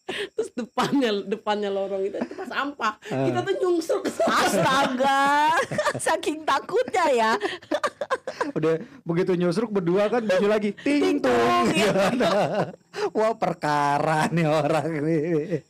Terus 0.06 0.54
depannya 0.54 1.10
depannya 1.26 1.66
lorong 1.66 2.06
itu 2.06 2.14
itu 2.14 2.34
pas 2.38 2.46
sampah. 2.46 2.94
Ah. 3.10 3.26
Kita 3.26 3.42
tuh 3.42 3.54
nyungsur 3.58 3.98
ke 4.06 4.10
sana. 4.14 4.38
Astaga, 4.46 5.26
saking 6.06 6.46
takutnya 6.46 7.06
ya. 7.10 7.32
Udah 8.56 8.78
begitu 9.02 9.34
nyusruk 9.34 9.74
berdua 9.74 10.06
kan 10.06 10.22
baju 10.22 10.46
lagi 10.46 10.70
ting 10.86 11.18
tung. 11.18 11.66
iya. 11.74 12.14
Wah, 13.10 13.34
perkara 13.34 14.30
nih 14.30 14.46
orang 14.46 14.90
nih. 15.02 15.66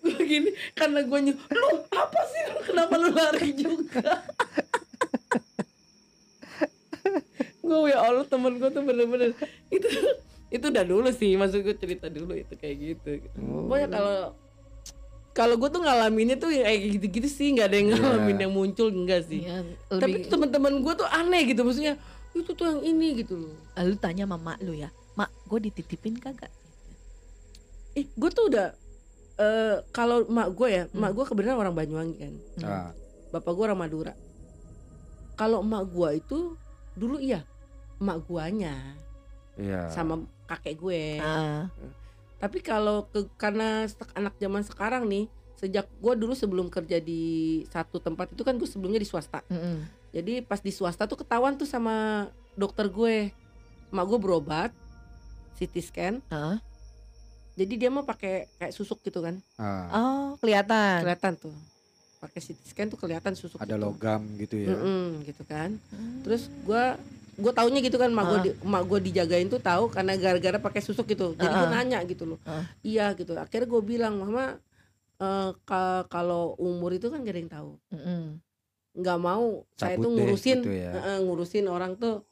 Gue 0.00 0.20
gini 0.24 0.50
karena 0.72 1.04
gue 1.04 1.18
nyu, 1.20 1.34
lu 1.36 1.68
apa 1.92 2.20
sih 2.24 2.42
lu 2.56 2.60
kenapa 2.64 2.94
lu 2.96 3.08
lari 3.12 3.50
juga? 3.52 4.24
gue 7.70 7.86
ya 7.86 8.02
Allah 8.02 8.26
temen 8.26 8.58
gue 8.58 8.70
tuh 8.74 8.82
bener-bener 8.82 9.30
itu 9.70 9.88
itu 10.50 10.64
udah 10.66 10.84
dulu 10.84 11.08
sih 11.14 11.38
maksud 11.38 11.62
gue 11.62 11.76
cerita 11.78 12.10
dulu 12.10 12.34
itu 12.34 12.54
kayak 12.58 12.76
gitu. 12.76 13.10
Oh. 13.38 13.70
Pokoknya 13.70 13.88
kalau 13.88 14.18
kalau 15.30 15.54
gue 15.54 15.70
tuh 15.70 15.80
ngalaminnya 15.80 16.36
tuh 16.36 16.50
yang 16.50 16.66
kayak 16.66 16.80
gitu-gitu 16.98 17.28
sih 17.30 17.54
nggak 17.54 17.66
ada 17.70 17.76
yang 17.78 17.88
Iya. 17.88 17.98
ngalamin 18.02 18.38
yang 18.42 18.52
muncul 18.52 18.90
enggak 18.90 19.22
sih. 19.30 19.46
Tapi 19.46 19.94
lebih 19.94 20.26
tuh 20.26 20.30
teman-teman 20.34 20.72
gue 20.82 20.94
tuh 20.98 21.06
aneh 21.06 21.42
gitu 21.46 21.62
maksudnya 21.62 21.94
itu 22.34 22.50
tuh 22.50 22.66
yang 22.66 22.80
ini 22.82 23.22
gitu 23.22 23.34
loh. 23.38 23.54
lu 23.78 23.94
tanya 23.94 24.26
mama 24.26 24.58
lu 24.62 24.74
ya, 24.74 24.90
mak 25.14 25.30
gue 25.46 25.70
dititipin 25.70 26.18
kagak? 26.18 26.50
Eh 27.94 28.06
gue 28.06 28.30
tuh 28.30 28.50
udah 28.50 28.74
eh 29.38 29.76
kalau 29.90 30.26
mak 30.26 30.50
gue 30.50 30.68
ya, 30.68 30.84
mak 30.92 31.10
Hmm. 31.10 31.16
gue 31.16 31.24
kebenaran 31.26 31.58
orang 31.58 31.74
Banyuwangi 31.74 32.16
kan. 32.18 32.34
Ah, 32.62 32.90
bapak 33.30 33.50
gua 33.54 33.64
orang 33.70 33.86
Madura. 33.86 34.14
Kalau 35.34 35.62
emak 35.62 35.88
gua 35.88 36.12
itu 36.12 36.58
dulu 36.92 37.16
iya 37.16 37.46
emak 38.02 38.26
guanya 38.26 38.74
iya. 39.56 39.86
sama 39.88 40.20
kakek 40.50 40.74
gue. 40.76 41.02
Ah, 41.18 41.70
Tapi 42.36 42.58
kalau 42.58 43.06
ke 43.06 43.28
karena 43.36 43.84
anak 44.12 44.34
zaman 44.36 44.60
sekarang 44.60 45.04
nih, 45.04 45.28
sejak 45.54 45.84
gua 46.00 46.16
dulu 46.16 46.32
sebelum 46.32 46.66
kerja 46.66 46.96
di 46.98 47.22
satu 47.68 48.00
tempat 48.00 48.32
itu 48.32 48.40
kan 48.40 48.56
gue 48.56 48.64
sebelumnya 48.64 48.96
di 48.96 49.04
swasta. 49.04 49.44
mm-mm. 49.46 49.84
Jadi 50.10 50.42
pas 50.42 50.58
di 50.58 50.72
swasta 50.72 51.04
tuh 51.04 51.20
ketahuan 51.20 51.54
tuh 51.54 51.64
sama 51.64 52.26
dokter 52.54 52.88
gue. 52.88 53.30
Emak 53.90 54.04
gue 54.06 54.18
berobat 54.18 54.70
CT 55.54 55.74
scan. 55.80 56.14
Ah. 56.28 56.58
Jadi 57.52 57.76
dia 57.76 57.92
mau 57.92 58.02
pakai 58.02 58.48
kayak 58.56 58.72
susuk 58.72 58.98
gitu 59.00 59.20
kan. 59.20 59.36
Ah, 59.54 59.86
Oh, 59.92 60.26
kelihatan. 60.40 61.04
Kelihatan 61.04 61.34
tuh. 61.36 61.52
Pakai 62.18 62.40
CT 62.40 62.60
scan 62.64 62.88
tuh 62.88 62.96
kelihatan 62.96 63.36
susuk. 63.36 63.60
ada 63.60 63.68
gitu. 63.70 63.84
logam 63.84 64.24
gitu 64.36 64.56
ya. 64.56 64.72
Mm-mm, 64.72 65.22
gitu 65.22 65.44
kan. 65.44 65.76
Hmm. 65.92 66.24
terus 66.24 66.48
gua 66.62 66.96
gue 67.40 67.52
taunya 67.52 67.80
gitu 67.80 67.96
kan 67.96 68.08
mak 68.08 68.24
gue 68.26 68.36
Ah. 68.36 68.42
di, 68.42 68.50
mak 68.62 68.82
gua 68.84 68.98
dijagain 68.98 69.46
tuh 69.46 69.58
tahu 69.58 69.88
karena 69.88 70.12
gara-gara 70.14 70.58
pakai 70.58 70.78
susuk 70.78 71.04
gitu 71.06 71.32
jadi 71.34 71.50
gue 71.50 71.66
Ah. 71.66 71.72
nanya 71.74 71.98
gitu 72.04 72.24
loh 72.26 72.38
Ah. 72.42 72.64
iya 72.82 73.12
gitu 73.12 73.32
akhirnya 73.34 73.66
gue 73.66 73.82
bilang 73.82 74.14
mama 74.16 74.60
eh, 75.16 75.50
ka- 75.62 76.06
kalau 76.06 76.56
umur 76.56 76.92
itu 76.92 77.08
kan 77.08 77.20
gak 77.20 77.30
ada 77.30 77.40
yang 77.40 77.50
tahu 77.50 77.70
Mm-mm. 77.90 78.22
nggak 78.92 79.18
mau 79.18 79.46
saya 79.74 79.94
Cabut 79.94 80.02
tuh 80.02 80.10
deh 80.10 80.16
ngurusin 80.18 80.58
gitu 80.58 80.70
ya. 80.70 80.90
eh, 80.90 81.02
eh, 81.06 81.18
ngurusin 81.20 81.66
orang 81.66 81.92
tuh 81.94 82.24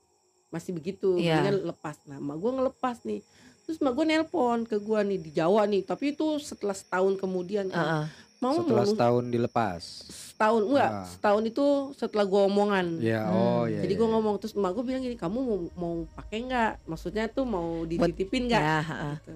masih 0.49 0.73
begitu 0.73 1.15
Iya. 1.15 1.39
mendingan 1.39 1.69
lepas 1.69 1.97
nah 2.05 2.17
mak 2.17 2.37
gue 2.37 2.51
ngelepas 2.51 2.97
nih 3.03 3.21
terus 3.63 3.79
mak 3.79 3.93
gue 3.93 4.05
nelpon 4.07 4.65
ke 4.65 4.77
gue 4.77 5.01
nih 5.03 5.19
di 5.19 5.31
Jawa 5.31 5.65
nih 5.65 5.83
tapi 5.83 6.13
itu 6.13 6.37
setelah 6.39 6.73
setahun 6.73 7.17
kemudian 7.17 7.69
kan. 7.69 7.77
Ah, 7.79 7.93
ah. 7.95 8.07
mau 8.39 8.57
Setelah 8.57 8.81
mau 8.81 8.89
setahun 8.89 9.25
dilepas. 9.27 9.83
Setahun 10.39 10.62
enggak 10.64 10.91
Ah. 10.93 11.03
setahun 11.03 11.43
itu 11.45 11.66
setelah 11.93 12.22
gue 12.22 12.43
omongan 12.45 12.86
Ya, 13.03 13.26
Hmm. 13.26 13.34
oh 13.34 13.62
ya. 13.64 13.82
Jadi 13.82 13.93
ya. 13.93 13.99
gue 13.99 14.09
ngomong 14.09 14.34
terus 14.39 14.55
emak 14.55 14.70
gue 14.70 14.84
bilang 14.84 15.03
gini, 15.03 15.18
kamu 15.18 15.34
mau 15.36 15.59
mau 15.74 15.95
pakai 16.14 16.39
nggak? 16.41 16.72
Maksudnya 16.86 17.26
tuh 17.26 17.43
mau 17.43 17.82
dititipin 17.82 18.47
nggak? 18.47 18.62
Ya. 18.62 18.78
Gitu. 19.18 19.34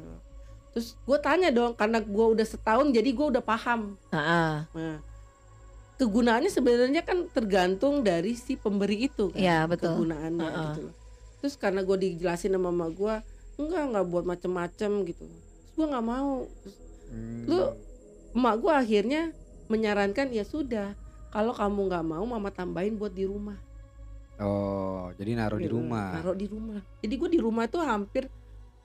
Terus 0.71 0.87
gue 0.97 1.19
tanya 1.19 1.51
dong, 1.51 1.75
karena 1.75 1.99
gue 1.99 2.27
udah 2.29 2.47
setahun, 2.47 2.87
jadi 2.89 3.11
gue 3.11 3.27
udah 3.29 3.43
paham. 3.43 3.99
Ah, 4.09 4.17
ah. 4.17 4.55
Nah, 4.73 5.03
kegunaannya 5.97 6.49
sebenarnya 6.49 7.03
kan 7.03 7.27
tergantung 7.29 8.01
dari 8.01 8.33
si 8.35 8.55
pemberi 8.55 9.05
itu 9.05 9.29
kan, 9.29 9.37
Iya, 9.37 9.59
betul. 9.67 9.99
kegunaannya 9.99 10.39
Uh-uh. 10.45 10.63
gitu. 10.69 10.81
loh. 10.85 10.95
Terus 11.37 11.55
karena 11.57 11.83
gue 11.83 11.97
dijelasin 11.99 12.55
sama 12.55 12.71
emak 12.71 12.91
gue, 12.93 13.15
enggak 13.59 13.83
enggak 13.85 14.07
buat 14.07 14.25
macem-macem 14.25 15.03
gitu. 15.05 15.27
Terus 15.27 15.75
gue 15.75 15.87
nggak 15.89 16.07
mau. 16.07 16.47
Terus 16.63 16.77
Hmm. 17.09 17.43
lu- 17.45 17.75
emak 18.33 18.55
gue 18.57 18.73
akhirnya 18.73 19.23
menyarankan 19.67 20.31
ya 20.31 20.43
sudah, 20.43 20.95
kalau 21.31 21.53
kamu 21.53 21.91
nggak 21.91 22.05
mau, 22.07 22.25
mama 22.25 22.51
tambahin 22.51 22.97
buat 22.97 23.13
di 23.13 23.25
rumah. 23.25 23.57
Oh, 24.43 25.13
jadi 25.15 25.39
naruh 25.39 25.61
di 25.61 25.69
Gitu, 25.71 25.77
rumah. 25.77 26.19
Naruh 26.19 26.35
di 26.35 26.47
rumah. 26.49 26.81
Jadi 26.99 27.15
gue 27.15 27.31
di 27.31 27.41
rumah 27.41 27.65
tuh 27.69 27.83
hampir 27.85 28.27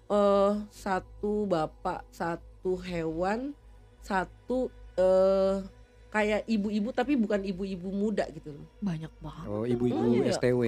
eh 0.08 0.54
satu 0.70 1.44
bapak, 1.46 2.06
satu 2.12 2.78
hewan, 2.80 3.52
satu 4.00 4.70
eh 4.96 5.60
kayak 6.08 6.48
ibu-ibu 6.48 6.90
tapi 6.96 7.20
bukan 7.20 7.44
ibu-ibu 7.44 7.90
muda 7.92 8.24
gitu 8.32 8.54
loh. 8.54 8.68
Banyak 8.80 9.12
banget. 9.20 9.46
Oh, 9.50 9.64
ibu-ibu 9.68 9.98
Oh, 9.98 10.14
iya. 10.14 10.32
STW. 10.32 10.62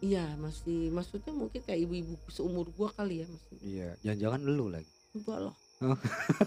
Iya, 0.00 0.24
masih 0.40 0.88
maksudnya 0.88 1.28
mungkin 1.36 1.60
kayak 1.60 1.80
ibu-ibu 1.84 2.16
seumur 2.32 2.72
gua 2.72 2.88
kali 2.88 3.20
ya, 3.20 3.26
masih 3.28 3.56
Iya, 3.60 3.88
jangan-jangan 4.00 4.40
lu 4.48 4.72
lagi. 4.72 4.88
enggak 5.12 5.38
loh. 5.44 5.56
Oh. 5.80 5.96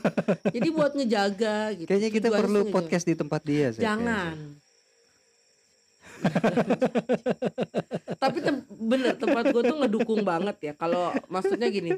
Jadi 0.55 0.69
buat 0.69 0.93
ngejaga 0.93 1.73
gitu. 1.73 1.87
Kayaknya 1.89 2.11
kita 2.11 2.27
Tujuannya 2.29 2.43
perlu 2.45 2.53
sih 2.53 2.63
ngejaga. 2.63 2.77
podcast 2.77 3.05
di 3.05 3.15
tempat 3.17 3.41
dia. 3.41 3.67
saya 3.73 3.83
Jangan. 3.83 4.35
Tapi 8.23 8.37
tem- 8.39 8.65
bener 8.69 9.13
tempat 9.17 9.43
gue 9.49 9.61
tuh 9.61 9.77
ngedukung 9.81 10.21
banget 10.21 10.57
ya. 10.61 10.73
Kalau 10.73 11.11
maksudnya 11.27 11.67
gini, 11.67 11.97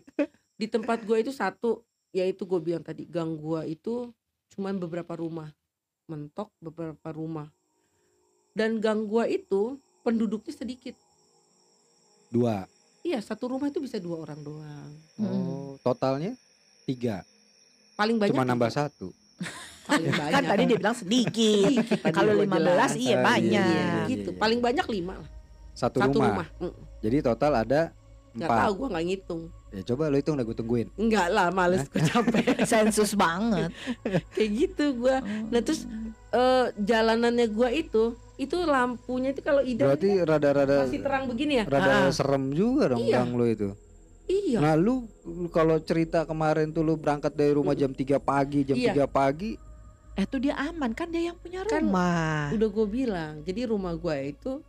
di 0.56 0.66
tempat 0.66 1.04
gue 1.04 1.18
itu 1.20 1.30
satu, 1.30 1.84
yaitu 2.10 2.44
gue 2.44 2.58
bilang 2.58 2.82
tadi 2.82 3.06
gang 3.06 3.36
gue 3.36 3.62
itu 3.70 4.10
cuman 4.56 4.80
beberapa 4.80 5.14
rumah, 5.14 5.52
mentok 6.08 6.50
beberapa 6.58 7.12
rumah. 7.12 7.52
Dan 8.56 8.80
gang 8.80 9.04
gue 9.04 9.24
itu 9.28 9.76
penduduknya 10.02 10.56
sedikit. 10.56 10.96
Dua. 12.26 12.66
iya 13.00 13.22
satu 13.22 13.48
rumah 13.48 13.70
itu 13.70 13.78
bisa 13.78 13.96
dua 13.96 14.18
orang 14.18 14.42
doang 14.42 14.92
Oh, 15.22 15.78
totalnya 15.80 16.34
tiga. 16.86 17.18
paling 17.94 18.16
banyak 18.16 18.32
Cuma 18.32 18.44
nambah 18.44 18.68
tiga. 18.68 18.80
satu. 18.86 19.08
paling 19.86 20.12
banyak 20.12 20.32
Kan 20.32 20.44
tadi 20.46 20.64
dia 20.66 20.78
bilang 20.78 20.96
sedikit. 20.96 21.72
Tadi 22.00 22.12
Kalau 22.12 22.32
gua 22.34 22.46
15 22.46 22.56
jelas. 22.56 22.92
iya 22.94 23.06
iya, 23.08 23.18
banyak. 23.20 23.66
Iya, 23.66 23.66
iya, 23.68 24.08
gitu 24.08 24.30
iya. 24.30 24.38
paling 24.38 24.60
banyak 24.60 24.86
lima 24.88 25.14
lah 25.16 25.30
Satu, 25.72 25.98
satu 25.98 26.18
rumah. 26.18 26.30
rumah, 26.32 26.48
Mm. 26.60 26.74
Jadi 27.02 27.18
total 27.22 27.52
ada 27.58 27.82
nggak 28.32 28.48
empat. 28.48 28.60
tahu 28.62 28.72
gue 28.76 28.88
nggak 28.90 29.06
ngitung 29.06 29.42
Ya 29.70 29.82
coba 29.86 30.08
lo 30.08 30.16
hitung 30.16 30.36
udah 30.36 30.46
gue 30.46 30.56
tungguin. 30.56 30.88
Enggak 30.96 31.28
lah 31.30 31.48
males 31.50 31.84
gue 31.86 32.00
capek 32.02 32.48
Sensus 32.72 33.12
banget. 33.14 33.72
kayak 34.30 34.50
gitu 34.54 34.86
gue 34.98 35.16
nah 35.46 35.60
terus 35.60 35.84
eh, 36.30 36.66
jalanannya 36.78 37.48
gue 37.50 37.70
itu 37.78 38.04
itu 38.36 38.58
lampunya 38.62 39.32
itu 39.32 39.40
kalau 39.40 39.60
idam 39.62 39.88
Berarti 39.88 40.10
rada-rada 40.22 40.76
masih 40.82 41.00
terang 41.00 41.24
begini 41.26 41.54
ya 41.58 41.64
rada 41.66 41.92
Ah. 42.02 42.12
serem 42.12 42.52
juga 42.52 42.92
dong 42.92 43.00
Iya. 43.02 43.16
gang 43.18 43.32
lo 43.32 43.46
itu. 43.46 43.70
Iya 44.26 44.60
Nah 44.60 44.74
lu 44.74 45.06
lu 45.22 45.48
kalau 45.48 45.78
cerita 45.78 46.24
kemarin 46.24 46.70
tuh 46.70 46.82
lu 46.82 46.94
berangkat 46.94 47.32
dari 47.32 47.52
rumah 47.52 47.74
jam 47.74 47.90
3 47.90 48.18
pagi, 48.18 48.62
jam 48.64 48.76
Iya. 48.76 48.94
3 48.94 49.08
pagi. 49.08 49.58
Eh 50.14 50.24
tuh 50.24 50.40
dia 50.40 50.56
aman 50.56 50.92
kan 50.92 51.08
dia 51.08 51.28
yang 51.28 51.36
punya 51.36 51.62
Kan 51.64 51.86
rumah. 51.86 52.48
udah 52.50 52.70
gue 52.70 52.88
bilang 52.88 53.34
jadi 53.42 53.68
rumah 53.68 53.94
gue 53.94 54.16
itu 54.30 54.64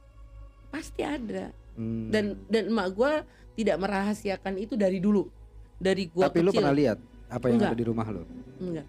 pasti 0.68 1.00
ada 1.00 1.52
Hmm. 1.72 2.08
dan 2.08 2.24
dan 2.46 2.66
emak 2.66 2.88
gue 2.90 3.12
tidak 3.54 3.76
merahasiakan 3.78 4.56
itu 4.56 4.74
dari 4.74 4.96
dulu 4.96 5.28
dari 5.76 6.08
gue 6.08 6.24
Tapi 6.24 6.40
lu 6.40 6.48
pernah 6.50 6.72
lihat 6.72 6.96
apa 7.26 7.44
yang 7.46 7.60
Enggak. 7.60 7.70
ada 7.70 7.76
di 7.76 7.84
rumah 7.84 8.06
lu? 8.08 8.22
enggak 8.58 8.86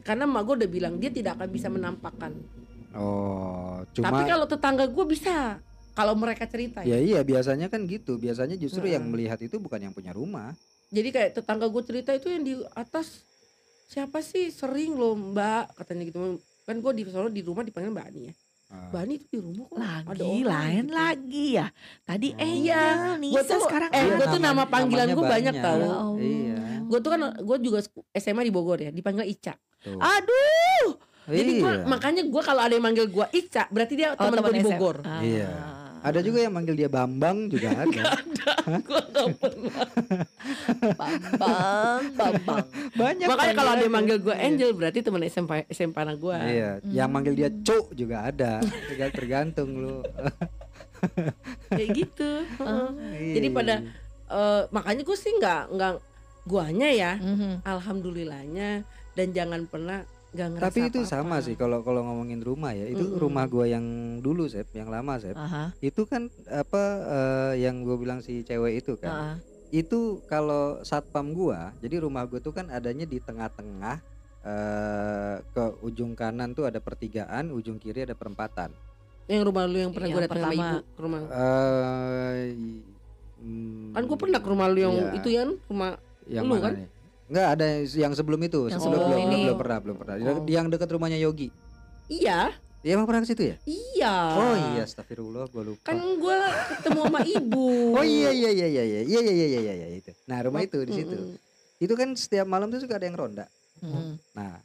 karena 0.00 0.24
emak 0.24 0.42
gue 0.42 0.54
udah 0.56 0.70
bilang 0.70 0.94
dia 0.96 1.10
tidak 1.10 1.36
akan 1.36 1.48
bisa 1.48 1.68
menampakkan 1.68 2.32
Oh, 2.90 3.84
cuma 3.92 4.10
tapi 4.10 4.22
kalau 4.24 4.46
tetangga 4.46 4.82
gue 4.84 5.04
bisa 5.06 5.60
kalau 5.92 6.14
mereka 6.14 6.44
cerita 6.44 6.80
ya 6.80 6.92
ya. 6.92 6.98
iya 6.98 7.20
biasanya 7.20 7.66
kan 7.66 7.84
gitu. 7.84 8.16
Biasanya 8.16 8.54
justru 8.54 8.84
yang 8.84 9.02
Heeh. 9.02 9.12
melihat 9.12 9.38
itu 9.38 9.56
bukan 9.56 9.80
yang 9.80 9.92
punya 9.92 10.10
rumah. 10.10 10.54
jadi 10.88 11.08
kayak 11.08 11.30
tetangga 11.36 11.66
gue 11.66 11.82
cerita 11.82 12.10
itu 12.10 12.26
yang 12.26 12.42
di 12.42 12.54
atas 12.72 13.22
siapa 13.86 14.18
sih 14.20 14.50
sering 14.50 14.92
loh 14.92 15.14
mbak 15.14 15.70
katanya 15.76 16.02
gitu 16.04 16.18
kan 16.60 16.76
gue 16.76 16.92
di 16.92 17.02
sono 17.04 17.26
di 17.26 17.40
rumah 17.40 17.62
dipanggil 17.62 17.90
mbak 17.90 18.06
Ani 18.06 18.22
ya 18.24 18.34
Ah. 18.66 18.86
mbak 18.88 19.00
Ani 19.00 19.14
itu 19.16 19.26
di 19.30 19.38
rumah 19.38 19.66
kok 19.66 19.74
ada 19.74 20.14
Lagi 20.16 20.26
orang 20.36 20.46
lain 20.48 20.84
gitu. 20.84 20.94
lagi 20.96 21.46
ya. 21.52 21.66
Tadi 22.04 22.28
Oh. 22.28 22.38
eh 22.38 22.46
Iya, 22.46 22.54
iya, 22.56 22.82
Gua 23.00 23.18
Nisa 23.18 23.42
tuh- 23.48 23.62
sekarang 23.62 23.90
eh, 23.90 23.98
Iya, 24.00 24.14
gua 24.14 24.26
tuh 24.28 24.40
nama 24.40 24.62
panggilan 24.64 24.98
namanya 25.04 25.14
gua 25.16 25.26
banyak 25.28 25.54
tahu. 25.56 25.80
Ya. 25.80 25.94
Iya. 26.20 26.58
gue 26.82 26.98
tuh 26.98 27.10
kan 27.12 27.20
gue 27.36 27.56
juga 27.60 27.78
SMA 28.12 28.42
di 28.42 28.50
Bogor 28.50 28.78
ya 28.80 28.90
dipanggil 28.90 29.22
Ica 29.24 29.54
Tuh. 29.80 29.94
aduh 29.96 30.98
jadi 31.28 31.50
gua, 31.56 31.70
Iya. 31.72 31.84
makanya 31.84 32.22
gue 32.24 32.42
kalau 32.42 32.58
ada 32.60 32.72
yang 32.72 32.82
manggil 32.82 33.06
gue 33.06 33.26
Ica 33.32 33.66
berarti 33.68 33.94
dia 33.94 34.08
Oh, 34.10 34.18
teman 34.20 34.38
gue 34.40 34.52
di. 34.52 34.62
Bogor 34.64 34.96
Ah. 35.00 35.18
Iya. 35.20 35.50
Ada 36.00 36.20
juga 36.20 36.38
yang 36.40 36.52
manggil 36.52 36.74
dia 36.74 36.88
Bambang 36.88 37.46
juga 37.46 37.68
ada. 37.82 38.02
gue 38.70 39.00
gak 39.06 39.28
pernah 39.36 39.84
Bambang, 40.94 42.00
Bambang. 42.14 42.64
Banyak. 42.92 43.26
makanya 43.26 43.54
kalau 43.54 43.70
ada 43.72 43.82
yang 43.82 43.94
manggil 43.94 44.18
gue 44.18 44.32
Iya. 44.32 44.46
Angel 44.46 44.70
berarti 44.72 44.98
teman 45.00 45.22
SMP 45.24 45.52
SMP 45.68 45.96
anak 45.98 46.16
gue 46.16 46.36
Iya, 46.36 46.70
yang 46.86 47.08
manggil 47.08 47.34
dia 47.34 47.48
Cuk 47.50 47.92
juga 47.92 48.24
ada. 48.24 48.60
Tinggal 48.62 49.10
tergantung 49.10 49.70
lu. 49.74 49.96
kayak 51.70 51.90
gitu 51.94 52.30
Heeh. 52.58 52.88
Jadi 53.34 53.46
Iya. 53.46 53.56
pada 53.56 53.74
eh, 54.30 54.62
makanya 54.70 55.02
gue 55.02 55.16
sih 55.16 55.32
nggak 55.32 55.62
nggak 55.70 55.94
guanya 56.42 56.88
ya 56.88 57.12
Mhm. 57.16 57.60
alhamdulillahnya 57.62 58.84
dan 59.12 59.26
jangan 59.30 59.64
pernah 59.64 60.04
ngerasa 60.48 60.62
Tapi 60.64 60.78
itu 60.84 61.00
apa-apa. 61.00 61.10
sama 61.12 61.36
sih 61.40 61.54
kalau 61.54 61.78
kalau 61.80 62.02
ngomongin 62.02 62.38
rumah 62.38 62.70
ya. 62.70 62.86
Itu 62.86 63.02
Mm-mm. 63.04 63.18
rumah 63.18 63.44
gua 63.44 63.66
yang 63.66 63.82
dulu 64.16 64.46
Sep, 64.46 64.70
yang 64.70 64.86
lama 64.86 65.16
Sep. 65.16 65.34
Aha. 65.34 65.74
Itu 65.76 66.04
kan 66.04 66.26
apa 66.46 66.82
eh, 67.02 67.62
yang 67.62 67.80
gue 67.80 67.96
bilang 67.96 68.20
si 68.20 68.40
cewek 68.40 68.78
itu 68.78 68.94
kan. 68.94 69.10
ah. 69.10 69.36
Itu 69.68 69.98
kalau 70.24 70.78
satpam 70.80 71.30
gua, 71.30 71.70
jadi 71.78 71.98
rumah 71.98 72.24
gua 72.24 72.38
tuh 72.38 72.50
kan 72.50 72.68
adanya 72.68 73.04
di 73.04 73.18
tengah-tengah 73.18 73.98
eh 74.40 75.36
ke 75.46 75.64
ujung 75.80 76.14
kanan 76.14 76.50
tuh 76.50 76.64
ada 76.64 76.78
pertigaan, 76.78 77.50
ujung 77.50 77.76
kiri 77.76 78.02
ada 78.02 78.14
perempatan. 78.14 78.70
yang 79.26 79.44
rumah 79.44 79.62
lu 79.62 79.78
yang 79.78 79.90
pernah 79.90 80.08
Yang 80.08 80.16
gue 80.16 80.24
datang 80.24 80.36
sama 80.36 80.48
pertama. 80.48 80.66
ibu 80.66 80.78
ke 80.88 81.00
rumah 81.00 81.20
Eh 81.22 82.40
hmm, 83.38 83.92
kan 83.92 84.02
gue 84.02 84.18
pernah 84.18 84.38
ke 84.38 84.48
rumah 84.48 84.66
lu 84.66 84.78
yang 84.80 84.94
Iya. 84.96 85.10
itu 85.14 85.28
ya 85.30 85.42
rumah 85.64 85.90
yang 86.26 86.44
lu 86.44 86.54
kan? 86.56 86.72
nih? 86.74 86.88
Enggak 87.30 87.48
ada 87.54 87.66
yang 87.86 88.12
sebelum 88.12 88.40
itu, 88.42 88.66
Yang 88.66 88.82
sebelum 88.82 89.00
sebelum 89.00 89.18
belum, 89.22 89.40
belum 89.46 89.56
pernah, 89.56 89.78
belum 89.78 89.96
pernah. 89.96 90.14
Oh. 90.18 90.42
Yang 90.44 90.66
dekat 90.68 90.88
rumahnya 90.90 91.16
Yogi. 91.16 91.48
iya 92.06 92.50
Dia 92.80 92.96
emang 92.96 93.04
pernah 93.04 93.22
ke 93.22 93.28
situ 93.28 93.44
ya? 93.44 93.56
iya 93.62 94.14
Oh 94.34 94.54
iya, 94.72 94.82
astagfirullah, 94.82 95.46
gua 95.46 95.62
lupa. 95.64 95.84
kan 95.84 96.00
gue 96.00 96.36
ketemu 96.74 97.00
sama 97.06 97.20
ibu 97.22 97.66
Oh 97.98 98.02
iya 98.02 98.30
iya 98.32 98.50
iya 98.50 98.66
iya 98.66 98.82
iya 98.82 99.00
iya 99.04 99.20
iya 99.20 99.32
iya 99.46 99.60
iya 99.60 99.74
iya 99.76 99.88
itu. 99.94 100.10
Nah, 100.24 100.42
rumah 100.42 100.60
itu 100.60 100.80
di 100.82 100.92
situ. 100.92 101.14
Mm-mm. 101.14 101.36
Itu 101.78 101.92
kan 101.94 102.08
setiap 102.12 102.44
malam 102.44 102.66
tuh 102.66 102.80
suka 102.80 102.96
ada 102.96 103.04
yang 103.04 103.14
ronda. 103.14 103.46
Mhm. 103.78 104.16
Nah, 104.32 104.58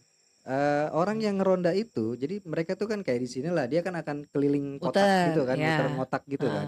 eh, 0.43 0.88
orang 0.89 1.20
yang 1.20 1.38
ngeronda 1.38 1.70
itu, 1.72 2.16
jadi 2.16 2.39
mereka 2.41 2.74
tuh 2.74 2.88
kan 2.88 2.99
kayak 2.99 3.20
di 3.20 3.30
sini 3.30 3.47
lah, 3.47 3.68
dia 3.68 3.80
kan 3.80 3.93
akan 3.93 4.26
keliling 4.28 4.80
kotak 4.80 4.99
Muter, 4.99 5.26
gitu 5.30 5.41
kan, 5.43 5.55
ya. 5.55 5.68
muter 5.70 5.88
ngotak 5.93 6.24
gitu 6.26 6.47
Ah. 6.47 6.53
kan. 6.55 6.68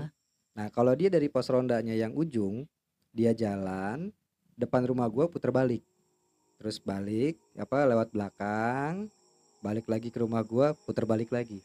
Nah, 0.54 0.68
kalau 0.70 0.94
dia 0.94 1.08
dari 1.08 1.26
pos 1.26 1.48
rondanya 1.48 1.92
yang 1.92 2.12
ujung, 2.12 2.68
dia 3.10 3.32
jalan 3.32 4.12
depan 4.58 4.84
rumah 4.84 5.06
gua 5.06 5.26
puter 5.26 5.50
balik. 5.50 5.86
Terus 6.58 6.78
balik 6.78 7.38
apa 7.54 7.86
lewat 7.86 8.10
belakang, 8.10 9.06
balik 9.60 9.86
lagi 9.86 10.10
ke 10.10 10.20
rumah 10.20 10.42
gua, 10.42 10.74
puter 10.76 11.06
balik 11.06 11.30
lagi. 11.30 11.62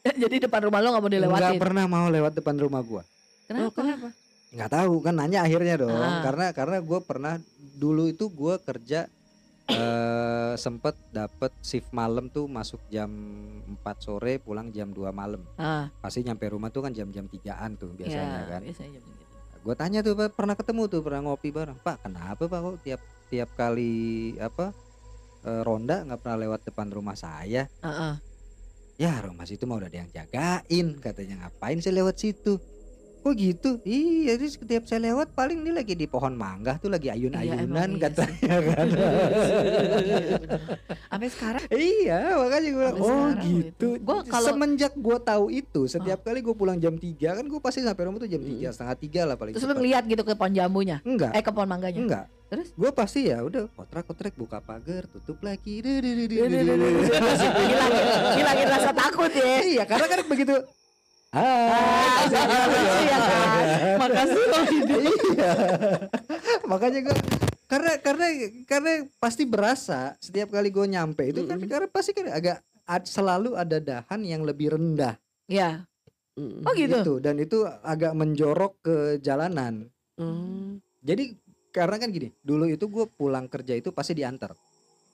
Jadi 0.00 0.40
depan 0.40 0.62
rumah 0.62 0.78
lo 0.78 0.88
nggak 0.88 1.02
mau 1.02 1.10
Nggak 1.10 1.20
dilewatin. 1.20 1.58
pernah 1.58 1.84
mau 1.84 2.06
lewat 2.06 2.32
depan 2.32 2.56
rumah 2.56 2.80
gua. 2.80 3.02
Oh, 3.50 3.68
kenapa 3.68 4.14
nggak 4.48 4.70
tahu 4.70 4.94
kan 5.02 5.12
nanya 5.12 5.44
akhirnya 5.44 5.76
dong 5.76 5.92
Ah. 5.92 6.24
karena 6.24 6.46
karena 6.52 6.80
gue 6.80 7.00
pernah 7.02 7.36
dulu 7.76 8.08
itu 8.08 8.32
gue 8.32 8.56
kerja 8.58 9.04
eh 9.66 10.54
sempet 10.56 10.96
dapet 11.10 11.52
shift 11.60 11.92
malam 11.92 12.26
tuh 12.26 12.48
masuk 12.48 12.80
jam 12.88 13.12
4 13.76 13.76
sore 14.00 14.40
pulang 14.40 14.72
jam 14.72 14.88
2 14.88 15.04
malam 15.12 15.44
Ah, 15.54 15.92
pasti 15.94 16.24
nyampe 16.24 16.48
rumah 16.48 16.68
tuh 16.68 16.80
kan 16.80 16.90
jam-jam 16.90 17.24
tigaan 17.26 17.76
tuh 17.76 17.92
biasanya 17.92 18.24
ya, 18.38 18.48
kan 18.50 18.62
Biasanya 18.64 18.90
jam 18.90 19.04
segitu. 19.04 19.27
Gue 19.68 19.76
tanya 19.76 20.00
tuh 20.00 20.16
Pak, 20.16 20.32
pernah 20.32 20.56
ketemu 20.56 20.88
tuh 20.88 21.04
pernah 21.04 21.20
ngopi 21.28 21.52
bareng. 21.52 21.76
Pak 21.84 22.08
kenapa 22.08 22.48
pak 22.48 22.56
kok 22.64 22.76
tiap 22.80 23.00
tiap 23.28 23.52
kali 23.52 24.32
apa 24.40 24.72
eh, 25.44 25.60
ronda 25.60 26.08
nggak 26.08 26.24
pernah 26.24 26.38
lewat 26.40 26.60
depan 26.64 26.88
rumah 26.88 27.12
saya? 27.12 27.68
Ah, 27.84 27.92
ah. 27.92 28.14
ya 28.96 29.12
rumah 29.20 29.44
situ 29.44 29.68
mah 29.68 29.76
udah 29.76 29.92
ada 29.92 29.98
yang 30.00 30.08
jagain 30.08 30.96
katanya. 31.04 31.44
Ngapain 31.44 31.84
saya 31.84 32.00
lewat 32.00 32.16
situ 32.16 32.56
kok 33.28 33.36
gitu 33.36 33.70
iya 33.82 34.32
jadi 34.32 34.46
setiap 34.48 34.82
saya 34.84 35.04
lewat 35.04 35.32
paling 35.32 35.60
ini 35.60 35.70
lagi 35.70 35.92
di 35.92 36.04
pohon 36.04 36.32
mangga 36.32 36.76
tuh 36.76 36.88
lagi 36.88 37.06
Iya, 37.06 37.16
ayun-ayunan 37.18 37.88
iya 37.90 38.00
katanya 38.02 38.56
kan 38.66 38.88
Sampai 41.08 41.28
sekarang 41.28 41.62
iya 41.70 42.20
makanya 42.34 42.68
gue 42.68 42.78
bilang 42.78 42.96
oh 42.98 43.28
gitu 43.38 43.68
gitu. 43.68 43.88
Gua 44.00 44.24
kalau- 44.24 44.48
semenjak 44.50 44.92
gue 44.94 45.18
tahu 45.18 45.44
itu 45.50 45.80
setiap 45.84 46.20
kali 46.22 46.38
gue 46.38 46.52
pulang 46.52 46.76
jam 46.76 46.94
3 46.94 47.04
kan 47.34 47.44
gue 47.44 47.60
pasti 47.60 47.80
sampai 47.80 48.02
rumah 48.02 48.18
tuh 48.18 48.26
jam 48.26 48.40
tiga 48.40 48.68
setengah 48.70 48.96
tiga 48.96 49.20
lah 49.24 49.36
paling 49.36 49.52
terus 49.52 49.62
lu 49.62 49.74
ngeliat 49.74 50.04
gitu 50.04 50.22
ke 50.22 50.32
pohon 50.32 50.50
jambunya. 50.50 51.00
enggak 51.02 51.32
Eh 51.32 51.40
ke 51.40 51.50
pohon 51.50 51.66
mangganya. 51.66 51.98
enggak 51.98 52.24
Terus? 52.48 52.72
gue 52.72 52.90
pasti 52.90 53.28
ya 53.28 53.44
udah 53.44 53.68
kotrak-kotrek 53.70 54.32
buka 54.32 54.58
pagar 54.58 55.04
tutup 55.06 55.36
lagi 55.38 55.84
Hilangin, 55.84 56.48
hilangin 58.34 58.66
rasa 58.66 58.90
takut 58.90 59.28
ya. 59.30 59.60
iya 59.62 59.84
karena 59.84 60.06
kan 60.06 60.20
begitu 60.24 60.54
Ah, 61.28 62.24
ya 62.24 62.40
kan. 62.40 62.68
Makasih 63.98 64.44
loh 64.44 64.64
iya 64.64 65.52
makanya 66.64 66.98
gue 67.04 67.16
karena 67.68 67.92
karena 68.00 68.26
karena 68.64 68.90
pasti 69.16 69.44
berasa 69.44 70.16
setiap 70.18 70.48
kali 70.48 70.68
gue 70.68 70.86
nyampe 70.88 71.20
itu 71.26 71.44
kan 71.44 71.60
Mm-mm. 71.60 71.68
karena 71.68 71.88
pasti 71.88 72.16
kan 72.16 72.32
agak 72.32 72.64
selalu 73.04 73.52
ada 73.54 73.76
dahan 73.76 74.24
yang 74.24 74.40
lebih 74.40 74.72
rendah 74.72 75.20
Ya. 75.44 75.84
Mm-mm. 76.32 76.64
Oh 76.64 76.72
gitu. 76.72 76.96
gitu 76.96 77.14
dan 77.20 77.36
itu 77.36 77.64
agak 77.82 78.12
menjorok 78.12 78.72
ke 78.80 78.96
jalanan 79.20 79.88
Hmm. 80.18 80.82
jadi 80.98 81.30
karena 81.70 81.94
kan 81.94 82.10
gini 82.10 82.34
dulu 82.42 82.66
itu 82.66 82.90
gue 82.90 83.06
pulang 83.06 83.46
kerja 83.46 83.70
itu 83.70 83.94
pasti 83.94 84.18
diantar 84.18 84.50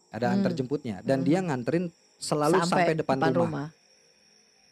ada 0.08 0.30
Hmm. 0.30 0.40
antar 0.40 0.56
jemputnya 0.56 1.04
dan 1.04 1.20
Hmm. 1.20 1.26
dia 1.26 1.38
nganterin 1.42 1.92
selalu 2.16 2.56
sampai, 2.62 2.96
depan, 2.96 3.20
rumah. 3.28 3.68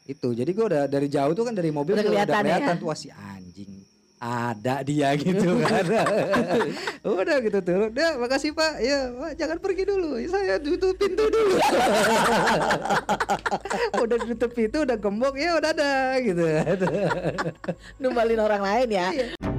Itu 0.03 0.35
jadi 0.35 0.51
gue 0.51 0.67
udah 0.67 0.83
dari 0.91 1.07
jauh 1.07 1.31
tuh 1.31 1.47
kan 1.47 1.55
dari 1.55 1.71
mobil 1.71 1.95
Udah 1.95 2.03
tuh 2.03 2.11
udah 2.11 2.27
kelihatan 2.27 2.43
ya? 2.43 2.59
kelihatan 2.59 2.77
tuh 2.83 2.91
si 2.99 3.09
anjing 3.15 3.83
ada 4.23 4.87
dia 4.87 5.11
gitu 5.19 5.59
kan 5.67 5.83
udah 7.23 7.37
gitu 7.43 7.59
tuh 7.59 7.91
udah 7.91 8.23
makasih 8.23 8.55
pak 8.55 8.79
ya 8.79 9.11
Pak, 9.11 9.33
jangan 9.35 9.59
pergi 9.59 9.83
dulu 9.83 10.15
saya 10.31 10.63
tutup 10.63 10.95
pintu 10.95 11.27
dulu 11.27 11.59
udah 14.07 14.17
ditutup 14.23 14.51
pintu 14.55 14.87
udah 14.87 14.95
gembok 14.95 15.35
ya 15.35 15.59
udah 15.59 15.71
ada 15.75 15.93
gitu 16.23 16.43
Numbalin 17.99 18.41
orang 18.43 18.63
lain 18.63 18.89
ya. 18.95 19.07
Iya. 19.11 19.52